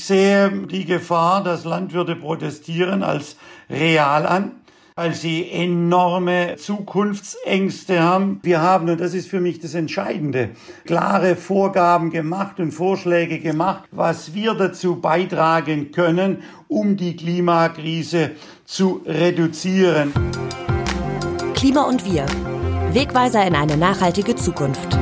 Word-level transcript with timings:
Ich 0.00 0.06
sehe 0.06 0.50
die 0.50 0.86
Gefahr, 0.86 1.44
dass 1.44 1.66
Landwirte 1.66 2.16
protestieren, 2.16 3.02
als 3.02 3.36
real 3.68 4.24
an 4.24 4.52
weil 4.96 5.14
sie 5.14 5.50
enorme 5.50 6.56
Zukunftsängste 6.56 8.02
haben. 8.02 8.40
Wir 8.42 8.60
haben, 8.60 8.88
und 8.90 9.00
das 9.00 9.14
ist 9.14 9.28
für 9.28 9.40
mich 9.40 9.60
das 9.60 9.74
Entscheidende, 9.74 10.50
klare 10.84 11.36
Vorgaben 11.36 12.10
gemacht 12.10 12.60
und 12.60 12.72
Vorschläge 12.72 13.38
gemacht, 13.38 13.84
was 13.92 14.34
wir 14.34 14.52
dazu 14.54 14.96
beitragen 14.96 15.90
können, 15.90 16.42
um 16.68 16.98
die 16.98 17.16
Klimakrise 17.16 18.32
zu 18.66 19.02
reduzieren. 19.06 20.12
Klima 21.54 21.82
und 21.82 22.04
wir. 22.04 22.26
Wegweiser 22.92 23.46
in 23.46 23.54
eine 23.54 23.78
nachhaltige 23.78 24.34
Zukunft. 24.34 24.98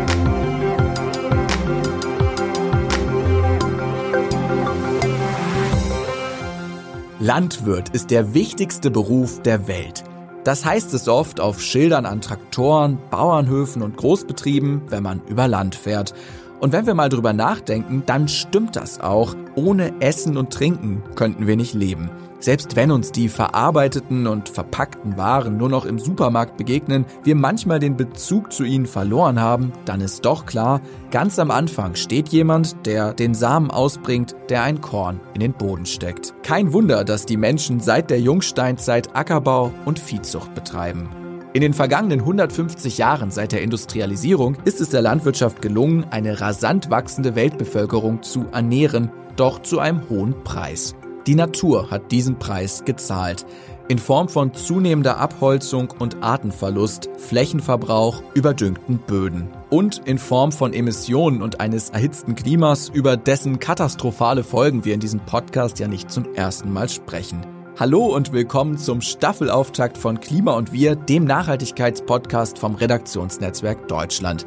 Landwirt 7.28 7.90
ist 7.90 8.10
der 8.10 8.32
wichtigste 8.32 8.90
Beruf 8.90 9.42
der 9.42 9.68
Welt. 9.68 10.02
Das 10.44 10.64
heißt 10.64 10.94
es 10.94 11.08
oft 11.08 11.40
auf 11.40 11.60
Schildern 11.60 12.06
an 12.06 12.22
Traktoren, 12.22 12.96
Bauernhöfen 13.10 13.82
und 13.82 13.98
Großbetrieben, 13.98 14.84
wenn 14.88 15.02
man 15.02 15.20
über 15.28 15.46
Land 15.46 15.74
fährt. 15.74 16.14
Und 16.58 16.72
wenn 16.72 16.86
wir 16.86 16.94
mal 16.94 17.10
drüber 17.10 17.34
nachdenken, 17.34 18.02
dann 18.06 18.28
stimmt 18.28 18.76
das 18.76 19.00
auch. 19.00 19.36
Ohne 19.56 20.00
Essen 20.00 20.38
und 20.38 20.54
Trinken 20.54 21.02
könnten 21.16 21.46
wir 21.46 21.56
nicht 21.56 21.74
leben. 21.74 22.08
Selbst 22.40 22.76
wenn 22.76 22.92
uns 22.92 23.10
die 23.10 23.28
verarbeiteten 23.28 24.28
und 24.28 24.48
verpackten 24.48 25.16
Waren 25.16 25.56
nur 25.56 25.68
noch 25.68 25.84
im 25.84 25.98
Supermarkt 25.98 26.56
begegnen, 26.56 27.04
wir 27.24 27.34
manchmal 27.34 27.80
den 27.80 27.96
Bezug 27.96 28.52
zu 28.52 28.62
ihnen 28.62 28.86
verloren 28.86 29.40
haben, 29.40 29.72
dann 29.84 30.00
ist 30.00 30.24
doch 30.24 30.46
klar, 30.46 30.80
ganz 31.10 31.40
am 31.40 31.50
Anfang 31.50 31.96
steht 31.96 32.28
jemand, 32.28 32.86
der 32.86 33.12
den 33.12 33.34
Samen 33.34 33.72
ausbringt, 33.72 34.36
der 34.50 34.62
ein 34.62 34.80
Korn 34.80 35.20
in 35.34 35.40
den 35.40 35.52
Boden 35.52 35.84
steckt. 35.84 36.32
Kein 36.44 36.72
Wunder, 36.72 37.04
dass 37.04 37.26
die 37.26 37.36
Menschen 37.36 37.80
seit 37.80 38.08
der 38.08 38.20
Jungsteinzeit 38.20 39.16
Ackerbau 39.16 39.72
und 39.84 39.98
Viehzucht 39.98 40.54
betreiben. 40.54 41.08
In 41.54 41.62
den 41.62 41.74
vergangenen 41.74 42.20
150 42.20 42.98
Jahren 42.98 43.32
seit 43.32 43.50
der 43.50 43.62
Industrialisierung 43.62 44.58
ist 44.64 44.80
es 44.80 44.90
der 44.90 45.02
Landwirtschaft 45.02 45.60
gelungen, 45.60 46.04
eine 46.10 46.40
rasant 46.40 46.88
wachsende 46.88 47.34
Weltbevölkerung 47.34 48.22
zu 48.22 48.44
ernähren, 48.52 49.10
doch 49.34 49.62
zu 49.62 49.80
einem 49.80 50.08
hohen 50.08 50.44
Preis. 50.44 50.94
Die 51.28 51.34
Natur 51.34 51.90
hat 51.90 52.10
diesen 52.10 52.38
Preis 52.38 52.86
gezahlt. 52.86 53.44
In 53.88 53.98
Form 53.98 54.30
von 54.30 54.54
zunehmender 54.54 55.18
Abholzung 55.18 55.92
und 55.98 56.22
Artenverlust, 56.22 57.10
Flächenverbrauch, 57.18 58.22
überdüngten 58.32 58.96
Böden. 58.96 59.48
Und 59.68 60.00
in 60.06 60.16
Form 60.16 60.52
von 60.52 60.72
Emissionen 60.72 61.42
und 61.42 61.60
eines 61.60 61.90
erhitzten 61.90 62.34
Klimas, 62.34 62.88
über 62.88 63.18
dessen 63.18 63.58
katastrophale 63.58 64.42
Folgen 64.42 64.86
wir 64.86 64.94
in 64.94 65.00
diesem 65.00 65.20
Podcast 65.20 65.78
ja 65.78 65.86
nicht 65.86 66.10
zum 66.10 66.32
ersten 66.34 66.72
Mal 66.72 66.88
sprechen. 66.88 67.44
Hallo 67.78 68.06
und 68.06 68.32
willkommen 68.32 68.78
zum 68.78 69.02
Staffelauftakt 69.02 69.98
von 69.98 70.20
Klima 70.20 70.52
und 70.52 70.72
Wir, 70.72 70.96
dem 70.96 71.24
Nachhaltigkeitspodcast 71.26 72.58
vom 72.58 72.74
Redaktionsnetzwerk 72.74 73.86
Deutschland. 73.86 74.46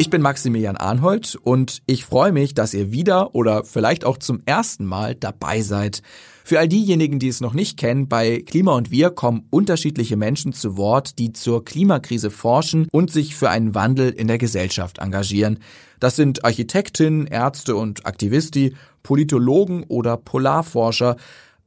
Ich 0.00 0.08
bin 0.08 0.22
Maximilian 0.22 0.78
Arnhold 0.78 1.36
und 1.44 1.82
ich 1.84 2.06
freue 2.06 2.32
mich, 2.32 2.54
dass 2.54 2.72
ihr 2.72 2.90
wieder 2.90 3.34
oder 3.34 3.64
vielleicht 3.64 4.06
auch 4.06 4.16
zum 4.16 4.40
ersten 4.46 4.86
Mal 4.86 5.14
dabei 5.14 5.60
seid. 5.60 6.00
Für 6.42 6.58
all 6.58 6.68
diejenigen, 6.68 7.18
die 7.18 7.28
es 7.28 7.42
noch 7.42 7.52
nicht 7.52 7.76
kennen, 7.76 8.08
bei 8.08 8.40
Klima 8.40 8.72
und 8.72 8.90
Wir 8.90 9.10
kommen 9.10 9.46
unterschiedliche 9.50 10.16
Menschen 10.16 10.54
zu 10.54 10.78
Wort, 10.78 11.18
die 11.18 11.34
zur 11.34 11.66
Klimakrise 11.66 12.30
forschen 12.30 12.88
und 12.90 13.10
sich 13.10 13.36
für 13.36 13.50
einen 13.50 13.74
Wandel 13.74 14.08
in 14.08 14.26
der 14.26 14.38
Gesellschaft 14.38 15.00
engagieren. 15.00 15.58
Das 15.98 16.16
sind 16.16 16.46
Architektinnen, 16.46 17.26
Ärzte 17.26 17.76
und 17.76 18.06
Aktivisti, 18.06 18.74
Politologen 19.02 19.84
oder 19.84 20.16
Polarforscher. 20.16 21.16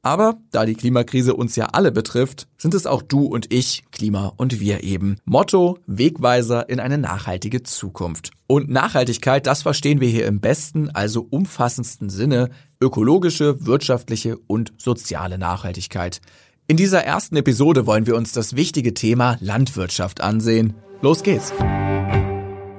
Aber 0.03 0.35
da 0.51 0.65
die 0.65 0.75
Klimakrise 0.75 1.33
uns 1.33 1.55
ja 1.55 1.67
alle 1.67 1.91
betrifft, 1.91 2.47
sind 2.57 2.73
es 2.73 2.85
auch 2.85 3.01
du 3.01 3.25
und 3.25 3.53
ich, 3.53 3.85
Klima 3.91 4.33
und 4.35 4.59
wir 4.59 4.83
eben. 4.83 5.15
Motto, 5.23 5.79
Wegweiser 5.87 6.67
in 6.69 6.81
eine 6.81 6.97
nachhaltige 6.97 7.63
Zukunft. 7.63 8.31
Und 8.45 8.69
Nachhaltigkeit, 8.69 9.47
das 9.47 9.61
verstehen 9.61 10.01
wir 10.01 10.09
hier 10.09 10.27
im 10.27 10.41
besten, 10.41 10.89
also 10.89 11.25
umfassendsten 11.29 12.09
Sinne, 12.09 12.49
ökologische, 12.81 13.65
wirtschaftliche 13.65 14.37
und 14.45 14.73
soziale 14.77 15.37
Nachhaltigkeit. 15.37 16.19
In 16.67 16.75
dieser 16.75 17.03
ersten 17.03 17.37
Episode 17.37 17.87
wollen 17.87 18.05
wir 18.05 18.17
uns 18.17 18.33
das 18.33 18.57
wichtige 18.57 18.93
Thema 18.93 19.37
Landwirtschaft 19.39 20.19
ansehen. 20.19 20.73
Los 21.01 21.23
geht's! 21.23 21.53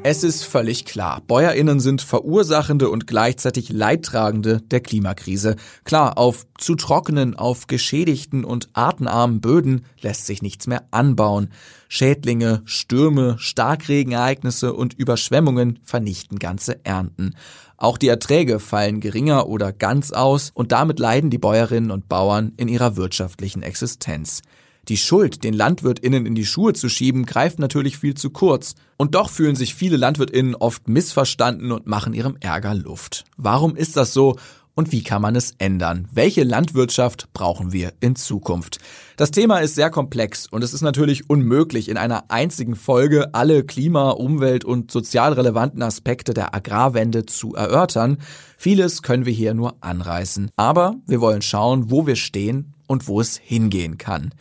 Es 0.06 0.22
ist 0.22 0.44
völlig 0.44 0.84
klar, 0.84 1.22
Bäuerinnen 1.26 1.80
sind 1.80 2.02
Verursachende 2.02 2.90
und 2.90 3.06
gleichzeitig 3.06 3.70
Leidtragende 3.70 4.60
der 4.60 4.80
Klimakrise. 4.80 5.56
Klar, 5.84 6.18
auf 6.18 6.46
zu 6.58 6.74
trockenen, 6.74 7.36
auf 7.36 7.68
geschädigten 7.68 8.44
und 8.44 8.68
artenarmen 8.74 9.40
Böden 9.40 9.86
lässt 10.02 10.26
sich 10.26 10.42
nichts 10.42 10.66
mehr 10.66 10.84
anbauen. 10.90 11.48
Schädlinge, 11.88 12.60
Stürme, 12.66 13.36
Starkregenereignisse 13.38 14.74
und 14.74 14.92
Überschwemmungen 14.92 15.78
vernichten 15.84 16.38
ganze 16.38 16.84
Ernten. 16.84 17.34
Auch 17.78 17.96
die 17.96 18.08
Erträge 18.08 18.60
fallen 18.60 19.00
geringer 19.00 19.48
oder 19.48 19.72
ganz 19.72 20.12
aus 20.12 20.50
und 20.52 20.72
damit 20.72 20.98
leiden 20.98 21.30
die 21.30 21.38
Bäuerinnen 21.38 21.90
und 21.90 22.10
Bauern 22.10 22.52
in 22.58 22.68
ihrer 22.68 22.96
wirtschaftlichen 22.96 23.62
Existenz. 23.62 24.42
Die 24.88 24.96
Schuld, 24.96 25.44
den 25.44 25.54
LandwirtInnen 25.54 26.26
in 26.26 26.34
die 26.34 26.44
Schuhe 26.44 26.74
zu 26.74 26.88
schieben, 26.88 27.24
greift 27.24 27.58
natürlich 27.58 27.98
viel 27.98 28.14
zu 28.14 28.30
kurz. 28.30 28.74
Und 28.96 29.14
doch 29.14 29.30
fühlen 29.30 29.56
sich 29.56 29.74
viele 29.74 29.96
LandwirtInnen 29.96 30.54
oft 30.54 30.88
missverstanden 30.88 31.72
und 31.72 31.86
machen 31.86 32.12
ihrem 32.12 32.36
Ärger 32.40 32.74
Luft. 32.74 33.24
Warum 33.36 33.76
ist 33.76 33.96
das 33.96 34.12
so? 34.12 34.36
Und 34.76 34.90
wie 34.90 35.04
kann 35.04 35.22
man 35.22 35.36
es 35.36 35.54
ändern? 35.58 36.08
Welche 36.12 36.42
Landwirtschaft 36.42 37.32
brauchen 37.32 37.72
wir 37.72 37.92
in 38.00 38.16
Zukunft? 38.16 38.78
Das 39.16 39.30
Thema 39.30 39.58
ist 39.58 39.76
sehr 39.76 39.88
komplex 39.88 40.48
und 40.48 40.64
es 40.64 40.74
ist 40.74 40.82
natürlich 40.82 41.30
unmöglich, 41.30 41.88
in 41.88 41.96
einer 41.96 42.24
einzigen 42.28 42.74
Folge 42.74 43.32
alle 43.34 43.62
Klima-, 43.62 44.10
Umwelt- 44.10 44.64
und 44.64 44.90
sozial 44.90 45.32
relevanten 45.34 45.80
Aspekte 45.80 46.34
der 46.34 46.56
Agrarwende 46.56 47.24
zu 47.24 47.54
erörtern. 47.54 48.18
Vieles 48.58 49.02
können 49.02 49.26
wir 49.26 49.32
hier 49.32 49.54
nur 49.54 49.76
anreißen. 49.80 50.50
Aber 50.56 50.96
wir 51.06 51.20
wollen 51.20 51.42
schauen, 51.42 51.90
wo 51.92 52.08
wir 52.08 52.16
stehen 52.16 52.74
und 52.88 53.06
wo 53.06 53.20
es 53.20 53.36
hingehen 53.36 53.96
kann. 53.96 54.34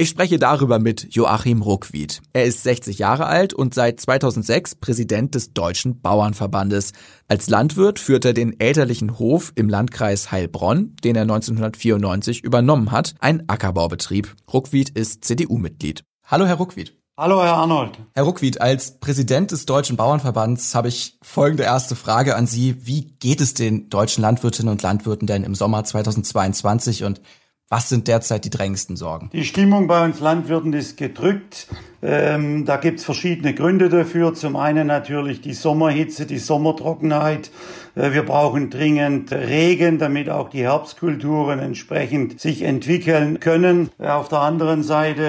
Ich 0.00 0.08
spreche 0.08 0.38
darüber 0.38 0.78
mit 0.78 1.14
Joachim 1.14 1.60
Ruckwied. 1.60 2.22
Er 2.32 2.46
ist 2.46 2.62
60 2.62 2.98
Jahre 2.98 3.26
alt 3.26 3.52
und 3.52 3.74
seit 3.74 4.00
2006 4.00 4.76
Präsident 4.76 5.34
des 5.34 5.52
Deutschen 5.52 6.00
Bauernverbandes. 6.00 6.92
Als 7.28 7.50
Landwirt 7.50 7.98
führt 7.98 8.24
er 8.24 8.32
den 8.32 8.58
elterlichen 8.58 9.18
Hof 9.18 9.52
im 9.56 9.68
Landkreis 9.68 10.32
Heilbronn, 10.32 10.96
den 11.04 11.16
er 11.16 11.22
1994 11.24 12.42
übernommen 12.42 12.92
hat, 12.92 13.14
ein 13.20 13.46
Ackerbaubetrieb. 13.46 14.34
Ruckwied 14.50 14.88
ist 14.88 15.22
CDU-Mitglied. 15.26 16.02
Hallo, 16.24 16.46
Herr 16.46 16.56
Ruckwied. 16.56 16.96
Hallo, 17.18 17.42
Herr 17.42 17.56
Arnold. 17.56 17.98
Herr 18.14 18.24
Ruckwied, 18.24 18.58
als 18.58 19.00
Präsident 19.00 19.50
des 19.50 19.66
Deutschen 19.66 19.98
Bauernverbands 19.98 20.74
habe 20.74 20.88
ich 20.88 21.18
folgende 21.20 21.64
erste 21.64 21.94
Frage 21.94 22.36
an 22.36 22.46
Sie. 22.46 22.86
Wie 22.86 23.02
geht 23.20 23.42
es 23.42 23.52
den 23.52 23.90
deutschen 23.90 24.22
Landwirtinnen 24.22 24.72
und 24.72 24.80
Landwirten 24.80 25.26
denn 25.26 25.44
im 25.44 25.54
Sommer 25.54 25.84
2022 25.84 27.04
und 27.04 27.20
was 27.70 27.88
sind 27.88 28.08
derzeit 28.08 28.44
die 28.44 28.50
drängendsten 28.50 28.96
Sorgen? 28.96 29.30
Die 29.32 29.44
Stimmung 29.44 29.86
bei 29.86 30.04
uns 30.04 30.20
Landwirten 30.20 30.72
ist 30.72 30.96
gedrückt. 30.96 31.68
Ähm, 32.02 32.64
da 32.64 32.76
gibt's 32.76 33.04
verschiedene 33.04 33.54
Gründe 33.54 33.88
dafür. 33.88 34.34
Zum 34.34 34.56
einen 34.56 34.86
natürlich 34.86 35.40
die 35.40 35.52
Sommerhitze, 35.52 36.26
die 36.26 36.38
Sommertrockenheit. 36.38 37.50
Äh, 37.94 38.12
wir 38.12 38.24
brauchen 38.24 38.70
dringend 38.70 39.32
Regen, 39.32 39.98
damit 39.98 40.30
auch 40.30 40.48
die 40.48 40.62
Herbstkulturen 40.62 41.58
entsprechend 41.58 42.40
sich 42.40 42.62
entwickeln 42.62 43.40
können. 43.40 43.90
Äh, 43.98 44.08
auf 44.08 44.28
der 44.28 44.40
anderen 44.40 44.82
Seite 44.82 45.22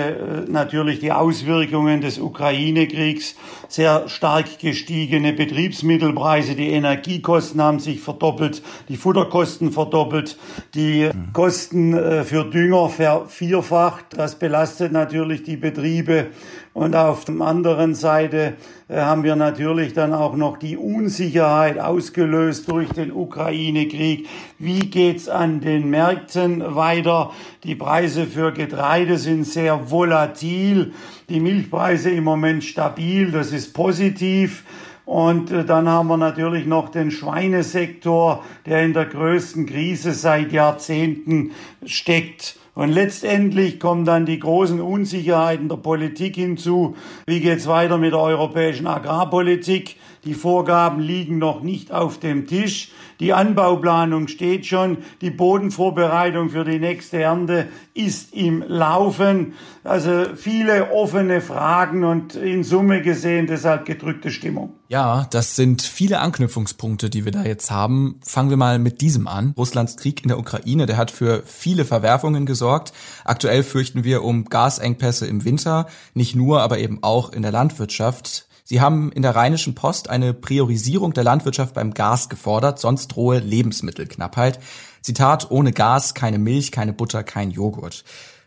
äh, 0.47 0.51
natürlich 0.51 0.99
die 0.99 1.11
Auswirkungen 1.11 2.01
des 2.01 2.19
Ukraine-Kriegs. 2.19 3.35
Sehr 3.67 4.07
stark 4.09 4.59
gestiegene 4.59 5.33
Betriebsmittelpreise, 5.33 6.55
die 6.55 6.71
Energiekosten 6.71 7.61
haben 7.61 7.79
sich 7.79 8.01
verdoppelt, 8.01 8.61
die 8.89 8.97
Futterkosten 8.97 9.71
verdoppelt, 9.71 10.37
die 10.75 11.09
Kosten 11.31 11.93
für 12.25 12.43
Dünger 12.43 12.89
vervierfacht. 12.89 14.05
Das 14.17 14.35
belastet 14.35 14.91
natürlich 14.91 15.43
die 15.43 15.55
Betriebe. 15.55 16.27
Und 16.73 16.95
auf 16.95 17.25
der 17.25 17.41
anderen 17.41 17.95
Seite 17.95 18.53
äh, 18.87 19.01
haben 19.01 19.23
wir 19.23 19.35
natürlich 19.35 19.93
dann 19.93 20.13
auch 20.13 20.35
noch 20.37 20.57
die 20.57 20.77
Unsicherheit 20.77 21.77
ausgelöst 21.77 22.71
durch 22.71 22.89
den 22.89 23.11
Ukraine-Krieg. 23.11 24.29
Wie 24.57 24.79
geht's 24.79 25.27
an 25.27 25.59
den 25.59 25.89
Märkten 25.89 26.75
weiter? 26.75 27.31
Die 27.65 27.75
Preise 27.75 28.25
für 28.25 28.53
Getreide 28.53 29.17
sind 29.17 29.45
sehr 29.45 29.91
volatil. 29.91 30.93
Die 31.27 31.41
Milchpreise 31.41 32.09
im 32.09 32.23
Moment 32.23 32.63
stabil. 32.63 33.31
Das 33.31 33.51
ist 33.51 33.73
positiv. 33.73 34.63
Und 35.03 35.51
äh, 35.51 35.65
dann 35.65 35.89
haben 35.89 36.07
wir 36.07 36.15
natürlich 36.15 36.65
noch 36.65 36.87
den 36.87 37.11
Schweinesektor, 37.11 38.45
der 38.65 38.83
in 38.83 38.93
der 38.93 39.07
größten 39.07 39.65
Krise 39.65 40.13
seit 40.13 40.53
Jahrzehnten 40.53 41.51
steckt. 41.85 42.60
Und 42.81 42.89
letztendlich 42.89 43.79
kommen 43.79 44.05
dann 44.05 44.25
die 44.25 44.39
großen 44.39 44.81
Unsicherheiten 44.81 45.69
der 45.69 45.75
Politik 45.75 46.35
hinzu. 46.35 46.95
Wie 47.27 47.39
geht's 47.39 47.67
weiter 47.67 47.99
mit 47.99 48.13
der 48.13 48.21
europäischen 48.21 48.87
Agrarpolitik? 48.87 49.97
Die 50.25 50.33
Vorgaben 50.33 50.99
liegen 50.99 51.37
noch 51.37 51.61
nicht 51.61 51.91
auf 51.91 52.19
dem 52.19 52.47
Tisch. 52.47 52.89
Die 53.21 53.33
Anbauplanung 53.33 54.27
steht 54.27 54.65
schon. 54.65 54.97
Die 55.21 55.29
Bodenvorbereitung 55.29 56.49
für 56.49 56.65
die 56.65 56.79
nächste 56.79 57.21
Ernte 57.21 57.67
ist 57.93 58.33
im 58.33 58.63
Laufen. 58.67 59.53
Also 59.83 60.25
viele 60.35 60.91
offene 60.91 61.39
Fragen 61.39 62.03
und 62.03 62.33
in 62.33 62.63
Summe 62.63 63.03
gesehen 63.03 63.45
deshalb 63.45 63.85
gedrückte 63.85 64.31
Stimmung. 64.31 64.73
Ja, 64.87 65.27
das 65.29 65.55
sind 65.55 65.83
viele 65.83 66.19
Anknüpfungspunkte, 66.19 67.11
die 67.11 67.23
wir 67.23 67.31
da 67.31 67.43
jetzt 67.43 67.69
haben. 67.69 68.19
Fangen 68.25 68.49
wir 68.49 68.57
mal 68.57 68.79
mit 68.79 69.01
diesem 69.01 69.27
an. 69.27 69.53
Russlands 69.55 69.97
Krieg 69.97 70.23
in 70.23 70.29
der 70.29 70.39
Ukraine, 70.39 70.87
der 70.87 70.97
hat 70.97 71.11
für 71.11 71.43
viele 71.45 71.85
Verwerfungen 71.85 72.47
gesorgt. 72.47 72.91
Aktuell 73.23 73.61
fürchten 73.61 74.03
wir 74.03 74.23
um 74.23 74.45
Gasengpässe 74.45 75.27
im 75.27 75.45
Winter, 75.45 75.85
nicht 76.15 76.35
nur, 76.35 76.63
aber 76.63 76.79
eben 76.79 77.03
auch 77.03 77.31
in 77.31 77.43
der 77.43 77.51
Landwirtschaft. 77.51 78.47
Sie 78.71 78.79
haben 78.79 79.11
in 79.11 79.21
der 79.21 79.35
Rheinischen 79.35 79.75
Post 79.75 80.09
eine 80.09 80.33
Priorisierung 80.33 81.11
der 81.11 81.25
Landwirtschaft 81.25 81.73
beim 81.73 81.93
Gas 81.93 82.29
gefordert, 82.29 82.79
sonst 82.79 83.09
drohe 83.09 83.39
Lebensmittelknappheit. 83.39 84.59
Zitat, 85.01 85.51
ohne 85.51 85.73
Gas 85.73 86.13
keine 86.13 86.39
Milch, 86.39 86.71
keine 86.71 86.93
Butter, 86.93 87.21
kein 87.25 87.51
Joghurt. 87.51 88.05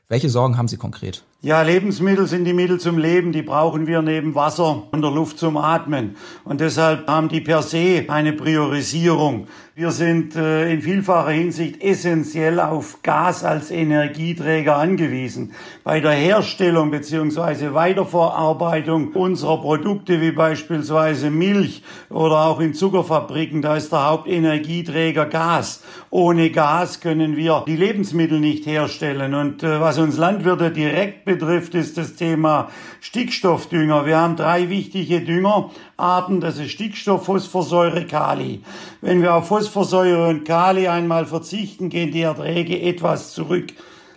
Welche 0.09 0.31
Sorgen 0.31 0.57
haben 0.57 0.67
Sie 0.67 0.79
konkret? 0.79 1.25
Ja, 1.45 1.61
Lebensmittel 1.61 2.27
sind 2.27 2.47
die 2.47 2.55
Mittel 2.55 2.81
zum 2.81 2.97
Leben, 2.97 3.31
die 3.31 3.43
brauchen 3.43 3.87
wir 3.87 4.01
neben 4.01 4.35
Wasser 4.35 4.85
und 4.93 5.03
der 5.03 5.11
Luft 5.11 5.39
zum 5.39 5.59
Atmen. 5.59 6.17
Und 6.43 6.63
deshalb 6.63 7.07
haben 7.07 7.29
die 7.29 7.43
per 7.43 7.61
se 7.61 8.07
eine 8.09 8.33
Priorisierung. 8.33 9.47
Wir 9.77 9.91
sind 9.91 10.37
äh, 10.37 10.73
in 10.73 10.81
vielfacher 10.81 11.33
Hinsicht 11.33 11.83
essentiell 11.83 12.61
auf 12.61 13.03
Gas 13.03 13.43
als 13.43 13.73
Energieträger 13.73 14.77
angewiesen. 14.77 15.53
Bei 15.83 15.99
der 15.99 16.13
Herstellung 16.13 16.93
beziehungsweise 16.93 17.75
Weiterverarbeitung 17.75 19.09
unserer 19.15 19.61
Produkte 19.61 20.21
wie 20.21 20.31
beispielsweise 20.31 21.29
Milch 21.29 21.83
oder 22.09 22.47
auch 22.47 22.61
in 22.61 22.73
Zuckerfabriken, 22.73 23.63
da 23.63 23.77
ist 23.77 23.91
der 23.91 24.07
Hauptenergieträger 24.07 25.27
Gas. 25.27 25.83
Ohne 26.09 26.51
Gas 26.51 27.01
können 27.01 27.37
wir 27.37 27.65
die 27.67 27.77
Lebensmittel 27.77 28.39
nicht 28.39 28.67
herstellen. 28.67 29.35
Und 29.35 29.65
äh, 29.65 29.81
was 29.81 29.99
uns 29.99 30.17
Landwirte 30.17 30.71
direkt 30.71 31.25
betrifft, 31.37 31.75
ist 31.75 31.99
das 31.99 32.15
Thema 32.15 32.71
Stickstoffdünger. 33.01 34.07
Wir 34.07 34.19
haben 34.19 34.37
drei 34.37 34.69
wichtige 34.71 35.21
Düngerarten. 35.21 36.41
Das 36.41 36.59
ist 36.59 36.71
Stickstoff, 36.71 37.25
Phosphorsäure, 37.25 38.07
Kali. 38.07 38.63
Wenn 39.01 39.23
wir 39.23 39.35
auf 39.35 39.49
Phosphorsäure 39.49 40.29
und 40.29 40.45
Kali 40.45 40.89
einmal 40.89 41.27
verzichten, 41.27 41.89
gehen 41.89 42.13
die 42.13 42.23
Erträge 42.23 42.81
etwas 42.81 43.33
zurück. 43.35 43.73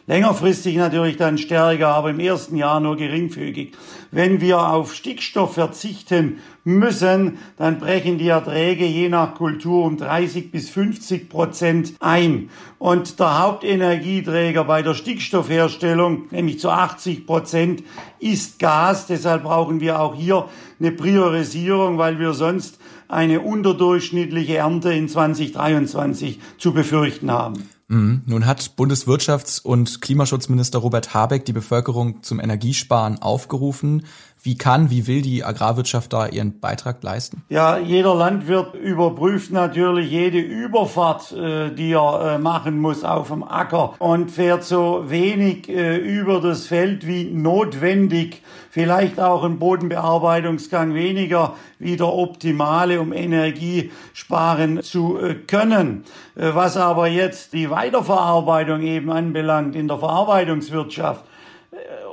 Längerfristig 0.09 0.77
natürlich 0.77 1.17
dann 1.17 1.37
stärker, 1.37 1.89
aber 1.89 2.11
im 2.11 2.21
ersten 2.21 2.55
Jahr 2.55 2.79
nur 2.79 2.95
geringfügig. 2.95 3.73
Wenn 4.09 4.39
wir 4.39 4.65
auf 4.69 4.93
Stickstoff 4.93 5.55
verzichten 5.55 6.39
müssen, 6.63 7.39
dann 7.57 7.77
brechen 7.77 8.17
die 8.17 8.29
Erträge 8.29 8.85
je 8.85 9.09
nach 9.09 9.35
Kultur 9.35 9.83
um 9.83 9.97
30 9.97 10.49
bis 10.49 10.69
50 10.69 11.29
Prozent 11.29 11.93
ein. 11.99 12.49
Und 12.79 13.19
der 13.19 13.39
Hauptenergieträger 13.39 14.63
bei 14.63 14.81
der 14.81 14.93
Stickstoffherstellung, 14.93 16.27
nämlich 16.31 16.61
zu 16.61 16.69
80 16.69 17.25
Prozent, 17.25 17.83
ist 18.19 18.59
Gas. 18.59 19.07
Deshalb 19.07 19.43
brauchen 19.43 19.81
wir 19.81 19.99
auch 19.99 20.15
hier 20.15 20.47
eine 20.79 20.93
Priorisierung, 20.93 21.97
weil 21.97 22.17
wir 22.17 22.31
sonst 22.31 22.79
eine 23.09 23.41
unterdurchschnittliche 23.41 24.55
Ernte 24.55 24.93
in 24.93 25.09
2023 25.09 26.39
zu 26.57 26.73
befürchten 26.73 27.29
haben. 27.29 27.76
Mhm. 27.89 28.23
Nun 28.25 28.45
hat 28.45 28.71
Bundeswirtschafts- 28.77 29.61
und 29.61 30.01
Klimaschutzminister 30.01 30.79
Robert 30.79 31.13
Habeck 31.13 31.45
die 31.45 31.53
Bevölkerung 31.53 32.21
zum 32.21 32.39
Energiesparen 32.39 33.21
aufgerufen. 33.21 34.03
Wie 34.43 34.57
kann, 34.57 34.89
wie 34.89 35.07
will 35.07 35.21
die 35.21 35.43
Agrarwirtschaft 35.43 36.13
da 36.13 36.27
ihren 36.27 36.59
Beitrag 36.59 37.01
leisten? 37.01 37.43
Ja, 37.49 37.77
jeder 37.77 38.13
Landwirt 38.13 38.75
überprüft 38.75 39.51
natürlich 39.51 40.11
jede 40.11 40.39
Überfahrt, 40.39 41.31
äh, 41.31 41.73
die 41.73 41.93
er 41.93 42.35
äh, 42.35 42.39
machen 42.39 42.79
muss 42.79 43.03
auf 43.03 43.29
dem 43.29 43.43
Acker 43.43 43.95
und 43.99 44.31
fährt 44.31 44.63
so 44.63 45.05
wenig 45.07 45.69
äh, 45.69 45.97
über 45.97 46.41
das 46.41 46.67
Feld 46.67 47.07
wie 47.07 47.23
notwendig. 47.23 48.41
Vielleicht 48.69 49.19
auch 49.19 49.43
ein 49.43 49.59
Bodenbearbeitungsgang 49.59 50.93
weniger 50.93 51.55
wie 51.79 51.97
der 51.97 52.07
optimale, 52.07 52.99
um 53.01 53.13
Energie 53.13 53.91
sparen 54.13 54.83
zu 54.83 55.19
können. 55.47 56.03
Was 56.35 56.77
aber 56.77 57.07
jetzt 57.07 57.53
die 57.53 57.69
Weiterverarbeitung 57.69 58.81
eben 58.81 59.11
anbelangt 59.11 59.75
in 59.75 59.87
der 59.87 59.97
Verarbeitungswirtschaft, 59.97 61.23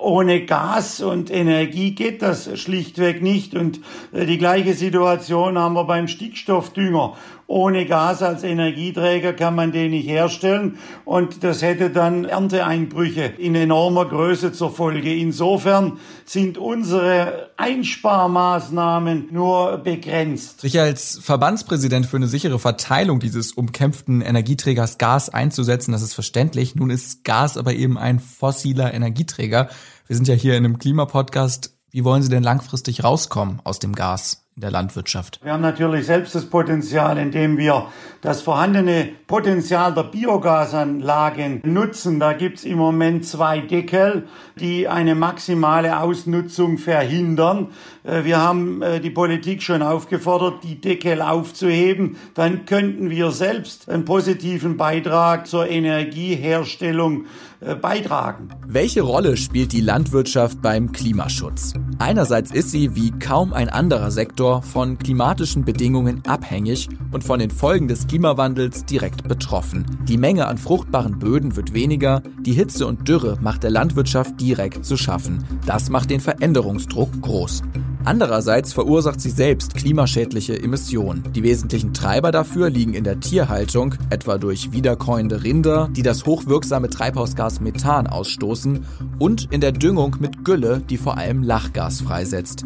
ohne 0.05 0.45
Gas 0.45 1.01
und 1.01 1.31
Energie 1.31 1.95
geht 1.95 2.23
das 2.23 2.59
schlichtweg 2.59 3.23
nicht. 3.23 3.55
Und 3.55 3.81
äh, 4.13 4.27
die 4.27 4.39
gleiche 4.39 4.75
Situation 4.75 5.59
haben 5.59 5.75
wir 5.75 5.85
beim 5.85 6.09
Stickstoffdünger. 6.09 7.17
Ohne 7.47 7.85
Gas 7.87 8.23
als 8.23 8.43
Energieträger 8.43 9.33
kann 9.35 9.55
man 9.55 9.71
den 9.71 9.91
nicht 9.91 10.09
herstellen 10.09 10.79
und 11.05 11.45
das 11.45 11.61
hätte 11.61 11.91
dann 11.91 12.25
Ernteeinbrüche 12.25 13.25
in 13.25 13.55
enormer 13.55 14.07
Größe 14.07 14.53
zur 14.53 14.71
Folge. 14.71 15.15
Insofern 15.15 15.99
sind 16.25 16.57
unsere 16.57 17.51
Einsparmaßnahmen 17.57 19.29
nur 19.31 19.79
begrenzt. 19.79 20.63
Sich 20.63 20.81
als 20.81 21.21
Verbandspräsident 21.23 22.07
für 22.07 22.17
eine 22.17 22.29
sichere 22.29 22.59
Verteilung 22.59 23.21
dieses 23.21 23.53
umkämpften 23.53 24.23
Energieträgers 24.23 24.99
Gas 24.99 25.29
einzusetzen, 25.29 25.93
das 25.93 26.03
ist 26.03 26.15
verständlich. 26.15 26.75
Nun 26.75 26.91
ist 26.91 27.25
Gas 27.25 27.59
aber 27.59 27.75
eben 27.75 27.99
ein 27.99 28.21
fossiler 28.21 28.95
Energieträger. 28.95 29.69
Wir 30.07 30.17
sind 30.17 30.29
ja 30.29 30.35
hier 30.35 30.57
in 30.57 30.65
einem 30.65 30.79
Klimapodcast. 30.79 31.75
Wie 31.91 32.05
wollen 32.05 32.23
Sie 32.23 32.29
denn 32.29 32.43
langfristig 32.43 33.05
rauskommen 33.05 33.61
aus 33.65 33.79
dem 33.79 33.95
Gas? 33.95 34.44
In 34.57 34.61
der 34.61 34.71
Landwirtschaft? 34.71 35.41
Wir 35.43 35.53
haben 35.53 35.63
natürlich 35.63 36.07
selbst 36.07 36.35
das 36.35 36.47
Potenzial, 36.47 37.19
indem 37.19 37.57
wir 37.59 37.89
das 38.21 38.43
vorhandene 38.43 39.11
Potenzial 39.27 39.93
der 39.95 40.05
Biogasanlagen 40.05 41.61
nutzen. 41.65 42.21
Da 42.21 42.33
gibt's 42.33 42.65
im 42.65 42.79
Moment 42.79 43.27
zwei 43.27 43.61
Deckel, 43.61 44.29
die 44.61 44.87
eine 44.87 45.15
maximale 45.15 45.99
Ausnutzung 45.99 46.79
verhindern. 46.79 47.69
Äh, 48.05 48.25
wir 48.25 48.41
haben 48.41 48.83
äh, 48.83 49.01
die 49.01 49.11
Politik 49.11 49.63
schon 49.63 49.83
aufgefordert, 49.83 50.63
die 50.63 50.81
Deckel 50.81 51.23
aufzuheben. 51.23 52.17
Dann 52.35 52.67
könnten 52.67 53.11
wir 53.11 53.31
selbst 53.31 53.89
einen 53.89 54.05
positiven 54.05 54.77
Beitrag 54.77 55.47
zur 55.47 55.69
Energieherstellung 55.69 57.25
äh, 57.61 57.75
beitragen. 57.75 58.51
Welche 58.67 59.03
Rolle 59.03 59.37
spielt 59.37 59.73
die 59.73 59.81
Landwirtschaft 59.81 60.61
beim 60.61 60.93
Klimaschutz? 60.93 61.73
Einerseits 61.99 62.51
ist 62.51 62.71
sie, 62.71 62.95
wie 62.95 63.11
kaum 63.13 63.53
ein 63.53 63.69
anderer 63.69 64.11
Sektor, 64.11 64.63
von 64.63 64.99
klimatischen 64.99 65.65
Bedingungen 65.65 66.23
abhängig 66.27 66.89
und 67.13 67.25
von 67.25 67.39
den 67.39 67.51
Folgen 67.51 67.89
des 67.89 68.07
Klimawandels 68.07 68.85
direkt 68.85 69.27
betroffen. 69.27 69.87
Die 70.09 70.19
Menge 70.19 70.47
an 70.47 70.59
fruchtbaren 70.59 71.19
Böden 71.19 71.57
wird 71.57 71.73
weniger, 71.73 72.23
die 72.41 72.53
Hitze 72.53 72.87
und 72.87 73.09
Dürre 73.09 73.39
macht 73.41 73.63
der 73.63 73.71
Landwirtschaft 73.71 74.39
direkt 74.41 74.85
zu 74.85 74.97
schaffen. 74.97 75.45
Das 75.65 75.89
macht 75.89 76.11
den 76.11 76.21
Veränderungsdruck 76.21 77.23
groß. 77.23 77.63
Andererseits 78.07 78.75
verursacht 78.75 79.19
sie 79.19 79.31
selbst 79.31 79.75
klimaschädliche 79.75 80.61
Emissionen. 80.61 81.25
Die 81.33 81.43
wesentlichen 81.43 81.95
Treiber 81.95 82.33
dafür 82.33 82.69
liegen 82.69 82.93
in 82.93 83.03
der 83.03 83.19
Tierhaltung, 83.19 83.95
etwa 84.11 84.37
durch 84.37 84.73
wiederkäuende 84.73 85.43
Rinder, 85.43 85.89
die 85.91 86.03
das 86.03 86.27
hochwirksame 86.27 86.91
Treibhausgas 86.91 87.63
Methan 87.63 88.07
ausstoßen, 88.07 88.85
und 89.19 89.51
in 89.51 89.63
der 89.63 89.73
Düngung 89.73 90.17
mit 90.21 90.45
Gülle, 90.45 90.83
die 90.91 90.99
vor 90.99 91.17
allem 91.17 91.43
Lachgas 91.43 92.03
freisetzt. 92.03 92.65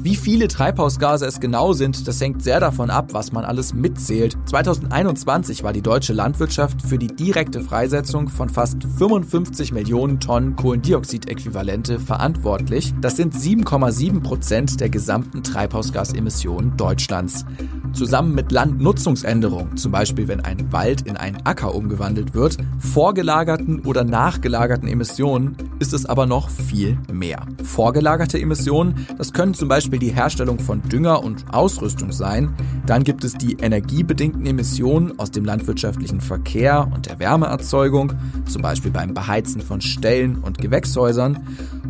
Wie 0.00 0.14
viele 0.14 0.46
Treibhausgase 0.46 1.26
es 1.26 1.40
genau 1.40 1.72
sind, 1.72 2.06
das 2.06 2.20
hängt 2.20 2.44
sehr 2.44 2.60
davon 2.60 2.88
ab, 2.88 3.08
was 3.12 3.32
man 3.32 3.44
alles 3.44 3.74
mitzählt. 3.74 4.38
2021 4.46 5.64
war 5.64 5.72
die 5.72 5.82
deutsche 5.82 6.12
Landwirtschaft 6.12 6.80
für 6.82 6.98
die 6.98 7.08
direkte 7.08 7.60
Freisetzung 7.60 8.28
von 8.28 8.48
fast 8.48 8.84
55 8.84 9.72
Millionen 9.72 10.20
Tonnen 10.20 10.54
Kohlendioxidäquivalente 10.54 11.98
verantwortlich. 11.98 12.94
Das 13.00 13.16
sind 13.16 13.34
7,7 13.34 14.22
Prozent 14.22 14.80
der 14.80 14.88
gesamten 14.88 15.42
Treibhausgasemissionen 15.42 16.76
Deutschlands. 16.76 17.44
Zusammen 17.92 18.34
mit 18.34 18.52
Landnutzungsänderungen, 18.52 19.76
zum 19.76 19.90
Beispiel 19.90 20.28
wenn 20.28 20.40
ein 20.40 20.72
Wald 20.72 21.02
in 21.02 21.16
einen 21.16 21.44
Acker 21.44 21.74
umgewandelt 21.74 22.34
wird, 22.34 22.56
vorgelagerten 22.78 23.80
oder 23.80 24.04
nachgelagerten 24.04 24.88
Emissionen, 24.88 25.56
ist 25.80 25.92
es 25.92 26.06
aber 26.06 26.26
noch 26.26 26.50
viel 26.50 26.98
mehr. 27.12 27.40
Vorgelagerte 27.64 28.38
Emissionen, 28.38 29.06
das 29.16 29.32
können 29.32 29.54
zum 29.54 29.68
Beispiel 29.68 29.87
Beispiel 29.88 30.06
die 30.06 30.14
Herstellung 30.14 30.58
von 30.58 30.82
Dünger 30.82 31.24
und 31.24 31.46
Ausrüstung 31.50 32.12
sein. 32.12 32.54
Dann 32.84 33.04
gibt 33.04 33.24
es 33.24 33.32
die 33.32 33.54
energiebedingten 33.54 34.44
Emissionen 34.44 35.18
aus 35.18 35.30
dem 35.30 35.46
landwirtschaftlichen 35.46 36.20
Verkehr 36.20 36.90
und 36.94 37.06
der 37.06 37.18
Wärmeerzeugung, 37.18 38.12
zum 38.44 38.60
Beispiel 38.60 38.90
beim 38.90 39.14
Beheizen 39.14 39.62
von 39.62 39.80
Ställen 39.80 40.40
und 40.40 40.58
Gewächshäusern. 40.58 41.38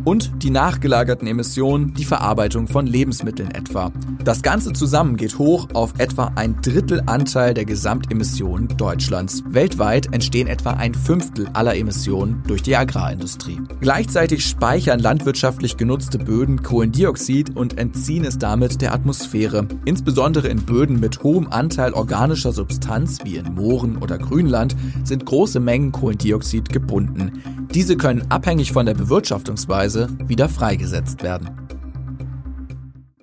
Und 0.05 0.43
die 0.43 0.49
nachgelagerten 0.49 1.27
Emissionen, 1.27 1.93
die 1.93 2.05
Verarbeitung 2.05 2.67
von 2.67 2.87
Lebensmitteln 2.87 3.51
etwa. 3.51 3.91
Das 4.23 4.41
Ganze 4.41 4.73
zusammen 4.73 5.17
geht 5.17 5.37
hoch 5.37 5.67
auf 5.73 5.93
etwa 5.97 6.31
ein 6.35 6.61
Drittel 6.61 7.01
Anteil 7.05 7.53
der 7.53 7.65
Gesamtemissionen 7.65 8.67
Deutschlands. 8.77 9.43
Weltweit 9.47 10.13
entstehen 10.13 10.47
etwa 10.47 10.71
ein 10.71 10.93
Fünftel 10.93 11.47
aller 11.53 11.75
Emissionen 11.75 12.43
durch 12.47 12.61
die 12.61 12.75
Agrarindustrie. 12.75 13.59
Gleichzeitig 13.81 14.45
speichern 14.45 14.99
landwirtschaftlich 14.99 15.77
genutzte 15.77 16.19
Böden 16.19 16.63
Kohlendioxid 16.63 17.55
und 17.55 17.77
entziehen 17.77 18.25
es 18.25 18.37
damit 18.37 18.81
der 18.81 18.93
Atmosphäre. 18.93 19.67
Insbesondere 19.85 20.47
in 20.47 20.63
Böden 20.63 20.99
mit 20.99 21.23
hohem 21.23 21.47
Anteil 21.49 21.93
organischer 21.93 22.51
Substanz 22.51 23.19
wie 23.23 23.37
in 23.37 23.53
Mooren 23.55 23.97
oder 23.97 24.17
Grünland 24.17 24.75
sind 25.03 25.25
große 25.25 25.59
Mengen 25.59 25.91
Kohlendioxid 25.91 26.69
gebunden. 26.69 27.41
Diese 27.73 27.97
können 27.97 28.25
abhängig 28.29 28.71
von 28.71 28.87
der 28.87 28.95
Bewirtschaftungsweise 28.95 29.88
wieder 29.95 30.49
freigesetzt 30.49 31.23
werden. 31.23 31.49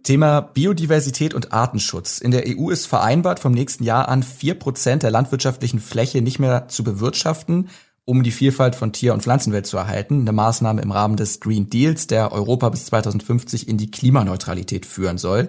Thema 0.02 0.40
Biodiversität 0.40 1.34
und 1.34 1.52
Artenschutz. 1.52 2.20
In 2.20 2.30
der 2.30 2.44
EU 2.46 2.70
ist 2.70 2.86
vereinbart, 2.86 3.40
vom 3.40 3.52
nächsten 3.52 3.84
Jahr 3.84 4.08
an 4.08 4.22
vier 4.22 4.54
Prozent 4.54 5.02
der 5.02 5.10
landwirtschaftlichen 5.10 5.80
Fläche 5.80 6.22
nicht 6.22 6.38
mehr 6.38 6.68
zu 6.68 6.84
bewirtschaften, 6.84 7.68
um 8.04 8.22
die 8.22 8.30
Vielfalt 8.30 8.74
von 8.76 8.92
Tier- 8.92 9.14
und 9.14 9.22
Pflanzenwelt 9.22 9.66
zu 9.66 9.76
erhalten. 9.76 10.20
Eine 10.20 10.32
Maßnahme 10.32 10.80
im 10.80 10.92
Rahmen 10.92 11.16
des 11.16 11.40
Green 11.40 11.70
Deals, 11.70 12.06
der 12.06 12.32
Europa 12.32 12.68
bis 12.68 12.86
2050 12.86 13.68
in 13.68 13.78
die 13.78 13.90
Klimaneutralität 13.90 14.86
führen 14.86 15.18
soll. 15.18 15.48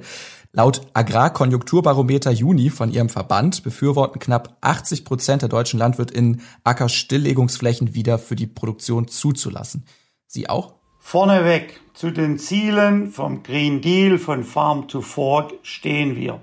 Laut 0.54 0.82
Agrarkonjunkturbarometer 0.94 2.32
Juni 2.32 2.72
von 2.72 2.92
ihrem 2.92 3.10
Verband 3.10 3.62
befürworten 3.62 4.20
knapp 4.20 4.58
80 4.62 5.06
Prozent 5.06 5.44
der 5.44 5.50
deutschen 5.50 5.78
LandwirtInnen 5.78 6.42
Ackerstilllegungsflächen 6.64 7.94
wieder 7.94 8.18
für 8.18 8.36
die 8.36 8.48
Produktion 8.48 9.08
zuzulassen. 9.08 9.86
Sie 10.26 10.50
auch? 10.50 10.77
Vorneweg 11.10 11.80
zu 11.94 12.12
den 12.12 12.38
Zielen 12.38 13.12
vom 13.12 13.42
Green 13.42 13.80
Deal 13.80 14.18
von 14.18 14.44
Farm 14.44 14.90
to 14.90 15.00
Fork 15.00 15.54
stehen 15.64 16.18
wir. 16.18 16.42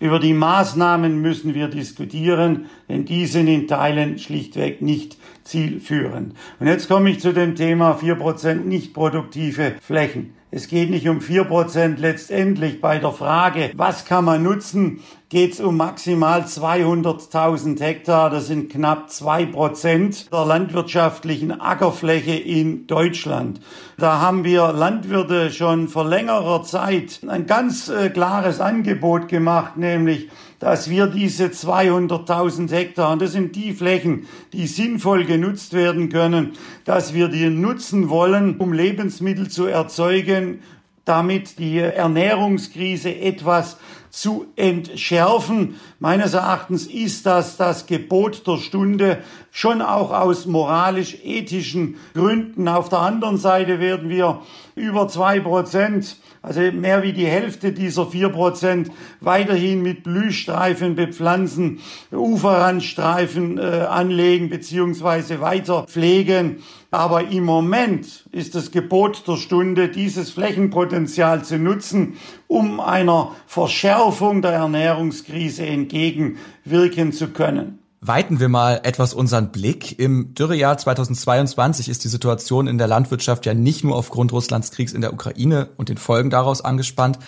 Über 0.00 0.18
die 0.18 0.34
Maßnahmen 0.34 1.22
müssen 1.22 1.54
wir 1.54 1.68
diskutieren, 1.68 2.66
denn 2.90 3.06
die 3.06 3.24
sind 3.24 3.48
in 3.48 3.66
Teilen 3.66 4.18
schlichtweg 4.18 4.82
nicht 4.82 5.16
zielführend. 5.44 6.34
Und 6.60 6.66
jetzt 6.66 6.88
komme 6.88 7.08
ich 7.08 7.20
zu 7.20 7.32
dem 7.32 7.54
Thema 7.56 7.96
4% 7.96 8.56
nicht 8.56 8.92
produktive 8.92 9.76
Flächen. 9.80 10.34
Es 10.50 10.68
geht 10.68 10.90
nicht 10.90 11.08
um 11.08 11.22
vier 11.22 11.44
Prozent. 11.44 11.98
Letztendlich 11.98 12.82
bei 12.82 12.98
der 12.98 13.12
Frage, 13.12 13.70
was 13.74 14.04
kann 14.04 14.26
man 14.26 14.42
nutzen, 14.42 15.00
geht 15.32 15.54
es 15.54 15.60
um 15.60 15.78
maximal 15.78 16.42
200.000 16.42 17.80
Hektar. 17.80 18.28
Das 18.28 18.48
sind 18.48 18.70
knapp 18.70 19.08
zwei 19.10 19.46
Prozent 19.46 20.30
der 20.30 20.44
landwirtschaftlichen 20.44 21.58
Ackerfläche 21.58 22.34
in 22.34 22.86
Deutschland. 22.86 23.58
Da 23.96 24.20
haben 24.20 24.44
wir 24.44 24.74
Landwirte 24.74 25.50
schon 25.50 25.88
vor 25.88 26.04
längerer 26.04 26.64
Zeit 26.64 27.20
ein 27.26 27.46
ganz 27.46 27.88
äh, 27.88 28.10
klares 28.10 28.60
Angebot 28.60 29.28
gemacht, 29.28 29.78
nämlich 29.78 30.28
dass 30.58 30.90
wir 30.90 31.06
diese 31.06 31.46
200.000 31.46 32.70
Hektar, 32.70 33.12
und 33.12 33.22
das 33.22 33.32
sind 33.32 33.56
die 33.56 33.72
Flächen, 33.72 34.28
die 34.52 34.66
sinnvoll 34.66 35.24
genutzt 35.24 35.72
werden 35.72 36.10
können, 36.10 36.52
dass 36.84 37.14
wir 37.14 37.28
die 37.28 37.48
nutzen 37.48 38.10
wollen, 38.10 38.58
um 38.58 38.74
Lebensmittel 38.74 39.48
zu 39.48 39.64
erzeugen, 39.64 40.60
damit 41.04 41.58
die 41.58 41.78
Ernährungskrise 41.78 43.14
etwas 43.14 43.76
zu 44.10 44.46
entschärfen. 44.56 45.80
Meines 45.98 46.34
Erachtens 46.34 46.86
ist 46.86 47.24
das 47.24 47.56
das 47.56 47.86
Gebot 47.86 48.46
der 48.46 48.58
Stunde, 48.58 49.22
schon 49.50 49.80
auch 49.80 50.10
aus 50.10 50.46
moralisch-ethischen 50.46 51.96
Gründen. 52.14 52.68
Auf 52.68 52.88
der 52.90 52.98
anderen 52.98 53.38
Seite 53.38 53.80
werden 53.80 54.10
wir 54.10 54.42
über 54.74 55.08
zwei 55.08 55.40
Prozent 55.40 56.16
also 56.42 56.60
mehr 56.60 57.04
wie 57.04 57.12
die 57.12 57.26
Hälfte 57.26 57.70
dieser 57.70 58.06
vier 58.06 58.28
Prozent 58.28 58.90
weiterhin 59.20 59.80
mit 59.80 60.02
Blühstreifen 60.02 60.96
bepflanzen, 60.96 61.78
Uferrandstreifen 62.10 63.58
äh, 63.58 63.86
anlegen 63.88 64.50
beziehungsweise 64.50 65.40
weiter 65.40 65.84
pflegen. 65.84 66.64
Aber 66.92 67.28
im 67.28 67.44
Moment 67.44 68.28
ist 68.32 68.54
das 68.54 68.70
Gebot 68.70 69.26
der 69.26 69.38
Stunde, 69.38 69.88
dieses 69.88 70.30
Flächenpotenzial 70.30 71.42
zu 71.42 71.58
nutzen, 71.58 72.18
um 72.48 72.80
einer 72.80 73.32
Verschärfung 73.46 74.42
der 74.42 74.52
Ernährungskrise 74.52 75.64
entgegenwirken 75.64 77.12
zu 77.12 77.28
können. 77.28 77.78
Weiten 78.02 78.40
wir 78.40 78.50
mal 78.50 78.80
etwas 78.82 79.14
unseren 79.14 79.52
Blick. 79.52 79.98
Im 79.98 80.34
Dürrejahr 80.34 80.76
2022 80.76 81.88
ist 81.88 82.04
die 82.04 82.08
Situation 82.08 82.66
in 82.66 82.76
der 82.76 82.88
Landwirtschaft 82.88 83.46
ja 83.46 83.54
nicht 83.54 83.84
nur 83.84 83.96
aufgrund 83.96 84.32
Russlands 84.32 84.70
Kriegs 84.70 84.92
in 84.92 85.00
der 85.00 85.14
Ukraine 85.14 85.70
und 85.78 85.88
den 85.88 85.96
Folgen 85.96 86.28
daraus 86.28 86.62
angespannt. 86.62 87.18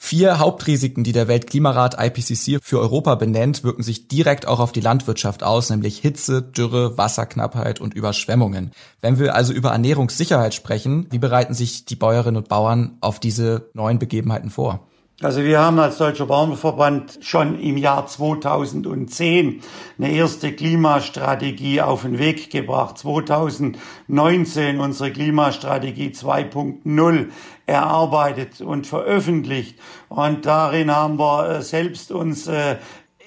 Vier 0.00 0.38
Hauptrisiken, 0.38 1.02
die 1.02 1.10
der 1.10 1.26
Weltklimarat 1.26 1.96
IPCC 2.00 2.60
für 2.62 2.78
Europa 2.78 3.16
benennt, 3.16 3.64
wirken 3.64 3.82
sich 3.82 4.06
direkt 4.06 4.46
auch 4.46 4.60
auf 4.60 4.70
die 4.70 4.80
Landwirtschaft 4.80 5.42
aus, 5.42 5.70
nämlich 5.70 5.98
Hitze, 5.98 6.40
Dürre, 6.40 6.96
Wasserknappheit 6.96 7.80
und 7.80 7.94
Überschwemmungen. 7.94 8.70
Wenn 9.00 9.18
wir 9.18 9.34
also 9.34 9.52
über 9.52 9.70
Ernährungssicherheit 9.70 10.54
sprechen, 10.54 11.08
wie 11.10 11.18
bereiten 11.18 11.52
sich 11.52 11.84
die 11.84 11.96
Bäuerinnen 11.96 12.36
und 12.36 12.48
Bauern 12.48 12.96
auf 13.00 13.18
diese 13.18 13.70
neuen 13.74 13.98
Begebenheiten 13.98 14.50
vor? 14.50 14.87
Also 15.20 15.42
wir 15.42 15.58
haben 15.58 15.80
als 15.80 15.98
Deutscher 15.98 16.26
Bauernverband 16.26 17.18
schon 17.22 17.58
im 17.58 17.76
Jahr 17.76 18.06
2010 18.06 19.62
eine 19.98 20.12
erste 20.12 20.52
Klimastrategie 20.52 21.80
auf 21.80 22.02
den 22.02 22.20
Weg 22.20 22.50
gebracht. 22.50 22.98
2019 22.98 24.78
unsere 24.78 25.10
Klimastrategie 25.10 26.10
2.0 26.10 27.30
erarbeitet 27.66 28.60
und 28.60 28.86
veröffentlicht. 28.86 29.80
Und 30.08 30.46
darin 30.46 30.94
haben 30.94 31.18
wir 31.18 31.48
äh, 31.50 31.62
selbst 31.62 32.12
uns 32.12 32.46
äh, 32.46 32.76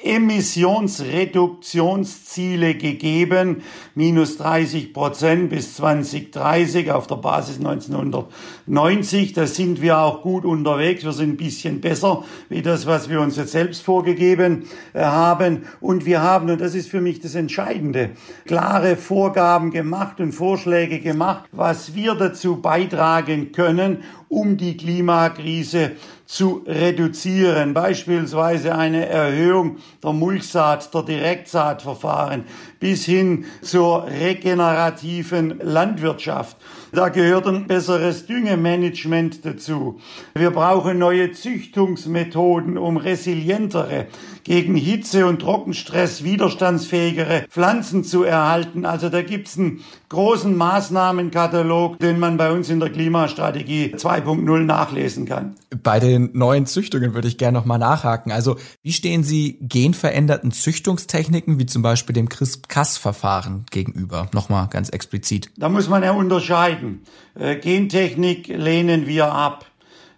Emissionsreduktionsziele 0.03 2.75
gegeben, 2.75 3.63
minus 3.95 4.37
30 4.37 4.93
Prozent 4.93 5.49
bis 5.49 5.75
2030 5.75 6.91
auf 6.91 7.07
der 7.07 7.15
Basis 7.15 7.57
1990. 7.57 9.33
Da 9.33 9.47
sind 9.47 9.81
wir 9.81 9.99
auch 9.99 10.21
gut 10.21 10.45
unterwegs. 10.45 11.03
Wir 11.03 11.13
sind 11.13 11.31
ein 11.31 11.37
bisschen 11.37 11.81
besser 11.81 12.23
wie 12.49 12.61
das, 12.61 12.87
was 12.87 13.09
wir 13.09 13.21
uns 13.21 13.37
jetzt 13.37 13.51
selbst 13.51 13.81
vorgegeben 13.81 14.65
äh, 14.93 15.03
haben. 15.03 15.63
Und 15.79 16.05
wir 16.05 16.21
haben, 16.21 16.49
und 16.49 16.61
das 16.61 16.75
ist 16.75 16.89
für 16.89 17.01
mich 17.01 17.19
das 17.19 17.35
Entscheidende, 17.35 18.11
klare 18.45 18.95
Vorgaben 18.95 19.71
gemacht 19.71 20.19
und 20.19 20.31
Vorschläge 20.31 20.99
gemacht, 20.99 21.49
was 21.51 21.95
wir 21.95 22.15
dazu 22.15 22.61
beitragen 22.61 23.51
können, 23.51 24.03
um 24.31 24.55
die 24.55 24.77
Klimakrise 24.77 25.91
zu 26.25 26.63
reduzieren. 26.65 27.73
Beispielsweise 27.73 28.73
eine 28.73 29.05
Erhöhung 29.05 29.77
der 30.01 30.13
Mulchsaat, 30.13 30.93
der 30.93 31.03
Direktsaatverfahren 31.03 32.45
bis 32.79 33.03
hin 33.03 33.43
zur 33.61 34.07
regenerativen 34.07 35.59
Landwirtschaft. 35.61 36.55
Da 36.93 37.09
gehört 37.09 37.45
ein 37.47 37.67
besseres 37.67 38.25
Düngemanagement 38.25 39.45
dazu. 39.45 39.99
Wir 40.33 40.51
brauchen 40.51 40.97
neue 40.97 41.33
Züchtungsmethoden, 41.33 42.77
um 42.77 42.95
resilientere, 42.95 44.07
gegen 44.45 44.75
Hitze 44.75 45.25
und 45.25 45.39
Trockenstress 45.39 46.23
widerstandsfähigere 46.23 47.45
Pflanzen 47.49 48.05
zu 48.05 48.23
erhalten. 48.23 48.85
Also 48.85 49.09
da 49.09 49.21
gibt's 49.21 49.57
einen 49.57 49.83
großen 50.11 50.55
Maßnahmenkatalog, 50.55 51.97
den 51.99 52.19
man 52.19 52.37
bei 52.37 52.51
uns 52.51 52.69
in 52.69 52.79
der 52.81 52.89
Klimastrategie 52.89 53.95
2.0 53.95 54.59
nachlesen 54.59 55.25
kann. 55.25 55.55
Bei 55.81 56.01
den 56.01 56.31
neuen 56.33 56.65
Züchtungen 56.65 57.13
würde 57.13 57.29
ich 57.29 57.37
gerne 57.37 57.57
nochmal 57.57 57.79
nachhaken. 57.79 58.33
Also 58.33 58.57
wie 58.83 58.91
stehen 58.91 59.23
Sie 59.23 59.57
genveränderten 59.61 60.51
Züchtungstechniken 60.51 61.59
wie 61.59 61.65
zum 61.65 61.81
Beispiel 61.81 62.13
dem 62.13 62.27
CRISP-Cas-Verfahren 62.27 63.65
gegenüber? 63.71 64.27
Nochmal 64.33 64.67
ganz 64.67 64.89
explizit. 64.89 65.49
Da 65.57 65.69
muss 65.69 65.87
man 65.87 66.03
ja 66.03 66.11
unterscheiden. 66.11 67.03
Äh, 67.39 67.55
Gentechnik 67.55 68.49
lehnen 68.49 69.07
wir 69.07 69.31
ab. 69.31 69.65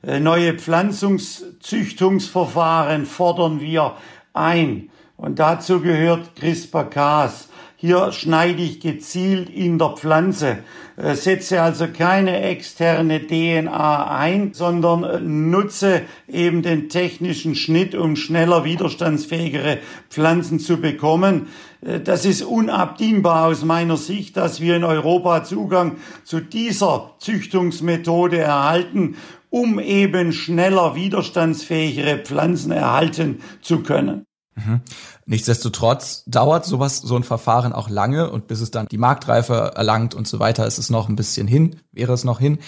Äh, 0.01 0.19
neue 0.19 0.55
Pflanzungszüchtungsverfahren 0.55 3.05
fordern 3.05 3.61
wir 3.61 3.93
ein. 4.33 4.89
Und 5.17 5.37
dazu 5.37 5.81
gehört 5.81 6.35
CRISPR-Cas. 6.35 7.49
Hier 7.85 8.13
schneide 8.13 8.63
ich 8.63 8.79
gezielt 8.79 9.49
in 9.49 9.77
der 9.77 9.89
Pflanze, 9.89 10.59
äh, 10.95 11.15
setze 11.15 11.61
also 11.61 11.87
keine 11.87 12.39
externe 12.39 13.27
DNA 13.27 14.07
ein, 14.07 14.53
sondern 14.53 15.03
äh, 15.03 15.19
nutze 15.19 16.03
eben 16.29 16.61
den 16.61 16.87
technischen 16.87 17.55
Schnitt, 17.55 17.93
um 17.93 18.15
schneller 18.15 18.63
widerstandsfähigere 18.63 19.79
Pflanzen 20.09 20.59
zu 20.59 20.77
bekommen. 20.77 21.47
Äh, 21.81 21.99
das 21.99 22.23
ist 22.23 22.43
unabdingbar 22.43 23.47
aus 23.47 23.65
meiner 23.65 23.97
Sicht, 23.97 24.37
dass 24.37 24.61
wir 24.61 24.77
in 24.77 24.85
Europa 24.85 25.43
Zugang 25.43 25.97
zu 26.23 26.39
dieser 26.39 27.15
Züchtungsmethode 27.19 28.37
erhalten, 28.37 29.17
um 29.49 29.77
eben 29.77 30.31
schneller 30.31 30.95
widerstandsfähigere 30.95 32.19
Pflanzen 32.19 32.71
erhalten 32.71 33.41
zu 33.61 33.83
können. 33.83 34.25
Mhm. 34.55 34.81
Nichtsdestotrotz 35.25 36.23
dauert 36.27 36.65
sowas, 36.65 36.97
so 36.97 37.15
ein 37.15 37.23
Verfahren 37.23 37.73
auch 37.73 37.89
lange 37.89 38.29
und 38.29 38.47
bis 38.47 38.61
es 38.61 38.71
dann 38.71 38.87
die 38.87 38.97
Marktreife 38.97 39.73
erlangt 39.75 40.13
und 40.13 40.27
so 40.27 40.39
weiter, 40.39 40.67
ist 40.67 40.77
es 40.77 40.89
noch 40.89 41.09
ein 41.09 41.15
bisschen 41.15 41.47
hin, 41.47 41.77
wäre 41.91 42.13
es 42.13 42.23
noch 42.23 42.39
hin. 42.39 42.59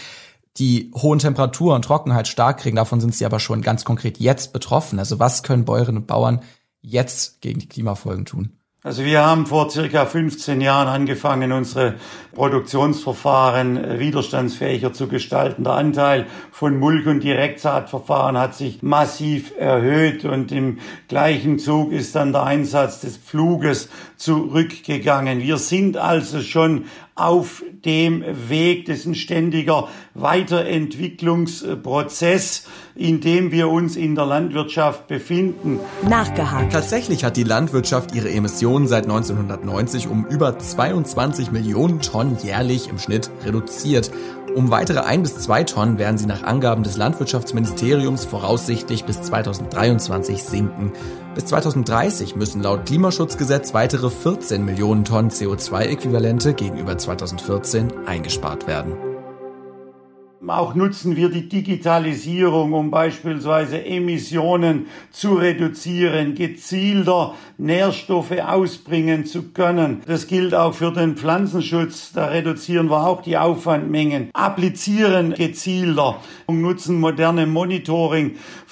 die 0.58 0.92
hohen 0.96 1.20
Temperaturen 1.20 1.76
und 1.76 1.86
Trockenheit 1.86 2.28
stark 2.28 2.60
kriegen. 2.60 2.78
Davon 2.78 3.02
sind 3.02 3.14
sie 3.14 3.26
aber 3.26 3.40
schon 3.40 3.62
ganz 3.62 3.84
konkret 3.84 4.20
jetzt 4.20 4.54
betroffen. 4.54 5.00
Also 5.00 5.20
was 5.20 5.44
können 5.44 5.66
Bäuerinnen 5.66 6.02
und 6.02 6.08
Bauern 6.08 6.42
jetzt 6.82 7.42
gegen 7.42 7.60
die 7.60 7.68
Klimafolgen 7.68 8.26
tun? 8.26 8.55
Also 8.86 9.04
wir 9.04 9.26
haben 9.26 9.48
vor 9.48 9.72
circa 9.72 10.06
15 10.06 10.62
Jahren 10.62 10.88
angefangen, 10.88 11.52
unsere 11.52 11.96
Produktionsverfahren 12.36 13.84
äh, 13.84 14.00
widerstandsfähiger 14.00 14.94
zu 14.94 15.08
gestalten. 15.08 15.64
Der 15.64 15.74
Anteil 15.74 16.28
von 16.52 16.78
Mulch- 16.78 17.08
und 17.08 17.24
Direktsaatverfahren 17.24 18.38
hat 18.38 18.54
sich 18.54 18.84
massiv 18.84 19.54
erhöht 19.58 20.24
und 20.24 20.52
im 20.52 20.78
gleichen 21.08 21.58
Zug 21.58 21.94
ist 21.94 22.16
dann 22.16 22.32
der 22.32 22.44
Einsatz 22.44 23.02
des 23.02 23.18
Pfluges 23.18 23.90
zurückgegangen. 24.18 25.42
Wir 25.42 25.58
sind 25.58 25.98
also 25.98 26.42
schon 26.42 26.86
auf 27.16 27.64
dem 27.86 28.24
Weg. 28.50 28.86
Das 28.86 29.00
ist 29.00 29.06
ein 29.06 29.16
ständiger 29.16 29.88
Weiterentwicklungsprozess, 30.14 32.68
in 32.96 33.22
dem 33.22 33.52
wir 33.52 33.70
uns 33.70 33.96
in 33.96 34.14
der 34.16 34.26
Landwirtschaft 34.26 35.08
befinden. 35.08 35.80
Nachgehakt. 36.08 36.74
Tatsächlich 36.74 37.24
hat 37.24 37.38
die 37.38 37.44
Landwirtschaft 37.44 38.14
ihre 38.14 38.30
Emissionen 38.30 38.88
seit 38.88 39.06
1990 39.06 40.08
um 40.08 40.26
über 40.26 40.60
22 40.60 41.52
Millionen 41.52 42.02
Tonnen 42.02 42.38
jährlich 42.44 42.90
im 42.90 43.00
Schnitt 43.00 43.32
reduziert. 43.46 44.12
Um 44.56 44.72
weitere 44.72 45.02
ein 45.02 45.22
bis 45.22 45.38
zwei 45.38 45.66
Tonnen 45.66 45.98
werden 45.98 46.18
sie 46.18 46.28
nach 46.28 46.44
Angaben 46.44 46.84
des 46.84 46.96
Landwirtschaftsministeriums 46.96 48.24
voraussichtlich 48.24 49.04
bis 49.04 49.22
2023 49.22 50.42
sinken. 50.42 50.94
Bis 51.36 51.48
2030 51.48 52.38
müssen 52.38 52.64
laut 52.64 52.86
Klimaschutzgesetz 52.86 53.74
weitere 53.74 54.10
14 54.10 54.64
Millionen 54.64 55.04
Tonnen 55.04 55.30
CO2-Äquivalente 55.30 56.54
gegenüber 56.54 56.98
2014 56.98 58.08
eingespart 58.08 58.66
werden. 58.66 58.94
Auch 60.48 60.76
nutzen 60.76 61.16
wir 61.16 61.30
die 61.30 61.50
Digitalisierung, 61.50 62.74
um 62.74 62.92
beispielsweise 62.92 63.84
Emissionen 63.84 64.88
zu 65.12 65.34
reduzieren, 65.36 66.36
gezielter 66.36 67.36
Nährstoffe 67.58 68.32
ausbringen 68.32 69.26
zu 69.26 69.52
können. 69.52 70.02
Das 70.06 70.28
gilt 70.28 70.54
auch 70.54 70.74
für 70.74 70.92
den 70.92 71.16
Pflanzenschutz. 71.16 72.12
Da 72.14 72.28
reduzieren 72.28 72.90
wir 72.90 73.08
auch 73.08 73.22
die 73.22 73.38
Aufwandmengen. 73.38 74.30
Applizieren 74.34 75.34
gezielter 75.34 76.20
und 76.48 76.62
nutzen 76.62 77.00
moderne 77.00 77.46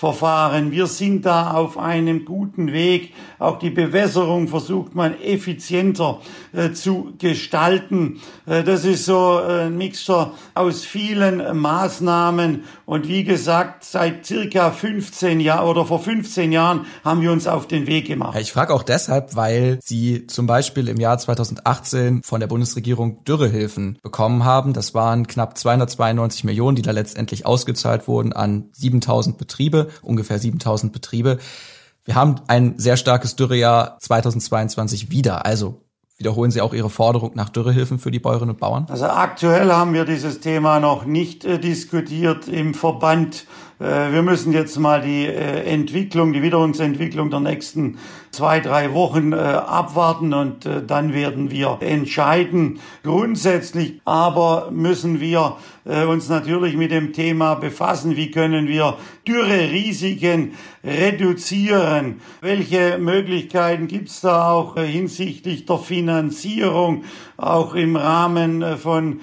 Monitoring-Verfahren. 0.03 0.71
Wir 0.71 0.87
sind 0.87 1.25
da 1.25 1.51
auf 1.51 1.77
einem 1.77 2.25
guten 2.25 2.73
Weg. 2.73 3.13
Auch 3.39 3.57
die 3.57 3.69
Bewässerung 3.69 4.47
versucht 4.47 4.95
man 4.95 5.19
effizienter 5.19 6.19
äh, 6.51 6.71
zu 6.71 7.13
gestalten. 7.17 8.21
Äh, 8.45 8.63
das 8.63 8.85
ist 8.85 9.05
so 9.05 9.37
ein 9.37 9.77
Mixer 9.77 10.33
aus 10.53 10.83
vielen 10.83 11.57
Maßnahmen. 11.57 12.63
Und 12.85 13.07
wie 13.07 13.23
gesagt, 13.23 13.85
seit 13.85 14.25
circa 14.25 14.71
15 14.71 15.39
Jahren 15.39 15.67
oder 15.67 15.85
vor 15.85 15.99
15 15.99 16.51
Jahren 16.51 16.85
haben 17.03 17.21
wir 17.21 17.31
uns 17.31 17.47
auf 17.47 17.67
den 17.67 17.87
Weg 17.87 18.07
gemacht. 18.07 18.37
Ich 18.39 18.51
frage 18.51 18.73
auch 18.73 18.83
deshalb, 18.83 19.35
weil 19.35 19.79
Sie 19.81 20.27
zum 20.27 20.47
Beispiel 20.47 20.89
im 20.89 20.99
Jahr 20.99 21.17
2018 21.17 22.21
von 22.23 22.39
der 22.39 22.47
Bundesregierung 22.47 23.23
Dürrehilfen 23.23 23.99
bekommen 24.01 24.43
haben. 24.43 24.73
Das 24.73 24.93
waren 24.93 25.27
knapp 25.27 25.57
292 25.57 26.43
Millionen, 26.43 26.75
die 26.75 26.81
da 26.81 26.91
letztendlich 26.91 27.45
ausgezahlt 27.45 28.07
wurden 28.07 28.33
an 28.33 28.69
7000 28.73 29.37
Betriebe, 29.37 29.87
ungefähr 30.01 30.39
7000 30.39 30.91
Betriebe. 30.93 31.37
Wir 32.05 32.15
haben 32.15 32.35
ein 32.47 32.77
sehr 32.77 32.97
starkes 32.97 33.35
Dürrejahr 33.35 33.97
2022 33.99 35.11
wieder. 35.11 35.45
Also 35.45 35.83
Wiederholen 36.17 36.51
Sie 36.51 36.61
auch 36.61 36.73
Ihre 36.73 36.89
Forderung 36.89 37.31
nach 37.33 37.49
Dürrehilfen 37.49 37.97
für 37.97 38.11
die 38.11 38.19
Bäuerinnen 38.19 38.51
und 38.51 38.59
Bauern? 38.59 38.85
Also 38.87 39.05
aktuell 39.05 39.71
haben 39.71 39.93
wir 39.93 40.05
dieses 40.05 40.39
Thema 40.39 40.79
noch 40.79 41.05
nicht 41.05 41.43
äh, 41.43 41.59
diskutiert 41.59 42.47
im 42.47 42.75
Verband. 42.75 43.45
Äh, 43.79 44.11
wir 44.11 44.21
müssen 44.21 44.53
jetzt 44.53 44.77
mal 44.77 45.01
die 45.01 45.25
äh, 45.25 45.63
Entwicklung, 45.65 46.33
die 46.33 46.41
Witterungsentwicklung 46.41 47.29
der 47.29 47.39
nächsten 47.39 47.97
zwei, 48.31 48.59
drei 48.59 48.93
Wochen 48.93 49.33
äh, 49.33 49.35
abwarten 49.35 50.33
und 50.33 50.67
dann 50.87 51.13
werden 51.13 51.51
wir 51.51 51.77
entscheiden. 51.81 52.79
Grundsätzlich 53.03 54.01
aber 54.05 54.69
müssen 54.71 55.19
wir 55.19 55.57
uns 55.85 56.29
natürlich 56.29 56.77
mit 56.77 56.91
dem 56.91 57.11
Thema 57.11 57.55
befassen, 57.55 58.15
wie 58.15 58.31
können 58.31 58.67
wir 58.67 58.97
Dürrerisiken 59.27 60.53
reduzieren. 60.83 62.21
Welche 62.41 62.97
Möglichkeiten 62.97 63.87
gibt 63.87 64.09
es 64.09 64.21
da 64.21 64.49
auch 64.51 64.77
hinsichtlich 64.77 65.65
der 65.65 65.77
Finanzierung, 65.77 67.03
auch 67.35 67.75
im 67.75 67.97
Rahmen 67.97 68.77
von 68.77 69.19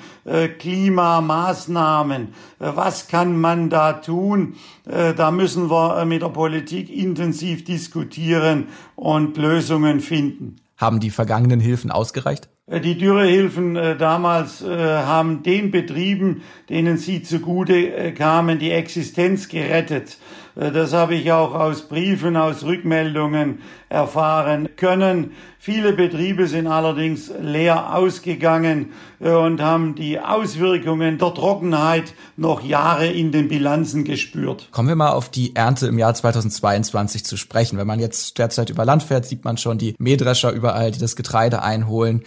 Klimamaßnahmen? 0.59 2.29
Was 2.59 3.09
kann 3.09 3.40
man 3.40 3.70
da 3.70 3.94
tun? 3.94 4.39
Da 4.85 5.31
müssen 5.31 5.70
wir 5.70 6.05
mit 6.05 6.22
der 6.22 6.29
Politik 6.29 6.90
intensiv 6.90 7.64
diskutieren 7.64 8.68
und 8.96 9.37
Lösungen 9.37 10.00
finden. 10.00 10.57
Haben 10.76 10.98
die 10.98 11.11
vergangenen 11.11 11.61
Hilfen 11.61 11.90
ausgereicht? 11.90 12.48
Die 12.72 12.96
Dürrehilfen 12.96 13.74
äh, 13.74 13.96
damals 13.96 14.62
äh, 14.62 14.68
haben 14.68 15.42
den 15.42 15.72
Betrieben, 15.72 16.42
denen 16.68 16.98
sie 16.98 17.20
zugute 17.24 17.74
äh, 17.74 18.12
kamen, 18.12 18.61
die 18.61 18.70
Existenz 18.70 19.48
gerettet. 19.48 20.18
Das 20.61 20.92
habe 20.92 21.14
ich 21.14 21.33
auch 21.33 21.55
aus 21.55 21.88
Briefen, 21.88 22.37
aus 22.37 22.64
Rückmeldungen 22.64 23.62
erfahren 23.88 24.68
können. 24.77 25.33
Viele 25.59 25.94
Betriebe 25.94 26.49
sind 26.49 26.66
allerdings 26.66 27.33
leer 27.40 27.96
ausgegangen 27.96 28.92
und 29.20 29.62
haben 29.62 29.94
die 29.94 30.20
Auswirkungen 30.20 31.16
der 31.16 31.33
Trockenheit 31.33 32.12
noch 32.37 32.62
Jahre 32.62 33.07
in 33.07 33.33
den 33.33 33.49
Bilanzen 33.49 34.05
gespürt. 34.05 34.68
Kommen 34.70 34.88
wir 34.88 34.96
mal 34.96 35.12
auf 35.12 35.31
die 35.31 35.57
Ernte 35.57 35.87
im 35.87 35.99
Jahr 35.99 36.12
2022 36.12 37.25
zu 37.25 37.38
sprechen. 37.38 37.79
Wenn 37.79 37.87
man 37.87 37.99
jetzt 37.99 38.37
derzeit 38.37 38.68
über 38.68 38.85
Land 38.85 39.03
fährt, 39.03 39.25
sieht 39.25 39.46
man 39.46 39.57
schon 39.57 39.79
die 39.79 39.94
Mähdrescher 39.99 40.53
überall, 40.53 40.90
die 40.90 40.99
das 40.99 41.16
Getreide 41.16 41.62
einholen. 41.62 42.23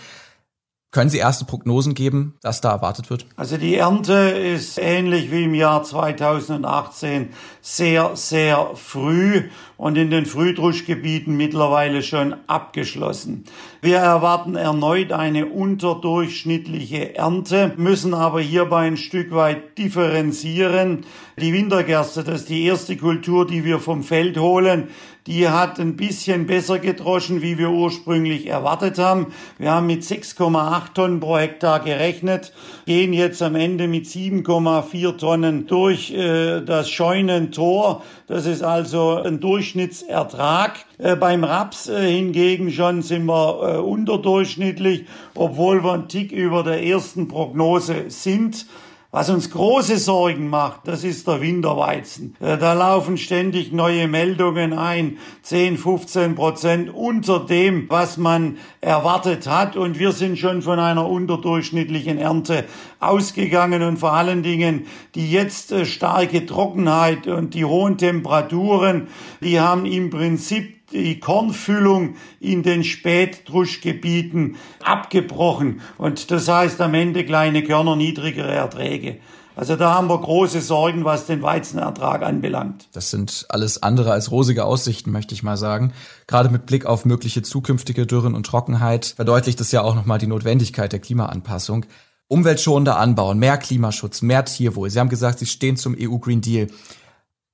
Können 0.94 1.10
Sie 1.10 1.18
erste 1.18 1.44
Prognosen 1.46 1.96
geben, 1.96 2.36
was 2.44 2.62
da 2.62 2.72
erwartet 2.72 3.10
wird? 3.10 3.26
Also 3.36 3.58
die 3.58 3.74
Ernte 3.74 4.14
ist 4.14 4.78
ähnlich 4.78 5.32
wie 5.32 5.46
im 5.46 5.56
Jahr 5.56 5.82
2018 5.82 7.30
sehr, 7.62 8.12
sehr 8.16 8.70
früh 8.76 9.50
und 9.76 9.98
in 9.98 10.12
den 10.12 10.28
Frühdruschgebieten 10.28 11.36
mittlerweile 11.36 12.04
schon 12.04 12.36
abgeschlossen. 12.46 13.46
Wir 13.82 13.98
erwarten 13.98 14.56
erneut 14.56 15.12
eine 15.12 15.48
unterdurchschnittliche 15.48 17.16
Ernte, 17.16 17.74
müssen 17.76 18.14
aber 18.14 18.40
hierbei 18.42 18.86
ein 18.86 18.98
Stück 18.98 19.34
weit 19.34 19.80
differenzieren. 19.80 21.06
Die 21.38 21.54
Wintergerste, 21.54 22.24
das 22.24 22.42
ist 22.42 22.50
die 22.50 22.66
erste 22.66 22.98
Kultur, 22.98 23.48
die 23.48 23.66
wir 23.66 23.80
vom 23.80 24.04
Feld 24.04 24.38
holen, 24.38 24.90
die 25.28 25.48
hat 25.48 25.80
ein 25.80 25.96
bisschen 25.96 26.48
besser 26.48 26.80
gedroschen, 26.80 27.42
wie 27.42 27.58
wir 27.58 27.70
ursprünglich 27.70 28.48
erwartet 28.48 29.00
haben. 29.00 29.28
Wir 29.58 29.72
haben 29.72 29.88
mit 29.88 30.04
6,8 30.04 30.94
Tonnen 30.94 31.20
pro 31.20 31.38
Hektar 31.38 31.80
gerechnet, 31.80 32.52
gehen 32.86 33.14
jetzt 33.14 33.42
am 33.42 33.56
Ende 33.56 33.88
mit 33.88 34.06
7,4 34.06 35.18
Tonnen 35.18 35.68
durch 35.68 36.12
äh, 36.12 36.62
das 36.62 36.90
Scheunentor. 36.90 38.04
Das 38.28 38.46
ist 38.46 38.64
also 38.64 39.16
ein 39.16 39.40
Durchschnittsertrag. 39.40 40.86
Äh, 40.98 41.16
beim 41.16 41.44
Raps 41.44 41.88
äh, 41.88 42.12
hingegen 42.12 42.72
schon 42.72 43.02
sind 43.02 43.26
wir 43.26 43.76
äh, 43.76 43.78
unterdurchschnittlich, 43.78 45.06
obwohl 45.36 45.84
wir 45.84 45.94
einen 45.94 46.10
Tick 46.10 46.32
über 46.32 46.64
der 46.64 46.84
ersten 46.84 47.28
Prognose 47.28 48.10
sind. 48.10 48.66
Was 49.16 49.30
uns 49.30 49.52
große 49.52 50.00
Sorgen 50.00 50.50
macht, 50.50 50.88
das 50.88 51.04
ist 51.04 51.28
der 51.28 51.40
Winterweizen. 51.40 52.36
Äh, 52.40 52.58
da 52.58 52.74
laufen 52.74 53.20
ständig 53.20 53.72
neue 53.72 54.08
Meldungen 54.08 54.74
ein, 54.74 55.20
10, 55.44 55.78
15 55.78 56.34
Prozent 56.34 56.92
unter 56.92 57.40
dem, 57.40 57.88
was 57.92 58.18
man 58.18 58.58
erwartet 58.82 59.46
hat. 59.46 59.78
Und 59.78 60.00
wir 60.00 60.14
sind 60.14 60.40
schon 60.40 60.64
von 60.64 60.80
einer 60.80 61.08
unterdurchschnittlichen 61.08 62.18
Ernte 62.18 62.66
ausgegangen 63.00 63.84
und 63.84 63.98
vor 63.98 64.14
allen 64.14 64.42
Dingen 64.42 64.88
die 65.14 65.32
jetzt 65.32 65.72
äh, 65.72 65.86
starke 65.86 66.48
Trockenheit 66.48 67.28
und 67.28 67.54
die 67.54 67.66
hohen 67.66 68.00
Temperaturen, 68.00 69.10
die 69.42 69.60
haben 69.60 69.86
im 69.86 70.10
Prinzip 70.10 70.83
die 70.94 71.20
Kornfüllung 71.20 72.16
in 72.40 72.64
den 72.64 72.84
Spätdruschgebieten 72.84 74.56
abgebrochen. 74.84 75.82
Und 75.98 76.32
das 76.32 76.48
heißt 76.48 76.80
am 76.82 76.94
Ende 76.94 77.26
kleine 77.26 77.64
Körner, 77.64 77.96
niedrigere 77.96 78.52
Erträge. 78.52 79.18
Also 79.56 79.76
da 79.76 79.94
haben 79.94 80.10
wir 80.10 80.18
große 80.18 80.62
Sorgen, 80.62 81.06
was 81.06 81.28
den 81.28 81.44
Weizenertrag 81.44 82.24
anbelangt. 82.24 82.88
Das 82.92 83.12
sind 83.12 83.46
alles 83.50 83.84
andere 83.84 84.12
als 84.12 84.32
rosige 84.32 84.66
Aussichten, 84.66 85.12
möchte 85.12 85.36
ich 85.36 85.44
mal 85.44 85.58
sagen. 85.58 85.94
Gerade 86.26 86.50
mit 86.50 86.66
Blick 86.66 86.86
auf 86.88 87.06
mögliche 87.06 87.44
zukünftige 87.44 88.08
Dürren 88.08 88.34
und 88.34 88.48
Trockenheit 88.48 89.06
verdeutlicht 89.16 89.62
es 89.62 89.72
ja 89.72 89.84
auch 89.84 89.94
nochmal 89.94 90.18
die 90.18 90.28
Notwendigkeit 90.28 90.92
der 90.92 91.00
Klimaanpassung. 91.00 91.86
Umweltschonender 92.28 92.98
Anbauen, 92.98 93.38
mehr 93.38 93.58
Klimaschutz, 93.58 94.24
mehr 94.24 94.44
Tierwohl. 94.44 94.90
Sie 94.90 95.00
haben 95.00 95.10
gesagt, 95.10 95.38
Sie 95.38 95.46
stehen 95.46 95.78
zum 95.78 95.96
EU 96.00 96.18
Green 96.18 96.42
Deal. 96.42 96.68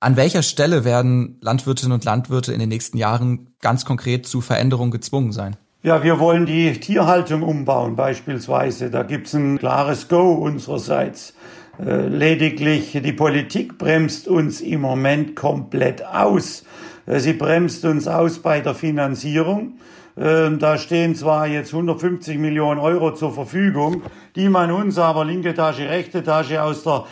An 0.02 0.16
welcher 0.16 0.42
Stelle 0.42 0.86
werden 0.86 1.36
Landwirtinnen 1.42 1.92
und 1.92 2.06
Landwirte 2.06 2.54
in 2.54 2.58
den 2.58 2.70
nächsten 2.70 2.96
Jahren 2.96 3.54
ganz 3.60 3.84
konkret 3.84 4.26
zu 4.26 4.40
Veränderungen 4.40 4.90
gezwungen 4.90 5.32
sein? 5.32 5.56
Ja, 5.82 6.02
wir 6.02 6.18
wollen 6.18 6.46
die 6.46 6.72
Tierhaltung 6.72 7.42
umbauen 7.42 7.96
beispielsweise. 7.96 8.90
Da 8.90 9.02
gibt's 9.02 9.34
ein 9.34 9.58
klares 9.58 10.08
Go 10.08 10.32
unsererseits. 10.32 11.34
Äh, 11.78 12.08
lediglich 12.08 12.98
die 13.04 13.12
Politik 13.12 13.76
bremst 13.76 14.26
uns 14.26 14.62
im 14.62 14.80
Moment 14.80 15.36
komplett 15.36 16.02
aus. 16.02 16.64
Äh, 17.04 17.20
sie 17.20 17.34
bremst 17.34 17.84
uns 17.84 18.08
aus 18.08 18.38
bei 18.38 18.60
der 18.60 18.74
Finanzierung. 18.74 19.74
Ähm, 20.16 20.58
da 20.58 20.76
stehen 20.76 21.14
zwar 21.14 21.46
jetzt 21.46 21.72
150 21.72 22.36
Millionen 22.38 22.80
Euro 22.80 23.14
zur 23.14 23.32
Verfügung, 23.32 24.02
die 24.34 24.48
man 24.48 24.72
uns 24.72 24.98
aber 24.98 25.24
linke 25.24 25.54
Tasche, 25.54 25.88
rechte 25.88 26.24
Tasche 26.24 26.62
aus, 26.62 26.82
der, 26.82 27.04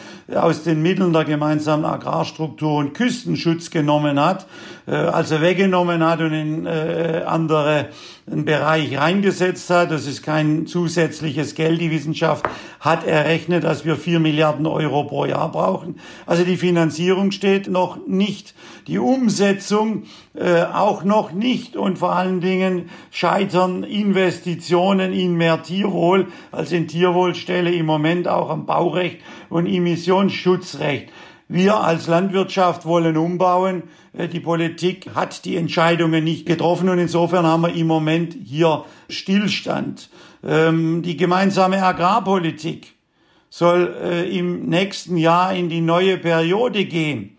aus 0.42 0.64
den 0.64 0.82
Mitteln 0.82 1.12
der 1.12 1.24
gemeinsamen 1.24 1.84
Agrarstruktur 1.84 2.78
und 2.78 2.94
Küstenschutz 2.94 3.70
genommen 3.70 4.20
hat, 4.20 4.46
äh, 4.88 4.94
also 4.94 5.40
weggenommen 5.40 6.03
hat 6.05 6.20
und 6.20 6.33
in 6.33 6.66
äh, 6.66 7.22
andere 7.27 7.88
einen 8.31 8.44
Bereich 8.44 8.98
reingesetzt 8.98 9.70
hat. 9.70 9.90
Das 9.90 10.07
ist 10.07 10.22
kein 10.22 10.66
zusätzliches 10.66 11.55
Geld. 11.55 11.81
Die 11.81 11.90
Wissenschaft 11.90 12.46
hat 12.81 13.07
errechnet, 13.07 13.64
dass 13.64 13.85
wir 13.85 13.96
vier 13.96 14.20
Milliarden 14.20 14.66
Euro 14.66 15.05
pro 15.05 15.24
Jahr 15.24 15.51
brauchen. 15.51 15.98
Also 16.27 16.44
die 16.44 16.57
Finanzierung 16.57 17.31
steht 17.31 17.68
noch 17.68 18.07
nicht. 18.07 18.55
Die 18.87 18.98
Umsetzung 18.98 20.05
äh, 20.35 20.62
auch 20.62 21.05
noch 21.05 21.33
nicht. 21.33 21.77
Und 21.77 21.98
vor 21.98 22.12
allen 22.12 22.40
Dingen 22.40 22.90
scheitern 23.11 23.83
Investitionen 23.83 25.12
in 25.12 25.35
mehr 25.35 25.62
Tierwohl 25.62 26.29
als 26.53 26.72
in 26.72 26.88
Tierwohlstelle 26.88 27.72
im 27.72 27.87
Moment 27.87 28.29
auch 28.29 28.51
am 28.51 28.66
Baurecht 28.66 29.18
und 29.48 29.66
Emissionsschutzrecht. 29.66 31.11
Wir 31.50 31.78
als 31.78 32.06
Landwirtschaft 32.06 32.84
wollen 32.84 33.16
umbauen. 33.16 33.84
Äh, 34.12 34.28
die 34.28 34.40
Politik 34.40 35.14
hat 35.14 35.46
die 35.46 35.56
Entscheidungen 35.56 36.22
nicht 36.22 36.44
getroffen 36.46 36.90
und 36.90 36.98
insofern 36.98 37.46
haben 37.46 37.62
wir 37.62 37.74
im 37.74 37.87
Moment 37.87 38.37
hier 38.44 38.84
Stillstand. 39.08 40.11
Ähm, 40.46 41.00
die 41.02 41.16
gemeinsame 41.16 41.82
Agrarpolitik 41.82 42.92
soll 43.48 43.96
äh, 44.02 44.38
im 44.38 44.68
nächsten 44.68 45.16
Jahr 45.16 45.54
in 45.54 45.70
die 45.70 45.80
neue 45.80 46.18
Periode 46.18 46.84
gehen. 46.84 47.38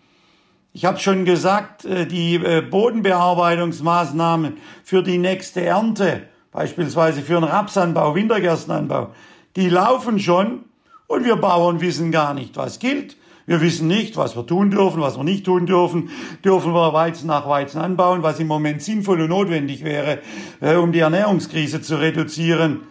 Ich 0.73 0.85
habe 0.85 0.97
schon 0.97 1.23
gesagt, 1.23 1.85
äh, 1.85 2.07
die 2.07 2.39
Bodenbearbeitungsmaßnahmen 2.39 4.57
für 4.83 5.03
die 5.03 5.19
nächste 5.19 5.61
Ernte, 5.61 6.23
beispielsweise 6.51 7.21
für 7.21 7.35
den 7.35 7.43
Rapsanbau, 7.43 8.15
Wintergerstenanbau, 8.15 9.11
die 9.55 9.69
laufen 9.69 10.19
schon 10.19 10.65
und 11.05 11.25
wir 11.25 11.35
Bauern 11.35 11.79
wissen 11.79 12.11
gar 12.11 12.33
nicht, 12.33 12.57
was 12.57 12.79
gilt. 12.79 13.19
Wir 13.49 13.61
wissen 13.61 13.87
nicht, 13.87 14.15
was 14.15 14.35
wir 14.35 14.45
tun 14.45 14.69
dürfen, 14.69 15.01
was 15.01 15.17
wir 15.17 15.23
nicht 15.23 15.43
tun 15.43 15.65
dürfen. 15.65 16.11
Dürfen 16.45 16.71
wir 16.71 16.93
Weizen 16.93 17.25
nach 17.25 17.49
Weizen 17.49 17.81
anbauen, 17.81 18.21
was 18.21 18.39
im 18.39 18.45
Moment 18.45 18.83
sinnvoll 18.83 19.21
und 19.21 19.29
notwendig 19.29 19.83
wäre, 19.83 20.19
äh, 20.61 20.75
um 20.75 20.91
die 20.91 20.99
Ernährungskrise 20.99 21.81
zu 21.81 21.95
reduzieren. 21.95 22.81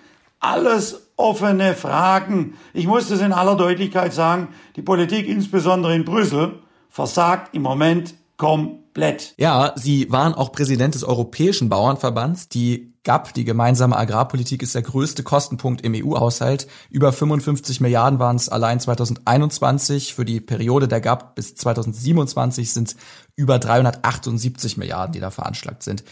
Alles 0.40 1.12
offene 1.14 1.75
Fragen. 1.75 2.55
Ich 2.75 2.88
muss 2.88 3.09
das 3.09 3.21
in 3.21 3.33
aller 3.33 3.55
Deutlichkeit 3.55 4.12
sagen, 4.12 4.49
die 4.75 4.83
Politik, 4.83 5.29
insbesondere 5.29 5.94
in 5.94 6.05
Brüssel, 6.05 6.59
versagt 6.88 7.55
im 7.55 7.62
Moment 7.62 8.14
komplett. 8.37 9.35
Ja, 9.37 9.75
Sie 9.77 10.11
waren 10.11 10.35
auch 10.35 10.51
Präsident 10.51 10.97
des 10.97 11.05
Europäischen 11.05 11.68
Bauernverbands. 11.68 12.49
Die 12.49 12.94
GAP, 13.09 13.33
die 13.33 13.44
gemeinsame 13.44 13.97
Agrarpolitik, 13.97 14.62
ist 14.62 14.75
der 14.75 14.83
größte 14.83 15.23
Kostenpunkt 15.23 15.81
im 15.81 15.94
EU-Haushalt. 15.94 16.66
Über 16.90 17.11
55 17.11 17.81
Milliarden 17.81 18.18
waren 18.18 18.37
es 18.37 18.51
allein 18.51 18.81
2021. 18.81 20.12
Für 20.12 20.27
die 20.27 20.40
Periode 20.40 20.88
der 20.88 21.01
GAP 21.01 21.35
bis 21.35 21.55
2027 21.55 22.71
sind 22.71 22.88
es 22.88 22.97
über 23.35 23.59
378 23.59 24.77
Milliarden, 24.77 25.14
die 25.14 25.21
da 25.21 25.31
veranschlagt 25.31 25.85
sind. 25.85 26.05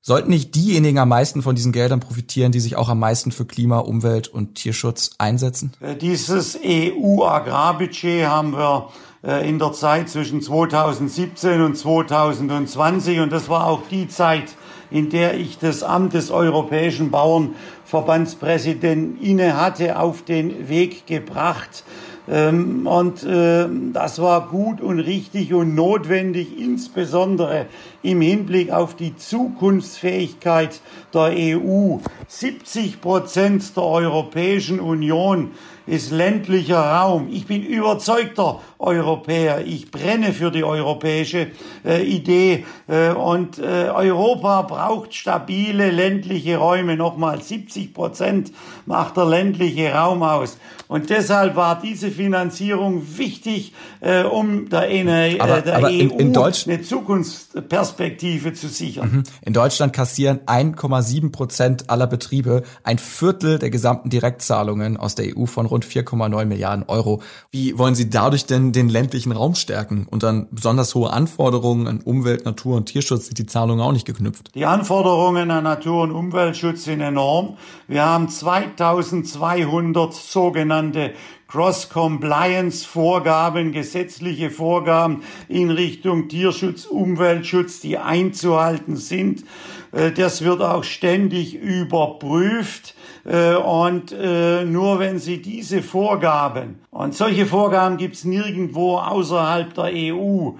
Sollten 0.00 0.30
nicht 0.30 0.56
diejenigen 0.56 0.98
am 0.98 1.08
meisten 1.08 1.40
von 1.40 1.54
diesen 1.54 1.70
Geldern 1.70 2.00
profitieren, 2.00 2.50
die 2.50 2.58
sich 2.58 2.74
auch 2.74 2.88
am 2.88 2.98
meisten 2.98 3.30
für 3.30 3.44
Klima, 3.44 3.78
Umwelt 3.78 4.26
und 4.26 4.56
Tierschutz 4.56 5.12
einsetzen? 5.18 5.72
Äh, 5.78 5.94
dieses 5.94 6.58
EU-Agrarbudget 6.60 8.26
haben 8.26 8.54
wir 8.54 8.88
äh, 9.22 9.48
in 9.48 9.60
der 9.60 9.72
Zeit 9.72 10.08
zwischen 10.08 10.42
2017 10.42 11.62
und 11.62 11.78
2020 11.78 13.20
und 13.20 13.30
das 13.30 13.48
war 13.48 13.68
auch 13.68 13.82
die 13.88 14.08
Zeit, 14.08 14.56
in 14.94 15.10
der 15.10 15.34
ich 15.34 15.58
das 15.58 15.82
Amt 15.82 16.14
des 16.14 16.30
Europäischen 16.30 17.10
Bauernverbandspräsidenten 17.10 19.20
inne 19.20 19.60
hatte, 19.60 19.98
auf 19.98 20.22
den 20.22 20.68
Weg 20.68 21.08
gebracht. 21.08 21.82
Ähm, 22.30 22.86
und 22.86 23.24
äh, 23.24 23.66
das 23.92 24.22
war 24.22 24.48
gut 24.48 24.80
und 24.80 25.00
richtig 25.00 25.52
und 25.52 25.74
notwendig, 25.74 26.56
insbesondere 26.56 27.66
im 28.02 28.20
Hinblick 28.20 28.70
auf 28.70 28.94
die 28.94 29.16
Zukunftsfähigkeit 29.16 30.80
der 31.12 31.58
EU. 31.58 31.96
70 32.28 33.00
Prozent 33.00 33.76
der 33.76 33.82
Europäischen 33.82 34.78
Union 34.78 35.50
ist 35.88 36.12
ländlicher 36.12 36.78
Raum. 36.78 37.26
Ich 37.32 37.46
bin 37.46 37.64
überzeugter 37.64 38.60
Europäer. 38.84 39.66
Ich 39.66 39.90
brenne 39.90 40.32
für 40.32 40.50
die 40.50 40.64
europäische 40.64 41.48
äh, 41.84 42.02
Idee. 42.02 42.64
Äh, 42.86 43.10
und 43.10 43.58
äh, 43.58 43.88
Europa 43.88 44.62
braucht 44.62 45.14
stabile 45.14 45.90
ländliche 45.90 46.58
Räume. 46.58 46.96
Nochmal 46.96 47.42
70 47.42 47.94
Prozent 47.94 48.52
macht 48.86 49.16
der 49.16 49.26
ländliche 49.26 49.92
Raum 49.92 50.22
aus. 50.22 50.58
Und 50.86 51.08
deshalb 51.08 51.56
war 51.56 51.80
diese 51.80 52.10
Finanzierung 52.10 53.02
wichtig, 53.16 53.72
äh, 54.00 54.22
um 54.22 54.68
der, 54.68 54.90
äh, 54.90 55.40
aber, 55.40 55.62
der 55.62 55.76
aber 55.76 55.88
EU 55.88 55.90
in, 55.90 56.10
in 56.10 56.36
eine 56.36 56.82
Zukunftsperspektive 56.82 58.52
zu 58.52 58.68
sichern. 58.68 59.10
Mhm. 59.10 59.22
In 59.42 59.54
Deutschland 59.54 59.94
kassieren 59.94 60.40
1,7 60.46 61.32
Prozent 61.32 61.88
aller 61.88 62.06
Betriebe 62.06 62.62
ein 62.82 62.98
Viertel 62.98 63.58
der 63.58 63.70
gesamten 63.70 64.10
Direktzahlungen 64.10 64.98
aus 64.98 65.14
der 65.14 65.36
EU 65.36 65.46
von 65.46 65.64
rund 65.66 65.86
4,9 65.86 66.44
Milliarden 66.44 66.84
Euro. 66.86 67.22
Wie 67.50 67.78
wollen 67.78 67.94
Sie 67.94 68.10
dadurch 68.10 68.44
denn 68.44 68.73
den 68.74 68.88
ländlichen 68.88 69.32
Raum 69.32 69.54
stärken? 69.54 70.06
Und 70.10 70.22
dann 70.22 70.48
besonders 70.50 70.94
hohe 70.94 71.10
Anforderungen 71.10 71.86
an 71.86 72.00
Umwelt, 72.00 72.44
Natur 72.44 72.76
und 72.76 72.84
Tierschutz 72.86 73.26
sind 73.26 73.38
die 73.38 73.46
Zahlungen 73.46 73.80
auch 73.80 73.92
nicht 73.92 74.06
geknüpft. 74.06 74.50
Die 74.54 74.66
Anforderungen 74.66 75.50
an 75.50 75.64
Natur- 75.64 76.02
und 76.02 76.10
Umweltschutz 76.10 76.84
sind 76.84 77.00
enorm. 77.00 77.56
Wir 77.88 78.04
haben 78.04 78.28
2200 78.28 80.12
sogenannte 80.12 81.14
Cross-Compliance-Vorgaben, 81.48 83.72
gesetzliche 83.72 84.50
Vorgaben 84.50 85.22
in 85.48 85.70
Richtung 85.70 86.28
Tierschutz, 86.28 86.84
Umweltschutz, 86.84 87.80
die 87.80 87.96
einzuhalten 87.96 88.96
sind. 88.96 89.44
Äh, 89.92 90.10
das 90.10 90.42
wird 90.42 90.62
auch 90.62 90.82
ständig 90.82 91.54
überprüft. 91.54 92.96
Äh, 93.24 93.54
und 93.54 94.12
äh, 94.12 94.64
nur 94.64 94.98
wenn 94.98 95.18
Sie 95.18 95.40
diese 95.40 95.82
Vorgaben, 95.82 96.80
und 96.90 97.14
solche 97.14 97.46
Vorgaben 97.46 97.96
gibt 97.96 98.14
es 98.14 98.24
nirgendwo 98.24 98.98
außerhalb 98.98 99.74
der 99.74 99.90
EU, 99.94 100.50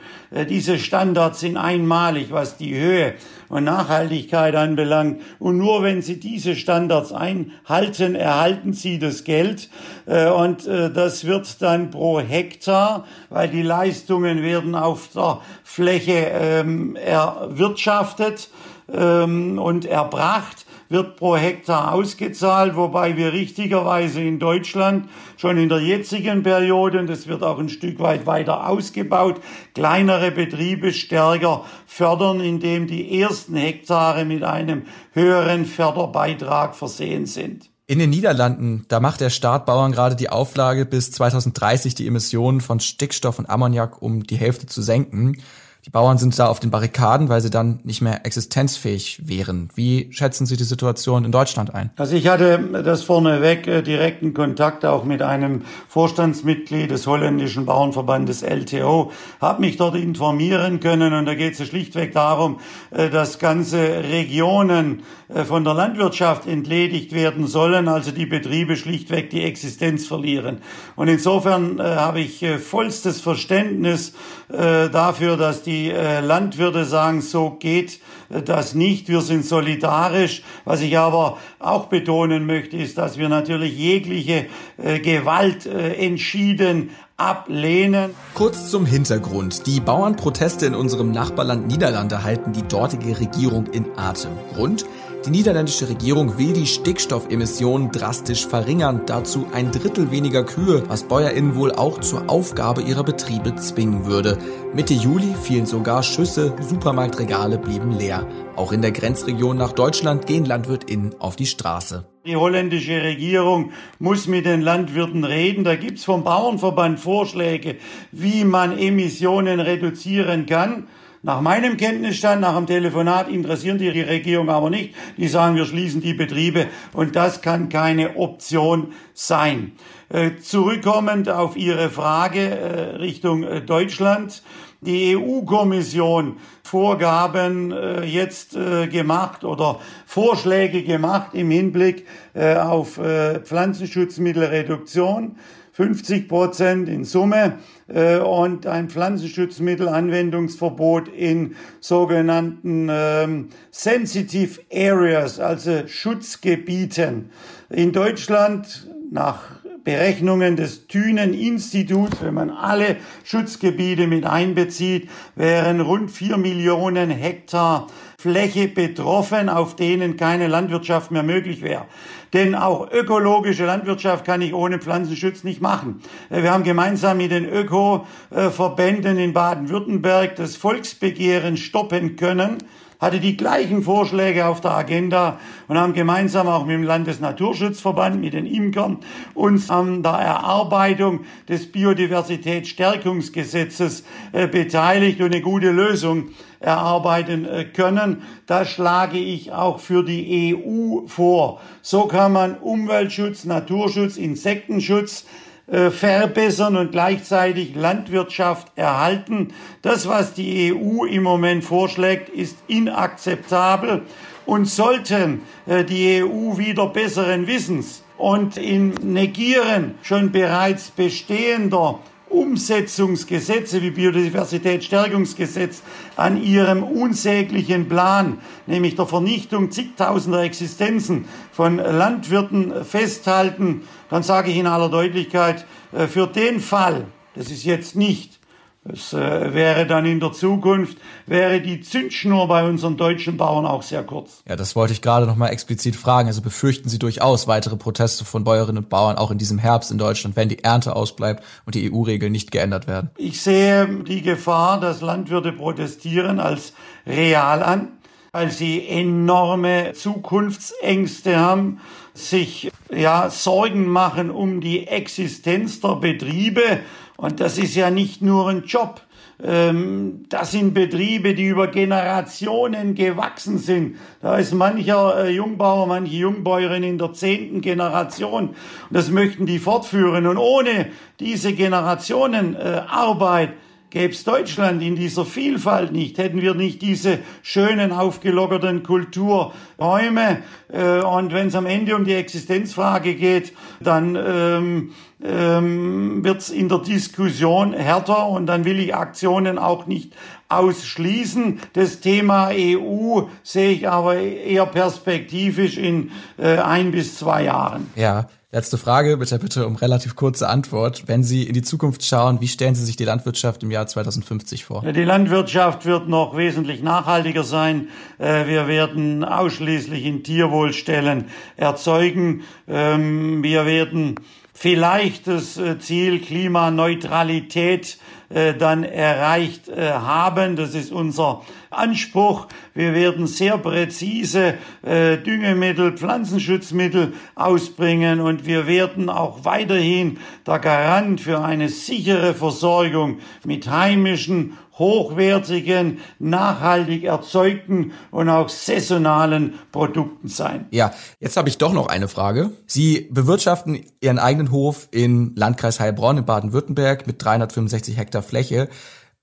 diese 0.49 0.81
Standards 0.81 1.39
sind 1.39 1.57
einmalig, 1.57 2.33
was 2.33 2.57
die 2.57 2.75
Höhe 2.75 3.15
und 3.49 3.65
Nachhaltigkeit 3.65 4.57
anbelangt. 4.57 5.21
Und 5.39 5.59
nur 5.59 5.83
wenn 5.83 6.03
Sie 6.03 6.19
diese 6.19 6.57
Standards 6.57 7.13
einhalten, 7.13 8.17
erhalten 8.17 8.73
Sie 8.73 8.99
das 8.99 9.23
Geld. 9.23 9.71
Äh, 10.07 10.29
und 10.29 10.67
äh, 10.67 10.91
das 10.91 11.25
wird 11.25 11.63
dann 11.63 11.91
pro 11.93 12.19
Hektar, 12.21 13.05
weil 13.31 13.49
die 13.49 13.63
Leistungen 13.63 14.43
werden 14.43 14.75
auf 14.75 15.11
der 15.15 15.41
Fläche 15.63 16.31
ähm, 16.33 16.97
erwirtschaftet 16.97 18.51
ähm, 18.93 19.59
und 19.59 19.85
erbracht 19.85 20.64
wird 20.95 21.17
pro 21.17 21.37
Hektar 21.37 21.93
ausgezahlt, 21.93 22.77
wobei 22.77 23.17
wir 23.17 23.33
richtigerweise 23.33 24.23
in 24.23 24.39
Deutschland 24.39 25.09
schon 25.37 25.59
in 25.59 25.69
der 25.69 25.81
jetzigen 25.81 26.45
Periode, 26.45 27.01
und 27.01 27.09
das 27.09 27.27
wird 27.27 27.43
auch 27.43 27.59
ein 27.59 27.69
Stück 27.69 27.99
weit 27.99 28.27
weiter 28.27 28.69
ausgebaut, 28.69 29.41
kleinere 29.75 30.31
Betriebe 30.31 30.93
stärker 30.93 31.65
fördern, 31.87 32.41
indem 32.41 32.87
die 32.87 33.21
ersten 33.21 33.57
Hektare 33.57 34.25
mit 34.25 34.45
einem 34.45 34.85
höheren 35.13 35.67
Förderbeitrag 35.67 36.77
versehen 36.77 37.27
sind. 37.27 37.71
In 37.87 37.99
den 37.99 38.11
Niederlanden, 38.11 38.87
da 38.89 39.01
macht 39.01 39.21
der 39.21 39.31
Staat 39.31 39.67
Bauern 39.67 39.91
gerade 39.91 40.15
die 40.15 40.31
Auflage, 40.31 40.87
bis 40.87 41.11
2030 41.11 41.97
die 41.97 42.07
Emissionen 42.07 42.61
von 42.61 42.79
Stickstoff 42.79 43.41
und 43.41 43.51
Ammoniak 43.51 44.01
um 44.01 44.23
die 44.23 44.37
Hälfte 44.37 44.67
zu 44.67 44.81
senken. 44.81 45.39
Die 45.87 45.91
Bauern 45.91 46.17
sind 46.17 46.39
da 46.39 46.47
auf 46.47 46.61
den 46.61 46.71
Barrikaden, 46.71 47.29
weil 47.29 47.43
sie 47.43 47.51
dann 47.51 47.81
nicht 47.85 48.01
mehr 48.01 48.25
existenzfähig 48.25 49.21
wären. 49.29 49.69
Wie 49.75 50.09
schätzen 50.13 50.47
Sie 50.47 50.57
die 50.57 50.65
Situation 50.65 51.27
in 51.27 51.33
Deutschland 51.33 51.75
ein? 51.75 51.91
Also 51.97 52.17
ich 52.17 52.27
hatte 52.27 52.83
das 52.83 53.03
vorneweg 53.03 53.67
äh, 53.67 53.83
direkten 53.83 54.33
Kontakt 54.33 54.87
auch 54.87 55.05
mit 55.05 55.21
einem 55.21 55.63
Vorstandsmitglied 55.89 56.91
des 56.91 57.07
holländischen 57.07 57.67
Bauernverbandes 57.67 58.41
LTO, 58.43 59.13
habe 59.43 59.61
mich 59.61 59.77
dort 59.77 59.95
informieren 59.97 60.81
können 60.81 61.13
und 61.13 61.27
da 61.27 61.35
geht 61.35 61.61
es 61.61 61.69
schlichtweg 61.69 62.15
darum, 62.15 62.61
äh, 62.91 63.11
dass 63.11 63.39
ganze 63.39 64.05
Regionen 64.05 65.03
äh, 65.29 65.45
von 65.45 65.65
der 65.65 65.75
Landwirtschaft 65.75 66.47
entledigt 66.47 67.13
werden 67.13 67.47
sollen, 67.47 67.89
also 67.89 68.11
die 68.11 68.25
Betriebe 68.25 68.77
schlichtweg 68.77 69.29
die 69.29 69.43
Existenz 69.43 70.07
verlieren. 70.07 70.63
Und 70.97 71.09
insofern 71.09 71.81
habe 71.81 72.21
ich 72.21 72.45
vollstes 72.61 73.21
Verständnis 73.21 74.15
dafür, 74.49 75.37
dass 75.37 75.63
die 75.63 75.74
die 75.75 75.91
äh, 75.91 76.21
Landwirte 76.21 76.85
sagen, 76.85 77.21
so 77.21 77.51
geht 77.51 78.01
äh, 78.31 78.43
das 78.43 78.75
nicht. 78.75 79.09
Wir 79.09 79.21
sind 79.21 79.45
solidarisch. 79.45 80.43
Was 80.65 80.81
ich 80.81 80.97
aber 80.99 81.39
auch 81.59 81.87
betonen 81.87 82.47
möchte, 82.47 82.77
ist, 82.77 82.99
dass 82.99 83.19
wir 83.19 83.29
natürlich 83.29 83.77
jegliche 83.77 84.47
äh, 84.77 85.01
Gewalt 85.01 85.67
entschieden 85.67 86.91
ablehnen. 87.17 88.11
Kurz 88.35 88.71
zum 88.71 88.87
Hintergrund. 88.87 89.67
Die 89.67 89.81
Bauernproteste 89.81 90.67
in 90.67 90.75
unserem 90.75 91.13
Nachbarland 91.13 91.69
Niederlande 91.69 92.25
halten 92.25 92.53
die 92.53 92.67
dortige 92.67 93.21
Regierung 93.21 93.67
in 93.67 93.87
Atem. 93.97 94.33
Grund? 94.55 94.85
Die 95.27 95.31
niederländische 95.31 95.89
Regierung 95.89 96.37
will 96.37 96.53
die 96.53 96.67
Stickstoffemissionen 96.67 97.91
drastisch 97.91 98.47
verringern, 98.47 99.03
dazu 99.07 99.47
ein 99.55 99.71
Drittel 99.71 100.11
weniger 100.11 100.45
Kühe, 100.45 100.83
was 100.87 101.05
BäuerInnen 101.05 101.55
wohl 101.55 101.73
auch 101.73 102.01
zur 102.01 102.29
Aufgabe 102.29 102.83
ihrer 102.83 103.05
Betriebe 103.05 103.57
zwingen 103.57 104.05
würde. 104.05 104.37
Mitte 104.75 104.93
Juli 104.93 105.35
fielen 105.43 105.65
sogar 105.65 106.03
Schüsse, 106.03 106.55
Supermarktregale 106.61 107.57
blieben 107.57 107.93
leer. 107.93 108.27
Auch 108.55 108.73
in 108.73 108.83
der 108.83 108.93
Grenzregion 108.93 109.57
nach 109.57 109.73
Deutschland 109.73 110.27
gehen 110.27 110.45
LandwirtInnen 110.45 111.15
auf 111.21 111.37
die 111.37 111.47
Straße. 111.47 112.07
Die 112.27 112.37
holländische 112.37 113.03
Regierung 113.03 113.73
muss 113.99 114.27
mit 114.27 114.45
den 114.45 114.61
Landwirten 114.61 115.25
reden. 115.25 115.65
Da 115.65 115.77
gibt's 115.77 116.05
vom 116.05 116.23
Bauernverband 116.25 117.01
Vorschläge, 117.01 117.77
wie 118.13 118.45
man 118.45 118.77
Emissionen 118.77 119.61
reduzieren 119.61 120.45
kann. 120.45 120.87
Nach 121.25 121.41
meinem 121.41 121.79
Kenntnisstand, 121.79 122.43
nach 122.43 122.55
dem 122.55 122.67
Telefonat 122.67 123.31
interessieren 123.31 123.79
die 123.79 123.89
Regierung 123.89 124.51
aber 124.51 124.69
nicht. 124.69 124.95
Die 125.17 125.27
sagen, 125.27 125.57
wir 125.57 125.65
schließen 125.65 126.03
die 126.03 126.13
Betriebe 126.13 126.67
und 126.93 127.17
das 127.17 127.41
kann 127.41 127.71
keine 127.71 128.17
Option 128.17 128.93
sein. 129.15 129.73
Äh, 130.11 130.33
zurückkommend 130.37 131.31
auf 131.31 131.57
Ihre 131.57 131.89
Frage 131.89 132.41
äh, 132.41 132.97
Richtung 132.97 133.43
äh, 133.43 133.63
Deutschland. 133.63 134.43
Die 134.83 135.17
EU-Kommission 135.17 136.37
Vorgaben 136.63 137.75
jetzt 138.05 138.53
gemacht 138.53 139.45
oder 139.45 139.81
Vorschläge 140.05 140.83
gemacht 140.83 141.29
im 141.33 141.51
Hinblick 141.51 142.07
auf 142.35 143.01
Pflanzenschutzmittelreduktion. 143.45 145.37
50 145.75 146.29
Prozent 146.29 146.89
in 146.89 147.05
Summe 147.05 147.59
äh, 147.89 148.19
und 148.19 148.69
ein 148.69 148.89
Pflanzenschutzmittelanwendungsverbot 148.89 151.09
in 151.09 151.57
sogenannten 151.81 152.87
ähm, 152.89 153.49
Sensitive 153.73 154.61
Areas, 154.73 155.41
also 155.41 155.89
Schutzgebieten. 155.89 157.31
In 157.71 157.91
Deutschland 157.91 158.89
nach 159.11 159.41
Berechnungen 159.83 160.55
des 160.55 160.87
Thünen-Instituts, 160.87 162.19
wenn 162.23 162.35
man 162.35 162.51
alle 162.51 162.99
Schutzgebiete 163.25 164.07
mit 164.07 164.25
einbezieht, 164.25 165.11
wären 165.35 165.81
rund 165.81 166.13
vier 166.13 166.37
Millionen 166.37 167.11
Hektar 167.11 167.89
Fläche 168.25 168.69
betroffen, 168.69 169.51
auf 169.51 169.77
denen 169.77 170.17
keine 170.17 170.49
Landwirtschaft 170.49 171.11
mehr 171.11 171.23
möglich 171.23 171.61
wäre. 171.61 171.85
Denn 172.33 172.55
auch 172.55 172.91
ökologische 172.91 173.67
Landwirtschaft 173.67 174.25
kann 174.25 174.41
ich 174.41 174.55
ohne 174.55 174.79
Pflanzenschutz 174.79 175.45
nicht 175.45 175.61
machen. 175.61 176.01
Äh, 176.31 176.43
wir 176.43 176.51
haben 176.51 176.65
gemeinsam 176.65 177.19
mit 177.19 177.33
den 177.33 177.45
Öko-Verbänden 177.45 179.19
in 179.19 179.35
Baden-Württemberg 179.35 180.37
das 180.37 180.57
Volksbegehren 180.57 181.59
stoppen 181.59 182.17
können 182.17 182.57
hatte 183.05 183.21
die 183.21 183.37
gleichen 183.37 183.83
Vorschläge 183.83 184.47
auf 184.47 184.63
der 184.63 184.73
Agenda 184.73 185.39
und 185.69 185.79
haben 185.79 185.93
gemeinsam 185.93 186.49
auch 186.49 186.65
mit 186.65 186.75
dem 186.75 186.83
Landesnaturschutzverband, 186.83 188.21
mit 188.21 188.33
den 188.33 188.47
Imkern 188.47 188.99
uns 189.35 189.71
an 189.71 190.03
der 190.03 190.13
Erarbeitung 190.13 191.21
des 191.49 191.71
Biodiversitätsstärkungsgesetzes 191.71 194.05
äh, 194.33 194.49
beteiligt 194.49 195.21
und 195.21 195.35
eine 195.35 195.43
gute 195.43 195.71
Lösung 195.71 196.31
erarbeiten 196.61 197.45
äh, 197.45 197.65
können. 197.65 198.23
Das 198.47 198.71
schlage 198.71 199.19
ich 199.19 199.53
auch 199.53 199.81
für 199.81 200.03
die 200.03 200.57
EU 200.57 201.07
vor. 201.07 201.61
So 201.83 202.07
kann 202.07 202.33
man 202.33 202.57
Umweltschutz, 202.57 203.45
Naturschutz, 203.45 204.17
Insektenschutz 204.17 205.27
äh, 205.67 205.91
verbessern 205.91 206.77
und 206.77 206.93
gleichzeitig 206.93 207.75
Landwirtschaft 207.75 208.69
erhalten. 208.77 209.55
Das, 209.83 210.07
was 210.09 210.35
die 210.35 210.75
EU 210.75 211.05
im 211.05 211.23
Moment 211.23 211.65
vorschlägt, 211.65 212.29
ist 212.29 212.59
inakzeptabel 212.67 214.03
und 214.47 214.67
sollten 214.67 215.43
äh, 215.67 215.85
die 215.85 216.23
EU 216.23 216.59
wieder 216.59 216.89
besseren 216.89 217.47
Wissens 217.47 218.03
und 218.19 218.57
im 218.57 218.91
Negieren 219.03 219.95
schon 220.03 220.33
bereits 220.33 220.91
bestehender 220.91 221.99
Umsetzungsgesetze 222.35 223.81
wie 223.81 223.91
Biodiversitätsstärkungsgesetz 223.91 225.83
an 226.17 226.43
ihrem 226.43 226.83
unsäglichen 226.83 227.89
Plan, 227.89 228.39
nämlich 228.67 228.97
der 228.97 229.07
Vernichtung 229.07 229.71
zigtausender 229.71 230.43
Existenzen 230.43 231.27
von 231.53 231.77
Landwirten 231.77 232.85
festhalten, 232.85 233.83
dann 234.11 234.23
sage 234.23 234.51
ich 234.51 234.57
in 234.57 234.67
aller 234.67 234.89
Deutlichkeit, 234.89 235.65
äh, 235.93 236.07
für 236.07 236.27
den 236.27 236.61
Fall, 236.61 237.07
das 237.35 237.51
ist 237.51 237.65
jetzt 237.65 237.97
nicht 237.97 238.41
es 238.87 239.15
äh, 239.15 239.55
wäre 239.55 239.87
dann 239.87 240.05
in 240.05 240.21
der 240.21 240.33
Zukunft, 240.33 240.99
wäre 241.27 241.63
die 241.63 241.81
Zündschnur 241.81 242.47
bei 242.49 242.69
unseren 242.69 242.99
deutschen 242.99 243.39
Bauern 243.39 243.65
auch 243.65 243.83
sehr 243.83 244.03
kurz. 244.03 244.43
Ja, 244.47 244.57
das 244.57 244.77
wollte 244.77 244.93
ich 244.93 245.01
gerade 245.01 245.27
nochmal 245.27 245.51
explizit 245.53 245.97
fragen. 245.97 246.29
Also 246.29 246.43
befürchten 246.43 246.91
Sie 246.91 246.99
durchaus 246.99 247.49
weitere 247.49 247.77
Proteste 247.77 248.27
von 248.27 248.45
Bäuerinnen 248.45 248.85
und 248.85 248.91
Bauern 248.91 249.17
auch 249.17 249.31
in 249.31 249.39
diesem 249.39 249.59
Herbst 249.59 249.91
in 249.91 249.97
Deutschland, 249.97 250.37
wenn 250.37 250.51
die 250.51 250.63
Ernte 250.63 250.97
ausbleibt 250.97 251.43
und 251.65 251.75
die 251.75 251.91
EU-Regeln 251.91 252.31
nicht 252.31 252.51
geändert 252.51 252.87
werden? 252.87 253.11
Ich 253.17 253.41
sehe 253.41 253.87
die 254.07 254.21
Gefahr, 254.21 254.79
dass 254.81 255.01
Landwirte 255.01 255.53
protestieren, 255.53 256.39
als 256.39 256.75
real 257.07 257.63
an, 257.63 257.89
weil 258.33 258.51
sie 258.51 258.87
enorme 258.87 259.95
Zukunftsängste 259.95 261.39
haben, 261.39 261.81
sich 262.13 262.71
ja 262.95 263.31
Sorgen 263.31 263.89
machen 263.89 264.31
um 264.31 264.61
die 264.61 264.87
Existenz 264.87 265.81
der 265.81 265.97
Betriebe 265.97 266.81
und 267.17 267.41
das 267.41 267.59
ist 267.59 267.75
ja 267.75 267.91
nicht 267.91 268.23
nur 268.23 268.49
ein 268.49 268.65
Job. 268.65 269.03
Ähm, 269.43 270.27
das 270.29 270.53
sind 270.53 270.75
Betriebe, 270.75 271.35
die 271.35 271.49
über 271.49 271.67
Generationen 271.67 272.95
gewachsen 272.95 273.59
sind. 273.59 273.97
Da 274.21 274.37
ist 274.37 274.55
mancher 274.55 275.25
äh, 275.25 275.31
Jungbauer, 275.31 275.87
manche 275.87 276.17
Jungbäuerin 276.17 276.83
in 276.83 276.99
der 276.99 277.13
zehnten 277.13 277.61
Generation. 277.61 278.51
Und 278.51 278.57
das 278.91 279.11
möchten 279.11 279.47
die 279.47 279.59
fortführen. 279.59 280.27
Und 280.27 280.39
ohne 280.39 280.87
diese 281.19 281.53
Generationenarbeit 281.53 283.55
Gäbe 283.95 284.13
es 284.13 284.25
Deutschland 284.25 284.83
in 284.83 284.97
dieser 284.97 285.25
Vielfalt 285.25 285.93
nicht, 285.93 286.19
hätten 286.19 286.43
wir 286.43 286.55
nicht 286.55 286.83
diese 286.83 287.21
schönen, 287.43 287.93
aufgelockerten 287.93 288.83
Kulturräume. 288.83 290.43
Äh, 290.73 290.99
und 290.99 291.33
wenn 291.33 291.47
es 291.47 291.55
am 291.55 291.67
Ende 291.67 291.95
um 291.95 292.05
die 292.05 292.15
Existenzfrage 292.15 293.15
geht, 293.15 293.53
dann 293.79 294.17
ähm, 294.17 294.91
ähm, 295.23 296.25
wird 296.25 296.41
es 296.41 296.51
in 296.51 296.69
der 296.69 296.79
Diskussion 296.79 297.73
härter 297.73 298.27
und 298.27 298.47
dann 298.47 298.65
will 298.65 298.81
ich 298.81 298.97
Aktionen 298.97 299.59
auch 299.59 299.87
nicht 299.87 300.13
ausschließen. 300.49 301.61
Das 301.75 302.01
Thema 302.01 302.49
EU 302.51 303.21
sehe 303.45 303.71
ich 303.71 303.89
aber 303.89 304.17
eher 304.17 304.67
perspektivisch 304.67 305.79
in 305.79 306.11
äh, 306.37 306.57
ein 306.57 306.91
bis 306.91 307.17
zwei 307.17 307.45
Jahren. 307.45 307.93
Ja. 307.95 308.27
Letzte 308.55 308.79
Frage, 308.79 309.17
bitte, 309.17 309.37
bitte 309.41 309.67
um 309.67 309.75
relativ 309.75 310.15
kurze 310.15 310.49
Antwort. 310.49 311.09
Wenn 311.09 311.25
Sie 311.25 311.43
in 311.43 311.55
die 311.55 311.63
Zukunft 311.63 312.05
schauen, 312.05 312.41
wie 312.41 312.47
stellen 312.47 312.77
Sie 312.77 312.85
sich 312.85 312.95
die 312.95 313.03
Landwirtschaft 313.03 313.65
im 313.65 313.73
Jahr 313.73 313.89
2050 313.89 314.65
vor? 314.65 314.83
Die 314.83 315.03
Landwirtschaft 315.03 315.87
wird 315.87 316.09
noch 316.09 316.37
wesentlich 316.37 316.81
nachhaltiger 316.81 317.43
sein. 317.43 317.89
Äh, 318.19 318.47
wir 318.47 318.69
werden 318.69 319.25
ausschließlich 319.25 320.05
in 320.05 320.23
Tierwohlstellen 320.23 321.25
erzeugen. 321.57 322.45
Ähm, 322.69 323.43
wir 323.43 323.67
werden 323.67 324.21
vielleicht 324.53 325.27
das 325.27 325.57
äh, 325.57 325.81
Ziel 325.81 326.21
Klimaneutralität 326.21 327.99
äh, 328.29 328.55
dann 328.55 328.85
erreicht 328.85 329.69
äh, 329.69 329.91
haben. 329.93 330.57
Das 330.57 330.75
ist 330.75 330.93
unser 330.93 331.43
Anspruch. 331.71 332.47
Wir 332.75 332.95
werden 332.95 333.27
sehr 333.27 333.59
präzise 333.59 334.55
äh, 334.83 335.19
Düngemittel, 335.19 335.93
Pflanzenschutzmittel 335.93 337.13
ausbringen 337.35 338.21
und 338.21 338.47
wir 338.47 338.67
werden 338.67 339.11
auch 339.11 339.45
weiterhin 339.45 340.19
der 340.47 340.59
Garant 340.59 341.21
für 341.21 341.43
eine 341.43 341.69
sichere 341.69 342.35
Versorgung 342.35 343.19
mit 343.45 343.69
heimischen 343.69 344.57
hochwertigen, 344.79 345.99
nachhaltig 346.19 347.05
erzeugten 347.05 347.93
und 348.11 348.29
auch 348.29 348.49
saisonalen 348.49 349.55
Produkten 349.73 350.29
sein. 350.29 350.67
Ja, 350.71 350.93
jetzt 351.21 351.37
habe 351.37 351.49
ich 351.49 351.59
doch 351.59 351.73
noch 351.73 351.87
eine 351.87 352.09
Frage. 352.09 352.51
Sie 352.67 353.09
bewirtschaften 353.11 353.81
Ihren 354.01 354.19
eigenen 354.19 354.51
Hof 354.51 354.89
in 354.91 355.35
Landkreis 355.37 355.81
Heilbronn 355.81 356.19
in 356.19 356.25
Baden-Württemberg 356.25 357.07
mit 357.07 357.23
365 357.23 357.97
Hektar 357.97 358.23
Fläche. 358.23 358.69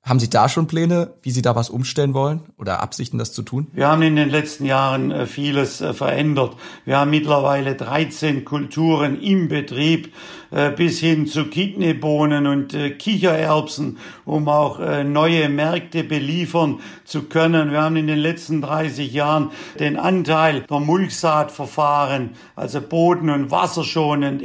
Haben 0.04 0.20
Sie 0.20 0.32
da 0.32 0.50
schon 0.50 0.66
Pläne, 0.66 1.14
wie 1.22 1.30
Sie 1.30 1.44
da 1.44 1.56
was 1.56 1.70
umstellen 1.70 2.16
wollen 2.16 2.42
oder 2.58 2.82
Absichten, 2.82 3.20
das 3.20 3.34
zu 3.34 3.44
tun? 3.44 3.68
Wir 3.72 3.88
haben 3.88 4.02
in 4.02 4.16
den 4.16 4.32
letzten 4.32 4.66
Jahren 4.66 5.12
äh, 5.12 5.28
vieles 5.28 5.80
äh, 5.80 5.94
verändert. 5.94 6.56
Wir 6.86 6.98
haben 6.98 7.12
mittlerweile 7.12 7.76
13 7.76 8.44
Kulturen 8.44 9.22
im 9.22 9.48
Betrieb 9.48 10.12
äh, 10.50 10.72
bis 10.72 11.00
hin 11.00 11.28
zu 11.28 11.46
Kidneybohnen 11.46 12.48
und 12.48 12.76
Kichererbsen, 12.98 14.00
um 14.26 14.48
auch 14.48 14.80
neue 15.04 15.50
Märkte 15.50 16.04
beliefern 16.04 16.80
zu 17.06 17.24
können. 17.24 17.72
Wir 17.72 17.84
haben 17.84 17.96
in 17.96 18.08
den 18.08 18.20
letzten 18.20 18.62
30 18.62 19.14
Jahren 19.14 19.52
den 19.80 19.98
Anteil 19.98 20.62
der 20.62 20.80
Mulchsaatverfahren, 20.80 22.32
also 22.56 22.82
boden- 22.82 23.30
und 23.30 23.52
wasserschonend, 23.52 24.42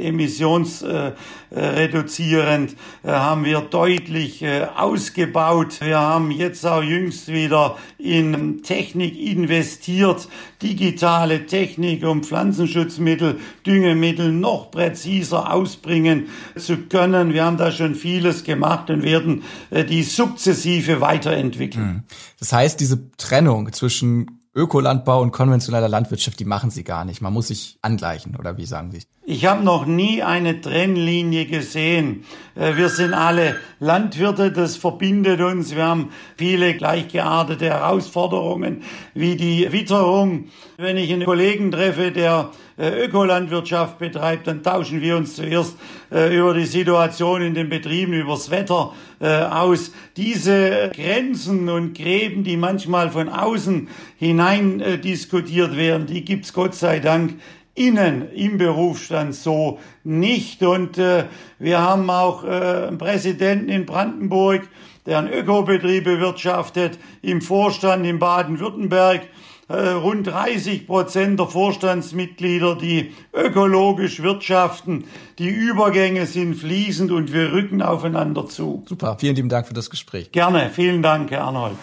emissionsreduzierend, 1.51 2.75
haben 3.03 3.45
wir 3.45 3.61
deutlich 3.61 4.45
ausgebaut 4.75 5.27
ausgebaut. 5.37 5.79
Wir 5.81 5.99
haben 5.99 6.31
jetzt 6.31 6.65
auch 6.65 6.81
jüngst 6.81 7.27
wieder 7.27 7.77
in 7.97 8.63
Technik 8.63 9.17
investiert, 9.19 10.27
digitale 10.61 11.45
Technik, 11.45 12.05
um 12.05 12.23
Pflanzenschutzmittel, 12.23 13.39
Düngemittel 13.65 14.31
noch 14.31 14.71
präziser 14.71 15.53
ausbringen 15.53 16.27
zu 16.55 16.77
können. 16.77 17.33
Wir 17.33 17.45
haben 17.45 17.57
da 17.57 17.71
schon 17.71 17.95
vieles 17.95 18.43
gemacht 18.43 18.89
und 18.89 19.03
werden 19.03 19.43
äh, 19.69 19.85
die 19.85 20.03
sukzessive 20.03 21.01
weiterentwickeln. 21.01 21.85
Hm. 21.85 22.03
Das 22.39 22.53
heißt, 22.53 22.79
diese 22.79 23.11
Trennung 23.17 23.71
zwischen 23.73 24.39
Ökolandbau 24.55 25.21
und 25.21 25.31
konventioneller 25.31 25.89
Landwirtschaft, 25.89 26.39
die 26.39 26.45
machen 26.45 26.71
sie 26.71 26.83
gar 26.83 27.05
nicht. 27.05 27.21
Man 27.21 27.33
muss 27.33 27.49
sich 27.49 27.77
angleichen, 27.81 28.35
oder 28.35 28.57
wie 28.57 28.65
sagen 28.65 28.91
Sie? 28.91 29.03
Ich 29.29 29.45
habe 29.45 29.61
noch 29.61 29.85
nie 29.85 30.23
eine 30.23 30.61
Trennlinie 30.61 31.47
gesehen. 31.47 32.23
Äh, 32.55 32.77
wir 32.77 32.87
sind 32.87 33.13
alle 33.13 33.57
Landwirte, 33.81 34.53
das 34.53 34.77
verbindet 34.77 35.41
uns. 35.41 35.75
Wir 35.75 35.85
haben 35.85 36.11
viele 36.37 36.75
gleichgeartete 36.75 37.65
Herausforderungen, 37.65 38.83
wie 39.13 39.35
die 39.35 39.69
Witterung. 39.73 40.45
Wenn 40.77 40.95
ich 40.95 41.11
einen 41.11 41.25
Kollegen 41.25 41.71
treffe, 41.71 42.11
der 42.13 42.51
äh, 42.77 43.03
Ökolandwirtschaft 43.03 43.99
betreibt, 43.99 44.47
dann 44.47 44.63
tauschen 44.63 45.01
wir 45.01 45.17
uns 45.17 45.35
zuerst 45.35 45.75
äh, 46.09 46.33
über 46.33 46.53
die 46.53 46.65
Situation 46.65 47.41
in 47.41 47.53
den 47.53 47.67
Betrieben, 47.67 48.13
übers 48.13 48.49
Wetter 48.49 48.93
aus. 49.19 49.93
Diese 50.15 50.91
Grenzen 50.93 51.69
und 51.69 51.97
Gräben, 51.97 52.43
die 52.43 52.55
manchmal 52.55 53.09
von 53.09 53.29
außen 53.29 53.87
hinein 54.15 55.01
diskutiert 55.03 55.75
werden, 55.75 56.05
die 56.05 56.23
gibt's 56.23 56.53
Gott 56.53 56.75
sei 56.75 56.99
Dank 56.99 57.33
innen 57.77 58.31
im 58.33 58.57
Berufsstand 58.57 59.35
so 59.35 59.79
nicht. 60.03 60.63
Und 60.63 60.97
äh, 60.97 61.25
wir 61.59 61.81
haben 61.81 62.09
auch 62.09 62.43
äh, 62.43 62.87
einen 62.87 62.97
Präsidenten 62.97 63.69
in 63.69 63.85
Brandenburg, 63.85 64.67
der 65.05 65.19
einen 65.19 65.31
Ökobetrieb 65.31 66.03
bewirtschaftet, 66.03 66.99
im 67.21 67.41
Vorstand 67.41 68.05
in 68.05 68.19
Baden-Württemberg 68.19 69.21
rund 69.69 70.27
30 70.27 70.87
Prozent 70.87 71.39
der 71.39 71.47
Vorstandsmitglieder, 71.47 72.75
die 72.75 73.11
ökologisch 73.33 74.23
wirtschaften. 74.23 75.03
Die 75.39 75.49
Übergänge 75.49 76.25
sind 76.25 76.55
fließend 76.55 77.11
und 77.11 77.33
wir 77.33 77.51
rücken 77.51 77.81
aufeinander 77.81 78.47
zu. 78.47 78.83
Super, 78.87 79.17
vielen 79.19 79.35
lieben 79.35 79.49
Dank 79.49 79.67
für 79.67 79.73
das 79.73 79.89
Gespräch. 79.89 80.31
Gerne, 80.31 80.71
vielen 80.73 81.01
Dank, 81.01 81.31
Herr 81.31 81.43
Arnold. 81.43 81.75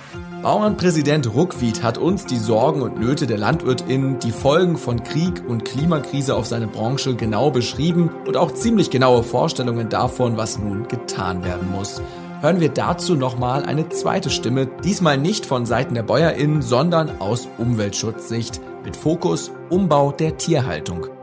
Bauernpräsident 0.43 1.33
Ruckwied 1.35 1.83
hat 1.83 1.99
uns 1.99 2.27
die 2.27 2.39
Sorgen 2.39 2.83
und 2.83 2.99
Nöte 2.99 3.27
der 3.27 3.39
LandwirtInnen, 3.39 4.19
die 4.19 4.33
Folgen 4.33 4.77
von 4.77 5.03
Krieg 5.05 5.43
und 5.47 5.65
Klimakrise 5.65 6.35
auf 6.35 6.47
seine 6.47 6.67
Branche 6.67 7.15
genau 7.15 7.51
beschrieben 7.51 8.11
und 8.27 8.37
auch 8.37 8.53
ziemlich 8.53 8.91
genaue 8.91 9.23
Vorstellungen 9.23 9.89
davon, 9.89 10.37
was 10.37 10.59
nun 10.59 10.89
getan 10.89 11.45
werden 11.45 11.71
muss 11.71 12.01
hören 12.45 12.61
wir 12.61 12.69
dazu 12.69 13.15
nochmal 13.15 13.65
eine 13.65 13.89
zweite 13.89 14.29
Stimme, 14.29 14.67
diesmal 14.67 15.17
nicht 15.17 15.47
von 15.47 15.65
Seiten 15.65 15.95
der 15.95 16.03
BäuerInnen, 16.03 16.61
sondern 16.61 17.19
aus 17.19 17.49
Umweltschutzsicht 17.57 18.61
mit 18.85 18.99
Fokus 18.99 19.51
Umbau 19.71 20.13
der 20.13 20.37
Tierhaltung. 20.37 21.14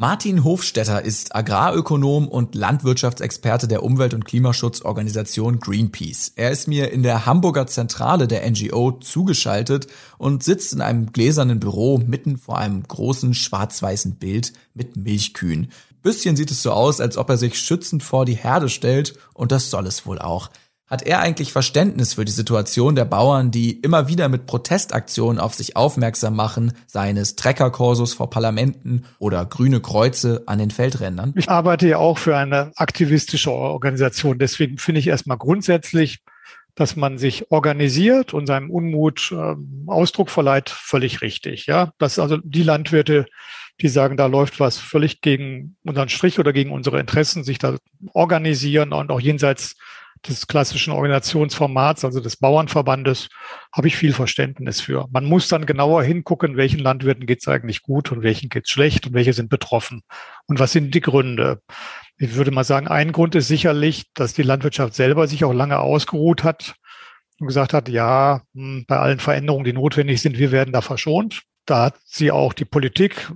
Martin 0.00 0.44
Hofstetter 0.44 1.04
ist 1.04 1.34
Agrarökonom 1.34 2.28
und 2.28 2.54
Landwirtschaftsexperte 2.54 3.66
der 3.66 3.82
Umwelt- 3.82 4.14
und 4.14 4.24
Klimaschutzorganisation 4.24 5.58
Greenpeace. 5.58 6.34
Er 6.36 6.52
ist 6.52 6.68
mir 6.68 6.92
in 6.92 7.02
der 7.02 7.26
Hamburger 7.26 7.66
Zentrale 7.66 8.28
der 8.28 8.48
NGO 8.48 8.92
zugeschaltet 8.92 9.88
und 10.16 10.44
sitzt 10.44 10.72
in 10.72 10.82
einem 10.82 11.10
gläsernen 11.10 11.58
Büro 11.58 11.98
mitten 11.98 12.38
vor 12.38 12.58
einem 12.58 12.84
großen 12.84 13.34
schwarz-weißen 13.34 14.14
Bild 14.20 14.52
mit 14.72 14.96
Milchkühen. 14.96 15.72
Bisschen 16.04 16.36
sieht 16.36 16.52
es 16.52 16.62
so 16.62 16.70
aus, 16.70 17.00
als 17.00 17.16
ob 17.16 17.28
er 17.28 17.36
sich 17.36 17.58
schützend 17.58 18.04
vor 18.04 18.24
die 18.24 18.36
Herde 18.36 18.68
stellt, 18.68 19.18
und 19.34 19.50
das 19.50 19.68
soll 19.68 19.84
es 19.88 20.06
wohl 20.06 20.20
auch. 20.20 20.48
Hat 20.88 21.02
er 21.02 21.20
eigentlich 21.20 21.52
Verständnis 21.52 22.14
für 22.14 22.24
die 22.24 22.32
Situation 22.32 22.94
der 22.94 23.04
Bauern, 23.04 23.50
die 23.50 23.72
immer 23.72 24.08
wieder 24.08 24.30
mit 24.30 24.46
Protestaktionen 24.46 25.38
auf 25.38 25.54
sich 25.54 25.76
aufmerksam 25.76 26.34
machen, 26.34 26.72
seien 26.86 27.18
es 27.18 27.36
Treckerkursus 27.36 28.14
vor 28.14 28.30
Parlamenten 28.30 29.04
oder 29.18 29.44
grüne 29.44 29.80
Kreuze 29.80 30.44
an 30.46 30.58
den 30.58 30.70
Feldrändern? 30.70 31.34
Ich 31.36 31.50
arbeite 31.50 31.86
ja 31.88 31.98
auch 31.98 32.16
für 32.16 32.36
eine 32.36 32.72
aktivistische 32.76 33.52
Organisation. 33.52 34.38
Deswegen 34.38 34.78
finde 34.78 35.00
ich 35.00 35.08
erstmal 35.08 35.36
grundsätzlich, 35.36 36.20
dass 36.74 36.96
man 36.96 37.18
sich 37.18 37.50
organisiert 37.50 38.32
und 38.32 38.46
seinem 38.46 38.70
Unmut 38.70 39.32
äh, 39.32 39.56
Ausdruck 39.88 40.30
verleiht, 40.30 40.70
völlig 40.70 41.20
richtig. 41.20 41.66
Ja, 41.66 41.92
dass 41.98 42.18
also 42.18 42.38
die 42.38 42.62
Landwirte, 42.62 43.26
die 43.80 43.88
sagen, 43.88 44.16
da 44.16 44.26
läuft 44.26 44.58
was 44.58 44.78
völlig 44.78 45.20
gegen 45.20 45.76
unseren 45.84 46.08
Strich 46.08 46.38
oder 46.38 46.52
gegen 46.52 46.70
unsere 46.70 46.98
Interessen, 46.98 47.44
sich 47.44 47.58
da 47.58 47.76
organisieren 48.14 48.92
und 48.94 49.10
auch 49.10 49.20
jenseits 49.20 49.76
des 50.26 50.46
klassischen 50.46 50.92
Organisationsformats, 50.92 52.04
also 52.04 52.20
des 52.20 52.36
Bauernverbandes, 52.36 53.28
habe 53.72 53.88
ich 53.88 53.96
viel 53.96 54.12
Verständnis 54.12 54.80
für. 54.80 55.06
Man 55.10 55.24
muss 55.24 55.48
dann 55.48 55.66
genauer 55.66 56.02
hingucken, 56.02 56.56
welchen 56.56 56.80
Landwirten 56.80 57.26
geht 57.26 57.40
es 57.40 57.48
eigentlich 57.48 57.82
gut 57.82 58.10
und 58.12 58.22
welchen 58.22 58.48
geht 58.48 58.64
es 58.64 58.70
schlecht 58.70 59.06
und 59.06 59.14
welche 59.14 59.32
sind 59.32 59.50
betroffen 59.50 60.02
und 60.46 60.58
was 60.58 60.72
sind 60.72 60.94
die 60.94 61.00
Gründe. 61.00 61.60
Ich 62.16 62.34
würde 62.34 62.50
mal 62.50 62.64
sagen, 62.64 62.88
ein 62.88 63.12
Grund 63.12 63.34
ist 63.34 63.48
sicherlich, 63.48 64.06
dass 64.14 64.34
die 64.34 64.42
Landwirtschaft 64.42 64.94
selber 64.94 65.26
sich 65.26 65.44
auch 65.44 65.52
lange 65.52 65.78
ausgeruht 65.78 66.42
hat 66.44 66.74
und 67.38 67.46
gesagt 67.46 67.72
hat, 67.72 67.88
ja, 67.88 68.42
hm, 68.54 68.84
bei 68.88 68.98
allen 68.98 69.20
Veränderungen, 69.20 69.64
die 69.64 69.72
notwendig 69.72 70.20
sind, 70.20 70.38
wir 70.38 70.50
werden 70.50 70.72
da 70.72 70.80
verschont. 70.80 71.42
Da 71.68 71.84
hat 71.84 71.96
sie 72.06 72.30
auch 72.32 72.54
die 72.54 72.64
Politik, 72.64 73.30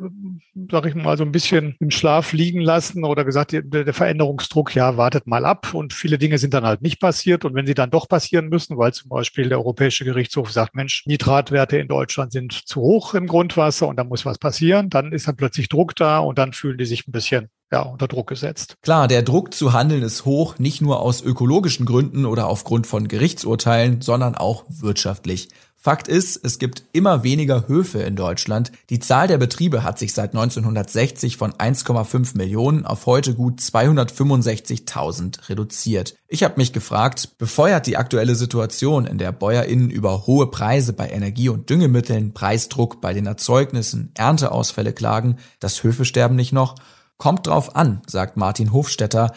sag 0.71 0.87
ich 0.87 0.95
mal, 0.95 1.19
so 1.19 1.23
ein 1.23 1.33
bisschen 1.33 1.77
im 1.81 1.91
Schlaf 1.91 2.33
liegen 2.33 2.63
lassen 2.63 3.05
oder 3.05 3.27
gesagt, 3.27 3.53
der 3.53 3.93
Veränderungsdruck, 3.93 4.75
ja, 4.75 4.97
wartet 4.97 5.27
mal 5.27 5.45
ab. 5.45 5.75
Und 5.75 5.93
viele 5.93 6.17
Dinge 6.17 6.39
sind 6.39 6.55
dann 6.55 6.65
halt 6.65 6.81
nicht 6.81 6.99
passiert. 6.99 7.45
Und 7.45 7.55
wenn 7.55 7.67
sie 7.67 7.75
dann 7.75 7.91
doch 7.91 8.09
passieren 8.09 8.49
müssen, 8.49 8.79
weil 8.79 8.95
zum 8.95 9.11
Beispiel 9.11 9.51
der 9.51 9.59
Europäische 9.59 10.07
Gerichtshof 10.07 10.51
sagt, 10.51 10.75
Mensch, 10.75 11.05
Nitratwerte 11.05 11.77
in 11.77 11.89
Deutschland 11.89 12.33
sind 12.33 12.55
zu 12.55 12.81
hoch 12.81 13.13
im 13.13 13.27
Grundwasser 13.27 13.87
und 13.87 13.97
da 13.97 14.05
muss 14.05 14.25
was 14.25 14.39
passieren, 14.39 14.89
dann 14.89 15.13
ist 15.13 15.29
dann 15.29 15.37
plötzlich 15.37 15.69
Druck 15.69 15.95
da 15.95 16.21
und 16.21 16.39
dann 16.39 16.55
fühlen 16.55 16.79
die 16.79 16.87
sich 16.87 17.07
ein 17.07 17.13
bisschen 17.13 17.51
ja, 17.71 17.83
unter 17.83 18.09
Druck 18.09 18.29
gesetzt. 18.29 18.77
Klar, 18.83 19.09
der 19.09 19.23
Druck 19.23 19.53
zu 19.53 19.75
handeln 19.75 20.03
ist 20.03 20.25
hoch, 20.25 20.59
nicht 20.59 20.81
nur 20.81 21.01
aus 21.01 21.23
ökologischen 21.23 21.85
Gründen 21.87 22.25
oder 22.27 22.47
aufgrund 22.47 22.87
von 22.87 23.09
Gerichtsurteilen, 23.09 24.01
sondern 24.01 24.35
auch 24.35 24.65
wirtschaftlich. 24.69 25.49
Fakt 25.85 26.07
ist, 26.07 26.39
es 26.45 26.61
gibt 26.61 26.85
immer 26.93 27.25
weniger 27.25 27.67
Höfe 27.67 27.99
in 28.03 28.15
Deutschland. 28.15 28.71
Die 28.89 29.01
Zahl 29.01 29.27
der 29.27 29.39
Betriebe 29.39 29.83
hat 29.83 29.99
sich 29.99 30.15
seit 30.15 30.31
1960 30.31 31.37
von 31.37 31.53
1,5 31.55 32.37
Millionen 32.37 32.87
auf 32.87 33.07
heute 33.07 33.35
gut 33.35 33.59
265.000 33.59 35.49
reduziert. 35.49 36.15
Ich 36.29 36.45
habe 36.45 36.55
mich 36.59 36.73
gefragt, 36.73 37.37
befeuert 37.37 37.89
die 37.89 37.97
aktuelle 37.97 38.37
Situation, 38.37 39.07
in 39.07 39.19
der 39.19 39.33
Bäuerinnen 39.33 39.91
über 39.91 40.29
hohe 40.29 40.53
Preise 40.53 40.93
bei 40.93 41.11
Energie- 41.11 41.49
und 41.49 41.69
Düngemitteln, 41.69 42.33
Preisdruck 42.33 43.01
bei 43.01 43.13
den 43.13 43.27
Erzeugnissen, 43.27 44.13
Ernteausfälle 44.15 44.93
klagen, 44.93 45.39
das 45.59 45.83
Höfesterben 45.83 46.37
nicht 46.37 46.53
noch? 46.53 46.77
Kommt 47.19 47.49
drauf 47.49 47.75
an, 47.75 48.03
sagt 48.07 48.37
Martin 48.37 48.73
Hofstetter. 48.73 49.33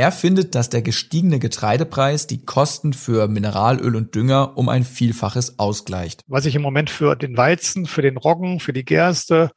Er 0.00 0.12
findet, 0.12 0.54
dass 0.54 0.70
der 0.70 0.80
gestiegene 0.80 1.38
Getreidepreis 1.38 2.26
die 2.26 2.42
Kosten 2.42 2.94
für 2.94 3.28
Mineralöl 3.28 3.94
und 3.94 4.14
Dünger 4.14 4.56
um 4.56 4.70
ein 4.70 4.82
Vielfaches 4.82 5.58
ausgleicht. 5.58 6.22
Was 6.26 6.46
ich 6.46 6.54
im 6.54 6.62
Moment 6.62 6.88
für 6.88 7.16
den 7.16 7.36
Weizen, 7.36 7.84
für 7.84 8.00
den 8.00 8.16
Roggen, 8.16 8.60
für 8.60 8.72
die 8.72 8.86
Gerste, 8.86 9.50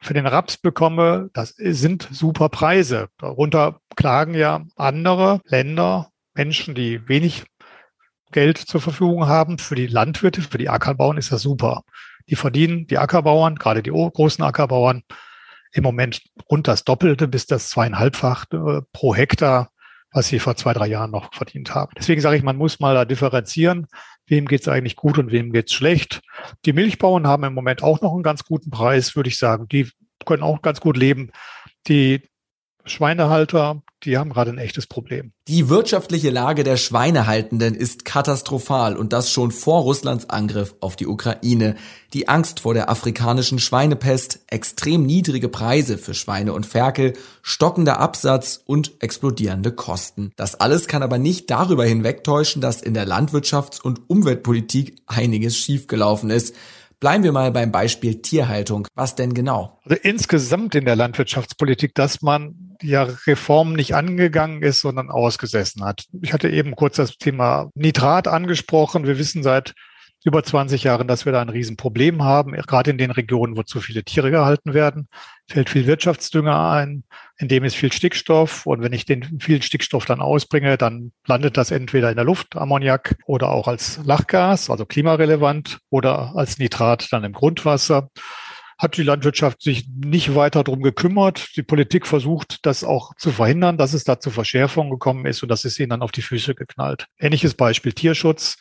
für 0.00 0.14
den 0.14 0.28
Raps 0.28 0.58
bekomme, 0.58 1.28
das 1.32 1.56
sind 1.58 2.08
super 2.12 2.50
Preise. 2.50 3.08
Darunter 3.18 3.80
klagen 3.96 4.34
ja 4.34 4.62
andere 4.76 5.40
Länder, 5.44 6.10
Menschen, 6.34 6.76
die 6.76 7.08
wenig 7.08 7.42
Geld 8.30 8.58
zur 8.58 8.80
Verfügung 8.80 9.26
haben. 9.26 9.58
Für 9.58 9.74
die 9.74 9.88
Landwirte, 9.88 10.40
für 10.40 10.58
die 10.58 10.68
Ackerbauern 10.68 11.16
ist 11.16 11.32
das 11.32 11.42
super. 11.42 11.82
Die 12.28 12.36
verdienen, 12.36 12.86
die 12.86 12.98
Ackerbauern, 12.98 13.56
gerade 13.56 13.82
die 13.82 13.90
großen 13.90 14.44
Ackerbauern, 14.44 15.02
im 15.74 15.82
Moment 15.82 16.22
rund 16.50 16.68
das 16.68 16.84
Doppelte 16.84 17.28
bis 17.28 17.46
das 17.46 17.68
zweieinhalbfach 17.68 18.46
äh, 18.52 18.82
pro 18.92 19.14
Hektar, 19.14 19.70
was 20.12 20.28
sie 20.28 20.38
vor 20.38 20.56
zwei, 20.56 20.72
drei 20.72 20.86
Jahren 20.86 21.10
noch 21.10 21.34
verdient 21.34 21.74
haben. 21.74 21.92
Deswegen 21.98 22.20
sage 22.20 22.36
ich, 22.36 22.42
man 22.42 22.56
muss 22.56 22.78
mal 22.78 22.94
da 22.94 23.04
differenzieren, 23.04 23.88
wem 24.26 24.46
geht's 24.46 24.68
eigentlich 24.68 24.96
gut 24.96 25.18
und 25.18 25.32
wem 25.32 25.52
geht's 25.52 25.72
schlecht. 25.72 26.20
Die 26.64 26.72
Milchbauern 26.72 27.26
haben 27.26 27.44
im 27.44 27.54
Moment 27.54 27.82
auch 27.82 28.00
noch 28.00 28.14
einen 28.14 28.22
ganz 28.22 28.44
guten 28.44 28.70
Preis, 28.70 29.16
würde 29.16 29.28
ich 29.28 29.38
sagen. 29.38 29.66
Die 29.68 29.90
können 30.24 30.44
auch 30.44 30.62
ganz 30.62 30.80
gut 30.80 30.96
leben. 30.96 31.30
Die 31.88 32.22
Schweinehalter, 32.84 33.82
die 34.04 34.18
haben 34.18 34.30
gerade 34.30 34.50
ein 34.50 34.58
echtes 34.58 34.86
Problem. 34.86 35.32
Die 35.48 35.68
wirtschaftliche 35.68 36.30
Lage 36.30 36.64
der 36.64 36.76
Schweinehaltenden 36.76 37.74
ist 37.74 38.04
katastrophal 38.04 38.96
und 38.96 39.12
das 39.12 39.30
schon 39.30 39.50
vor 39.50 39.82
Russlands 39.82 40.28
Angriff 40.28 40.74
auf 40.80 40.96
die 40.96 41.06
Ukraine. 41.06 41.76
Die 42.12 42.28
Angst 42.28 42.60
vor 42.60 42.74
der 42.74 42.90
afrikanischen 42.90 43.58
Schweinepest, 43.58 44.40
extrem 44.48 45.04
niedrige 45.06 45.48
Preise 45.48 45.96
für 45.96 46.14
Schweine 46.14 46.52
und 46.52 46.66
Ferkel, 46.66 47.14
stockender 47.42 47.98
Absatz 47.98 48.62
und 48.66 48.92
explodierende 49.00 49.72
Kosten. 49.72 50.32
Das 50.36 50.54
alles 50.54 50.86
kann 50.86 51.02
aber 51.02 51.18
nicht 51.18 51.50
darüber 51.50 51.84
hinwegtäuschen, 51.84 52.60
dass 52.60 52.82
in 52.82 52.94
der 52.94 53.06
Landwirtschafts- 53.06 53.80
und 53.80 54.08
Umweltpolitik 54.08 54.96
einiges 55.06 55.56
schiefgelaufen 55.56 56.30
ist. 56.30 56.54
Bleiben 57.00 57.24
wir 57.24 57.32
mal 57.32 57.50
beim 57.50 57.72
Beispiel 57.72 58.22
Tierhaltung. 58.22 58.86
Was 58.94 59.14
denn 59.14 59.34
genau? 59.34 59.80
Also 59.84 59.96
insgesamt 60.02 60.74
in 60.74 60.84
der 60.84 60.96
Landwirtschaftspolitik, 60.96 61.94
dass 61.94 62.22
man 62.22 62.76
ja 62.82 63.02
Reformen 63.26 63.74
nicht 63.74 63.94
angegangen 63.94 64.62
ist, 64.62 64.80
sondern 64.80 65.10
ausgesessen 65.10 65.84
hat. 65.84 66.04
Ich 66.22 66.32
hatte 66.32 66.48
eben 66.48 66.76
kurz 66.76 66.96
das 66.96 67.16
Thema 67.16 67.70
Nitrat 67.74 68.28
angesprochen. 68.28 69.06
Wir 69.06 69.18
wissen 69.18 69.42
seit 69.42 69.74
über 70.24 70.42
20 70.42 70.82
Jahren, 70.84 71.06
dass 71.06 71.26
wir 71.26 71.32
da 71.32 71.42
ein 71.42 71.50
Riesenproblem 71.50 72.22
haben. 72.22 72.52
Gerade 72.52 72.90
in 72.90 72.98
den 72.98 73.10
Regionen, 73.10 73.56
wo 73.56 73.62
zu 73.62 73.80
viele 73.80 74.04
Tiere 74.04 74.30
gehalten 74.30 74.72
werden, 74.72 75.08
fällt 75.48 75.68
viel 75.68 75.86
Wirtschaftsdünger 75.86 76.70
ein, 76.70 77.04
in 77.36 77.48
dem 77.48 77.62
ist 77.62 77.76
viel 77.76 77.92
Stickstoff. 77.92 78.64
Und 78.64 78.82
wenn 78.82 78.94
ich 78.94 79.04
den 79.04 79.38
vielen 79.38 79.60
Stickstoff 79.60 80.06
dann 80.06 80.22
ausbringe, 80.22 80.78
dann 80.78 81.12
landet 81.26 81.58
das 81.58 81.70
entweder 81.70 82.08
in 82.08 82.16
der 82.16 82.24
Luft, 82.24 82.56
Ammoniak, 82.56 83.16
oder 83.26 83.50
auch 83.50 83.68
als 83.68 84.00
Lachgas, 84.02 84.70
also 84.70 84.86
klimarelevant, 84.86 85.78
oder 85.90 86.34
als 86.34 86.58
Nitrat 86.58 87.12
dann 87.12 87.24
im 87.24 87.32
Grundwasser 87.32 88.08
hat 88.78 88.96
die 88.96 89.02
Landwirtschaft 89.02 89.62
sich 89.62 89.88
nicht 89.88 90.34
weiter 90.34 90.64
drum 90.64 90.82
gekümmert. 90.82 91.56
Die 91.56 91.62
Politik 91.62 92.06
versucht, 92.06 92.66
das 92.66 92.82
auch 92.82 93.14
zu 93.16 93.30
verhindern, 93.30 93.78
dass 93.78 93.94
es 93.94 94.04
da 94.04 94.18
zu 94.18 94.30
Verschärfungen 94.30 94.90
gekommen 94.90 95.26
ist 95.26 95.42
und 95.42 95.48
das 95.48 95.64
ist 95.64 95.78
ihnen 95.78 95.90
dann 95.90 96.02
auf 96.02 96.12
die 96.12 96.22
Füße 96.22 96.54
geknallt. 96.54 97.06
Ähnliches 97.18 97.54
Beispiel 97.54 97.92
Tierschutz. 97.92 98.58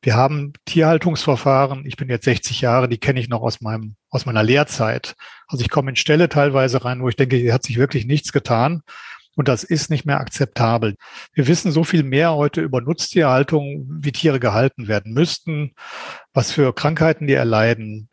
Wir 0.00 0.14
haben 0.14 0.52
Tierhaltungsverfahren, 0.64 1.84
ich 1.84 1.96
bin 1.96 2.08
jetzt 2.08 2.24
60 2.24 2.60
Jahre, 2.60 2.88
die 2.88 2.98
kenne 2.98 3.18
ich 3.18 3.28
noch 3.28 3.42
aus 3.42 3.60
meinem, 3.60 3.96
aus 4.10 4.26
meiner 4.26 4.44
Lehrzeit. 4.44 5.16
Also 5.48 5.62
ich 5.62 5.70
komme 5.70 5.90
in 5.90 5.96
Ställe 5.96 6.28
teilweise 6.28 6.84
rein, 6.84 7.02
wo 7.02 7.08
ich 7.08 7.16
denke, 7.16 7.36
hier 7.36 7.52
hat 7.52 7.64
sich 7.64 7.78
wirklich 7.78 8.06
nichts 8.06 8.32
getan. 8.32 8.82
Und 9.34 9.46
das 9.46 9.62
ist 9.62 9.88
nicht 9.88 10.04
mehr 10.04 10.18
akzeptabel. 10.18 10.96
Wir 11.32 11.46
wissen 11.46 11.70
so 11.70 11.84
viel 11.84 12.02
mehr 12.02 12.34
heute 12.34 12.60
über 12.60 12.80
Nutztierhaltung, 12.80 13.86
wie 13.88 14.10
Tiere 14.10 14.40
gehalten 14.40 14.88
werden 14.88 15.12
müssten, 15.12 15.74
was 16.32 16.50
für 16.50 16.74
Krankheiten 16.74 17.28
die 17.28 17.34
erleiden, 17.34 18.08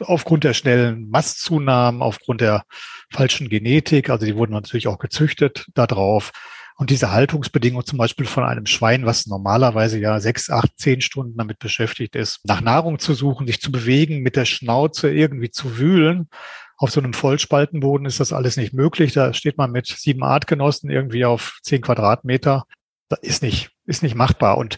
aufgrund 0.00 0.44
der 0.44 0.54
schnellen 0.54 1.08
Mastzunahmen, 1.08 2.02
aufgrund 2.02 2.40
der 2.40 2.64
falschen 3.10 3.48
Genetik. 3.48 4.10
Also 4.10 4.26
die 4.26 4.36
wurden 4.36 4.52
natürlich 4.52 4.88
auch 4.88 4.98
gezüchtet 4.98 5.66
darauf. 5.74 6.30
Und 6.78 6.90
diese 6.90 7.10
Haltungsbedingungen 7.10 7.86
zum 7.86 7.96
Beispiel 7.96 8.26
von 8.26 8.44
einem 8.44 8.66
Schwein, 8.66 9.06
was 9.06 9.26
normalerweise 9.26 9.98
ja 9.98 10.20
sechs, 10.20 10.50
acht, 10.50 10.72
zehn 10.76 11.00
Stunden 11.00 11.36
damit 11.38 11.58
beschäftigt 11.58 12.14
ist, 12.14 12.40
nach 12.44 12.60
Nahrung 12.60 12.98
zu 12.98 13.14
suchen, 13.14 13.46
sich 13.46 13.62
zu 13.62 13.72
bewegen, 13.72 14.20
mit 14.20 14.36
der 14.36 14.44
Schnauze 14.44 15.10
irgendwie 15.10 15.50
zu 15.50 15.78
wühlen. 15.78 16.28
Auf 16.76 16.90
so 16.90 17.00
einem 17.00 17.14
Vollspaltenboden 17.14 18.06
ist 18.06 18.20
das 18.20 18.34
alles 18.34 18.58
nicht 18.58 18.74
möglich. 18.74 19.14
Da 19.14 19.32
steht 19.32 19.56
man 19.56 19.72
mit 19.72 19.86
sieben 19.86 20.22
Artgenossen 20.22 20.90
irgendwie 20.90 21.24
auf 21.24 21.58
zehn 21.62 21.80
Quadratmeter. 21.80 22.66
Das 23.08 23.20
ist 23.20 23.42
nicht, 23.42 23.70
ist 23.86 24.02
nicht 24.02 24.14
machbar. 24.14 24.58
Und 24.58 24.76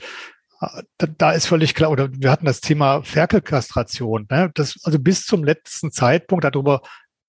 äh, 0.61 0.83
da, 0.99 1.09
da 1.09 1.33
ist 1.33 1.47
völlig 1.47 1.75
klar, 1.75 1.91
oder 1.91 2.11
wir 2.13 2.31
hatten 2.31 2.47
das 2.47 2.61
Thema 2.61 3.03
Ferkelkastration, 3.03 4.29
ne? 4.31 4.53
das 4.55 4.77
also 4.85 5.01
bis 5.01 5.27
zum 5.27 5.43
letzten 5.43 5.91
Zeitpunkt 5.91 6.45
darüber 6.45 6.83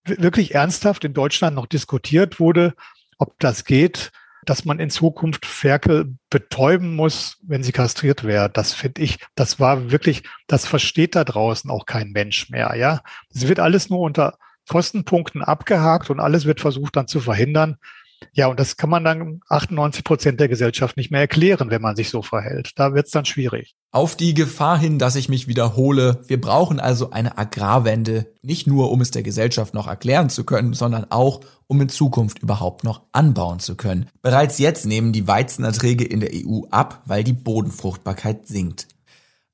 wirklich 0.06 0.54
ernsthaft 0.54 1.04
in 1.06 1.14
Deutschland 1.14 1.56
noch 1.56 1.66
diskutiert 1.66 2.40
wurde, 2.40 2.76
ob 3.18 3.40
das 3.40 3.66
geht, 3.66 4.12
dass 4.50 4.66
man 4.66 4.80
in 4.80 4.90
Zukunft 4.90 5.46
Ferkel 5.46 6.16
betäuben 6.32 6.96
muss, 6.96 7.38
wenn 7.44 7.62
sie 7.62 7.72
kastriert 7.72 8.24
werden. 8.24 8.52
Das 8.54 8.74
finde 8.74 9.04
ich, 9.04 9.20
das 9.36 9.60
war 9.60 9.92
wirklich, 9.92 10.24
das 10.48 10.66
versteht 10.66 11.16
da 11.16 11.24
draußen 11.24 11.70
auch 11.70 11.86
kein 11.86 12.10
Mensch 12.10 12.50
mehr, 12.50 12.74
ja. 12.76 13.02
Es 13.32 13.48
wird 13.48 13.60
alles 13.60 13.92
nur 13.92 14.00
unter 14.00 14.40
Kostenpunkten 14.68 15.44
abgehakt 15.44 16.10
und 16.10 16.20
alles 16.20 16.46
wird 16.46 16.62
versucht 16.62 16.96
dann 16.96 17.08
zu 17.08 17.20
verhindern. 17.20 17.78
Ja, 18.34 18.48
und 18.48 18.60
das 18.60 18.78
kann 18.78 18.90
man 18.90 19.04
dann 19.04 19.42
98 19.50 20.04
Prozent 20.04 20.40
der 20.40 20.48
Gesellschaft 20.48 20.98
nicht 20.98 21.12
mehr 21.12 21.22
erklären, 21.22 21.70
wenn 21.70 21.82
man 21.82 21.96
sich 21.96 22.10
so 22.10 22.22
verhält. 22.22 22.72
Da 22.76 22.94
wird 22.94 23.08
es 23.08 23.12
dann 23.12 23.26
schwierig. 23.26 23.76
Auf 23.92 24.16
die 24.16 24.34
Gefahr 24.34 24.78
hin, 24.78 25.00
dass 25.00 25.16
ich 25.16 25.30
mich 25.30 25.48
wiederhole, 25.48 26.22
wir 26.28 26.40
brauchen 26.40 26.80
also 26.80 27.12
eine 27.12 27.38
Agrarwende, 27.38 28.32
nicht 28.42 28.68
nur 28.68 28.92
um 28.92 29.02
es 29.02 29.12
der 29.12 29.24
Gesellschaft 29.24 29.74
noch 29.74 29.88
erklären 29.88 30.30
zu 30.30 30.44
können, 30.44 30.74
sondern 30.74 31.06
auch, 31.10 31.42
um 31.68 31.82
in 31.82 31.90
Zukunft 31.90 32.40
überhaupt 32.40 32.84
noch 32.84 33.02
anbauen 33.12 33.60
zu 33.60 33.76
können. 33.76 34.08
Bereits 34.22 34.60
jetzt 34.60 34.86
nehmen 34.86 35.12
die 35.12 35.28
Weizenerträge 35.28 36.04
in 36.04 36.20
der 36.20 36.32
EU 36.34 36.62
ab, 36.70 37.02
weil 37.06 37.24
die 37.24 37.34
Bodenfruchtbarkeit 37.34 38.48
sinkt. 38.48 38.88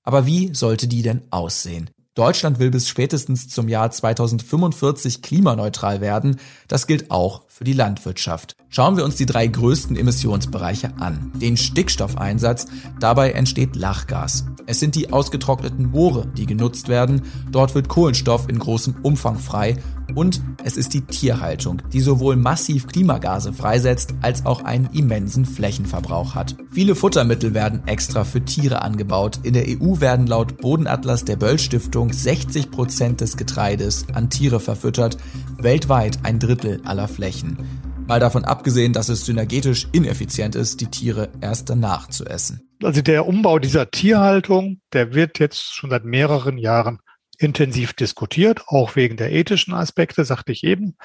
Aber 0.03 0.25
wie 0.25 0.53
sollte 0.53 0.87
die 0.87 1.01
denn 1.01 1.23
aussehen? 1.31 1.89
Deutschland 2.15 2.59
will 2.59 2.71
bis 2.71 2.87
spätestens 2.87 3.49
zum 3.49 3.67
Jahr 3.67 3.91
2045 3.91 5.21
klimaneutral 5.21 5.99
werden. 5.99 6.37
Das 6.69 6.87
gilt 6.87 7.11
auch 7.11 7.41
für 7.49 7.65
die 7.65 7.73
Landwirtschaft. 7.73 8.55
Schauen 8.69 8.95
wir 8.95 9.03
uns 9.03 9.15
die 9.15 9.25
drei 9.25 9.47
größten 9.47 9.97
Emissionsbereiche 9.97 10.93
an. 10.97 11.33
Den 11.35 11.57
Stickstoffeinsatz, 11.57 12.67
dabei 13.01 13.31
entsteht 13.31 13.75
Lachgas. 13.75 14.45
Es 14.65 14.79
sind 14.79 14.95
die 14.95 15.11
ausgetrockneten 15.11 15.91
Moore, 15.91 16.25
die 16.37 16.45
genutzt 16.45 16.87
werden. 16.87 17.21
Dort 17.51 17.75
wird 17.75 17.89
Kohlenstoff 17.89 18.47
in 18.47 18.59
großem 18.59 18.95
Umfang 19.03 19.37
frei. 19.37 19.75
Und 20.13 20.41
es 20.63 20.77
ist 20.77 20.93
die 20.93 21.01
Tierhaltung, 21.01 21.81
die 21.91 22.01
sowohl 22.01 22.35
massiv 22.35 22.87
Klimagase 22.87 23.53
freisetzt, 23.53 24.13
als 24.21 24.45
auch 24.45 24.63
einen 24.63 24.89
immensen 24.93 25.45
Flächenverbrauch 25.45 26.35
hat. 26.35 26.55
Viele 26.71 26.95
Futtermittel 26.95 27.53
werden 27.53 27.87
extra 27.87 28.23
für 28.23 28.43
Tiere 28.43 28.81
angebaut. 28.81 29.39
In 29.43 29.53
der 29.53 29.65
EU 29.67 29.99
werden 29.99 30.27
laut 30.27 30.57
Bodenatlas 30.57 31.25
der 31.25 31.37
Böll 31.37 31.59
Stiftung 31.59 32.13
60 32.13 32.71
Prozent 32.71 33.21
des 33.21 33.37
Getreides 33.37 34.05
an 34.13 34.29
Tiere 34.29 34.59
verfüttert, 34.59 35.17
weltweit 35.57 36.19
ein 36.23 36.39
Drittel 36.39 36.81
aller 36.85 37.07
Flächen. 37.07 37.57
Mal 38.07 38.19
davon 38.19 38.45
abgesehen, 38.45 38.93
dass 38.93 39.09
es 39.09 39.25
synergetisch 39.25 39.87
ineffizient 39.91 40.55
ist, 40.55 40.79
die 40.79 40.87
Tiere 40.87 41.29
erst 41.41 41.71
danach 41.71 42.07
zu 42.07 42.23
essen. 42.25 42.61
Also 42.83 43.01
der 43.01 43.25
Umbau 43.25 43.57
dieser 43.57 43.89
Tierhaltung, 43.89 44.79
der 44.93 45.15
wird 45.15 45.39
jetzt 45.39 45.73
schon 45.73 45.89
seit 45.89 46.05
mehreren 46.05 46.59
Jahren 46.59 46.99
intensiv 47.39 47.93
diskutiert, 47.93 48.67
auch 48.67 48.95
wegen 48.95 49.17
der 49.17 49.31
ethischen 49.31 49.73
Aspekte, 49.73 50.25
sagte 50.25 50.51
ich 50.51 50.63
eben. 50.63 50.97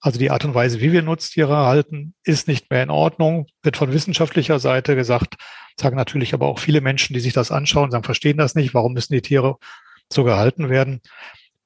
Also 0.00 0.18
die 0.18 0.30
Art 0.30 0.44
und 0.44 0.54
Weise, 0.54 0.80
wie 0.80 0.92
wir 0.92 1.02
Nutztiere 1.02 1.56
halten, 1.56 2.14
ist 2.22 2.46
nicht 2.46 2.70
mehr 2.70 2.82
in 2.82 2.90
Ordnung, 2.90 3.46
wird 3.62 3.76
von 3.76 3.92
wissenschaftlicher 3.92 4.60
Seite 4.60 4.94
gesagt, 4.94 5.34
sagen 5.78 5.96
natürlich 5.96 6.34
aber 6.34 6.46
auch 6.46 6.60
viele 6.60 6.80
Menschen, 6.80 7.14
die 7.14 7.20
sich 7.20 7.32
das 7.32 7.50
anschauen, 7.50 7.90
sagen, 7.90 8.04
verstehen 8.04 8.38
das 8.38 8.54
nicht, 8.54 8.74
warum 8.74 8.92
müssen 8.92 9.12
die 9.12 9.22
Tiere 9.22 9.56
so 10.12 10.24
gehalten 10.24 10.70
werden. 10.70 11.00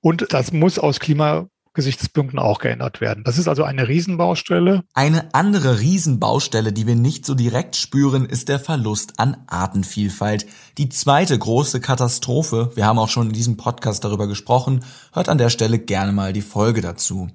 Und 0.00 0.32
das 0.32 0.52
muss 0.52 0.78
aus 0.78 0.98
Klima 0.98 1.48
Gesichtspunkten 1.74 2.38
auch 2.38 2.58
geändert 2.58 3.00
werden. 3.00 3.24
Das 3.24 3.38
ist 3.38 3.48
also 3.48 3.64
eine 3.64 3.88
Riesenbaustelle. 3.88 4.84
Eine 4.92 5.34
andere 5.34 5.80
Riesenbaustelle, 5.80 6.72
die 6.72 6.86
wir 6.86 6.96
nicht 6.96 7.24
so 7.24 7.34
direkt 7.34 7.76
spüren, 7.76 8.26
ist 8.26 8.48
der 8.48 8.60
Verlust 8.60 9.18
an 9.18 9.38
Artenvielfalt. 9.46 10.46
Die 10.76 10.90
zweite 10.90 11.38
große 11.38 11.80
Katastrophe, 11.80 12.70
wir 12.74 12.86
haben 12.86 12.98
auch 12.98 13.08
schon 13.08 13.28
in 13.28 13.32
diesem 13.32 13.56
Podcast 13.56 14.04
darüber 14.04 14.26
gesprochen, 14.26 14.84
hört 15.12 15.28
an 15.28 15.38
der 15.38 15.50
Stelle 15.50 15.78
gerne 15.78 16.12
mal 16.12 16.32
die 16.32 16.42
Folge 16.42 16.82
dazu. 16.82 17.30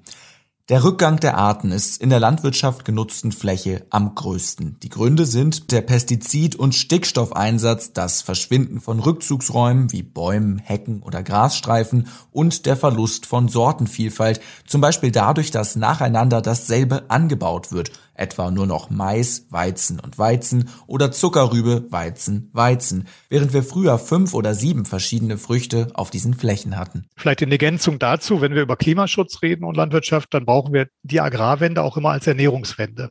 Der 0.68 0.84
Rückgang 0.84 1.18
der 1.18 1.38
Arten 1.38 1.72
ist 1.72 2.02
in 2.02 2.10
der 2.10 2.20
Landwirtschaft 2.20 2.84
genutzten 2.84 3.32
Fläche 3.32 3.86
am 3.88 4.14
größten. 4.14 4.76
Die 4.82 4.90
Gründe 4.90 5.24
sind 5.24 5.72
der 5.72 5.80
Pestizid- 5.80 6.56
und 6.56 6.74
Stickstoffeinsatz, 6.74 7.94
das 7.94 8.20
Verschwinden 8.20 8.78
von 8.82 9.00
Rückzugsräumen 9.00 9.90
wie 9.92 10.02
Bäumen, 10.02 10.58
Hecken 10.58 11.02
oder 11.02 11.22
Grasstreifen 11.22 12.08
und 12.32 12.66
der 12.66 12.76
Verlust 12.76 13.24
von 13.24 13.48
Sortenvielfalt, 13.48 14.42
zum 14.66 14.82
Beispiel 14.82 15.10
dadurch, 15.10 15.50
dass 15.50 15.74
nacheinander 15.74 16.42
dasselbe 16.42 17.08
angebaut 17.08 17.72
wird, 17.72 17.90
etwa 18.18 18.50
nur 18.50 18.66
noch 18.66 18.90
Mais, 18.90 19.46
Weizen 19.50 20.00
und 20.00 20.18
Weizen 20.18 20.68
oder 20.86 21.12
Zuckerrübe, 21.12 21.86
Weizen, 21.90 22.50
Weizen, 22.52 23.08
während 23.28 23.52
wir 23.52 23.62
früher 23.62 23.98
fünf 23.98 24.34
oder 24.34 24.54
sieben 24.54 24.84
verschiedene 24.84 25.38
Früchte 25.38 25.88
auf 25.94 26.10
diesen 26.10 26.34
Flächen 26.34 26.76
hatten. 26.76 27.06
Vielleicht 27.16 27.42
in 27.42 27.52
Ergänzung 27.52 27.98
dazu, 27.98 28.40
wenn 28.40 28.54
wir 28.54 28.62
über 28.62 28.76
Klimaschutz 28.76 29.42
reden 29.42 29.64
und 29.64 29.76
Landwirtschaft, 29.76 30.34
dann 30.34 30.44
brauchen 30.44 30.72
wir 30.72 30.88
die 31.02 31.20
Agrarwende 31.20 31.82
auch 31.82 31.96
immer 31.96 32.10
als 32.10 32.26
Ernährungswende. 32.26 33.10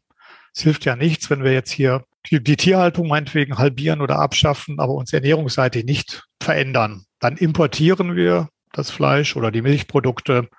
Es 0.54 0.64
hilft 0.64 0.86
ja 0.86 0.96
nichts, 0.96 1.30
wenn 1.30 1.44
wir 1.44 1.54
jetzt 1.54 1.72
hier 1.72 2.04
die, 2.30 2.58
Tierhaltung 2.58 3.08
meinetwegen 3.08 3.58
halbieren 3.58 4.02
oder 4.02 4.20
abschaffen, 4.20 4.80
aber 4.80 4.94
uns 4.94 5.14
ernährungsseitig 5.14 5.86
nicht 5.86 6.26
verändern. 6.42 7.06
Dann 7.20 7.38
importieren 7.38 8.16
wir 8.16 8.50
das 8.74 8.92
Fleisch 8.92 9.36
oder 9.36 9.52
die 9.52 9.62
Milchprodukte 9.62 10.50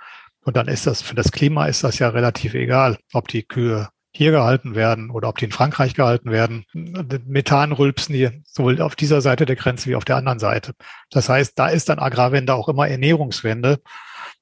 und 0.45 0.57
dann 0.57 0.69
ist 0.69 0.87
das 0.87 1.03
für 1.03 1.15
das 1.15 1.31
Klima 1.31 1.67
ist 1.67 1.85
das 1.85 1.99
ja 1.99 2.09
relativ 2.09 2.55
egal, 2.55 2.97
ob 3.13 3.29
die 3.29 3.43
Kühe 3.43 3.89
hier 4.19 4.33
gehalten 4.33 4.75
werden 4.75 5.11
oder 5.11 5.29
ob 5.29 5.39
die 5.39 5.45
in 5.45 5.53
Frankreich 5.53 5.95
gehalten 5.95 6.33
werden. 6.33 6.65
Methan 6.75 7.71
rülpsen 7.71 8.15
die 8.15 8.43
sowohl 8.45 8.83
auf 8.83 8.97
dieser 8.97 9.21
Seite 9.21 9.47
der 9.47 9.55
Grenze 9.55 9.87
wie 9.87 9.95
auf 9.95 10.05
der 10.05 10.17
anderen 10.17 10.41
Seite. 10.41 10.73
Das 11.09 11.29
heißt, 11.29 11.53
da 11.57 11.69
ist 11.69 11.89
dann 11.89 12.01
Agrarwende 12.01 12.53
auch 12.53 12.69
immer 12.69 12.89
Ernährungswende. 12.89 13.79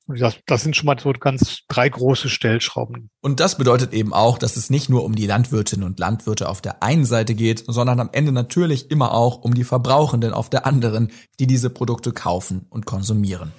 Das, 0.06 0.36
das 0.46 0.62
sind 0.62 0.76
schon 0.76 0.86
mal 0.86 0.98
so 0.98 1.12
ganz 1.12 1.60
drei 1.68 1.90
große 1.90 2.30
Stellschrauben. 2.30 3.10
Und 3.20 3.38
das 3.38 3.58
bedeutet 3.58 3.92
eben 3.92 4.14
auch, 4.14 4.38
dass 4.38 4.56
es 4.56 4.70
nicht 4.70 4.88
nur 4.88 5.04
um 5.04 5.14
die 5.14 5.26
Landwirtinnen 5.26 5.84
und 5.84 5.98
Landwirte 6.00 6.48
auf 6.48 6.62
der 6.62 6.82
einen 6.82 7.04
Seite 7.04 7.34
geht, 7.34 7.64
sondern 7.66 8.00
am 8.00 8.08
Ende 8.12 8.32
natürlich 8.32 8.90
immer 8.90 9.12
auch 9.12 9.42
um 9.42 9.52
die 9.52 9.64
Verbrauchenden 9.64 10.32
auf 10.32 10.48
der 10.48 10.64
anderen, 10.64 11.12
die 11.38 11.46
diese 11.46 11.68
Produkte 11.68 12.12
kaufen 12.12 12.64
und 12.70 12.86
konsumieren. 12.86 13.52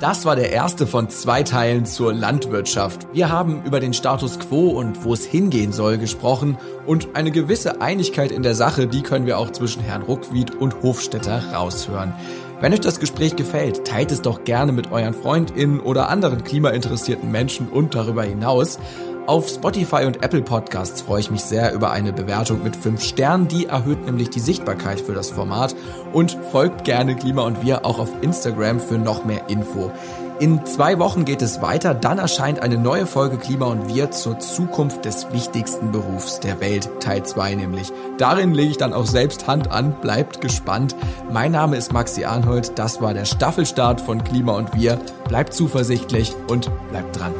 Das 0.00 0.24
war 0.24 0.36
der 0.36 0.52
erste 0.52 0.86
von 0.86 1.08
zwei 1.08 1.42
Teilen 1.42 1.86
zur 1.86 2.12
Landwirtschaft. 2.12 3.06
Wir 3.12 3.30
haben 3.30 3.62
über 3.64 3.80
den 3.80 3.94
Status 3.94 4.38
quo 4.38 4.70
und 4.70 5.04
wo 5.04 5.14
es 5.14 5.24
hingehen 5.24 5.72
soll 5.72 5.98
gesprochen 5.98 6.58
und 6.86 7.14
eine 7.14 7.30
gewisse 7.30 7.80
Einigkeit 7.80 8.30
in 8.30 8.42
der 8.42 8.54
Sache, 8.54 8.86
die 8.86 9.02
können 9.02 9.26
wir 9.26 9.38
auch 9.38 9.50
zwischen 9.50 9.82
Herrn 9.82 10.02
Ruckwied 10.02 10.54
und 10.54 10.82
Hofstetter 10.82 11.52
raushören. 11.52 12.12
Wenn 12.60 12.72
euch 12.72 12.80
das 12.80 13.00
Gespräch 13.00 13.36
gefällt, 13.36 13.86
teilt 13.86 14.10
es 14.10 14.22
doch 14.22 14.44
gerne 14.44 14.72
mit 14.72 14.90
euren 14.90 15.12
FreundInnen 15.12 15.80
oder 15.80 16.08
anderen 16.08 16.44
klimainteressierten 16.44 17.30
Menschen 17.30 17.68
und 17.68 17.94
darüber 17.94 18.22
hinaus. 18.22 18.78
Auf 19.26 19.48
Spotify 19.48 20.04
und 20.04 20.22
Apple 20.22 20.42
Podcasts 20.42 21.00
freue 21.00 21.20
ich 21.20 21.30
mich 21.30 21.40
sehr 21.40 21.72
über 21.72 21.90
eine 21.90 22.12
Bewertung 22.12 22.62
mit 22.62 22.76
5 22.76 23.02
Sternen. 23.02 23.48
Die 23.48 23.66
erhöht 23.66 24.04
nämlich 24.04 24.28
die 24.28 24.40
Sichtbarkeit 24.40 25.00
für 25.00 25.14
das 25.14 25.30
Format. 25.30 25.74
Und 26.12 26.36
folgt 26.52 26.84
gerne 26.84 27.16
Klima 27.16 27.42
und 27.42 27.62
wir 27.62 27.86
auch 27.86 27.98
auf 27.98 28.10
Instagram 28.20 28.80
für 28.80 28.98
noch 28.98 29.24
mehr 29.24 29.48
Info. 29.48 29.90
In 30.40 30.66
zwei 30.66 30.98
Wochen 30.98 31.24
geht 31.24 31.40
es 31.40 31.62
weiter. 31.62 31.94
Dann 31.94 32.18
erscheint 32.18 32.60
eine 32.60 32.76
neue 32.76 33.06
Folge 33.06 33.38
Klima 33.38 33.64
und 33.66 33.88
wir 33.88 34.10
zur 34.10 34.40
Zukunft 34.40 35.06
des 35.06 35.32
wichtigsten 35.32 35.90
Berufs 35.90 36.40
der 36.40 36.60
Welt, 36.60 36.90
Teil 37.00 37.22
2 37.22 37.54
nämlich. 37.54 37.92
Darin 38.18 38.52
lege 38.52 38.72
ich 38.72 38.76
dann 38.76 38.92
auch 38.92 39.06
selbst 39.06 39.46
Hand 39.46 39.70
an. 39.70 39.96
Bleibt 40.02 40.42
gespannt. 40.42 40.96
Mein 41.32 41.52
Name 41.52 41.76
ist 41.78 41.94
Maxi 41.94 42.24
Arnhold. 42.24 42.78
Das 42.78 43.00
war 43.00 43.14
der 43.14 43.24
Staffelstart 43.24 44.02
von 44.02 44.22
Klima 44.22 44.52
und 44.52 44.74
wir. 44.74 44.98
Bleibt 45.28 45.54
zuversichtlich 45.54 46.34
und 46.46 46.70
bleibt 46.90 47.18
dran. 47.18 47.32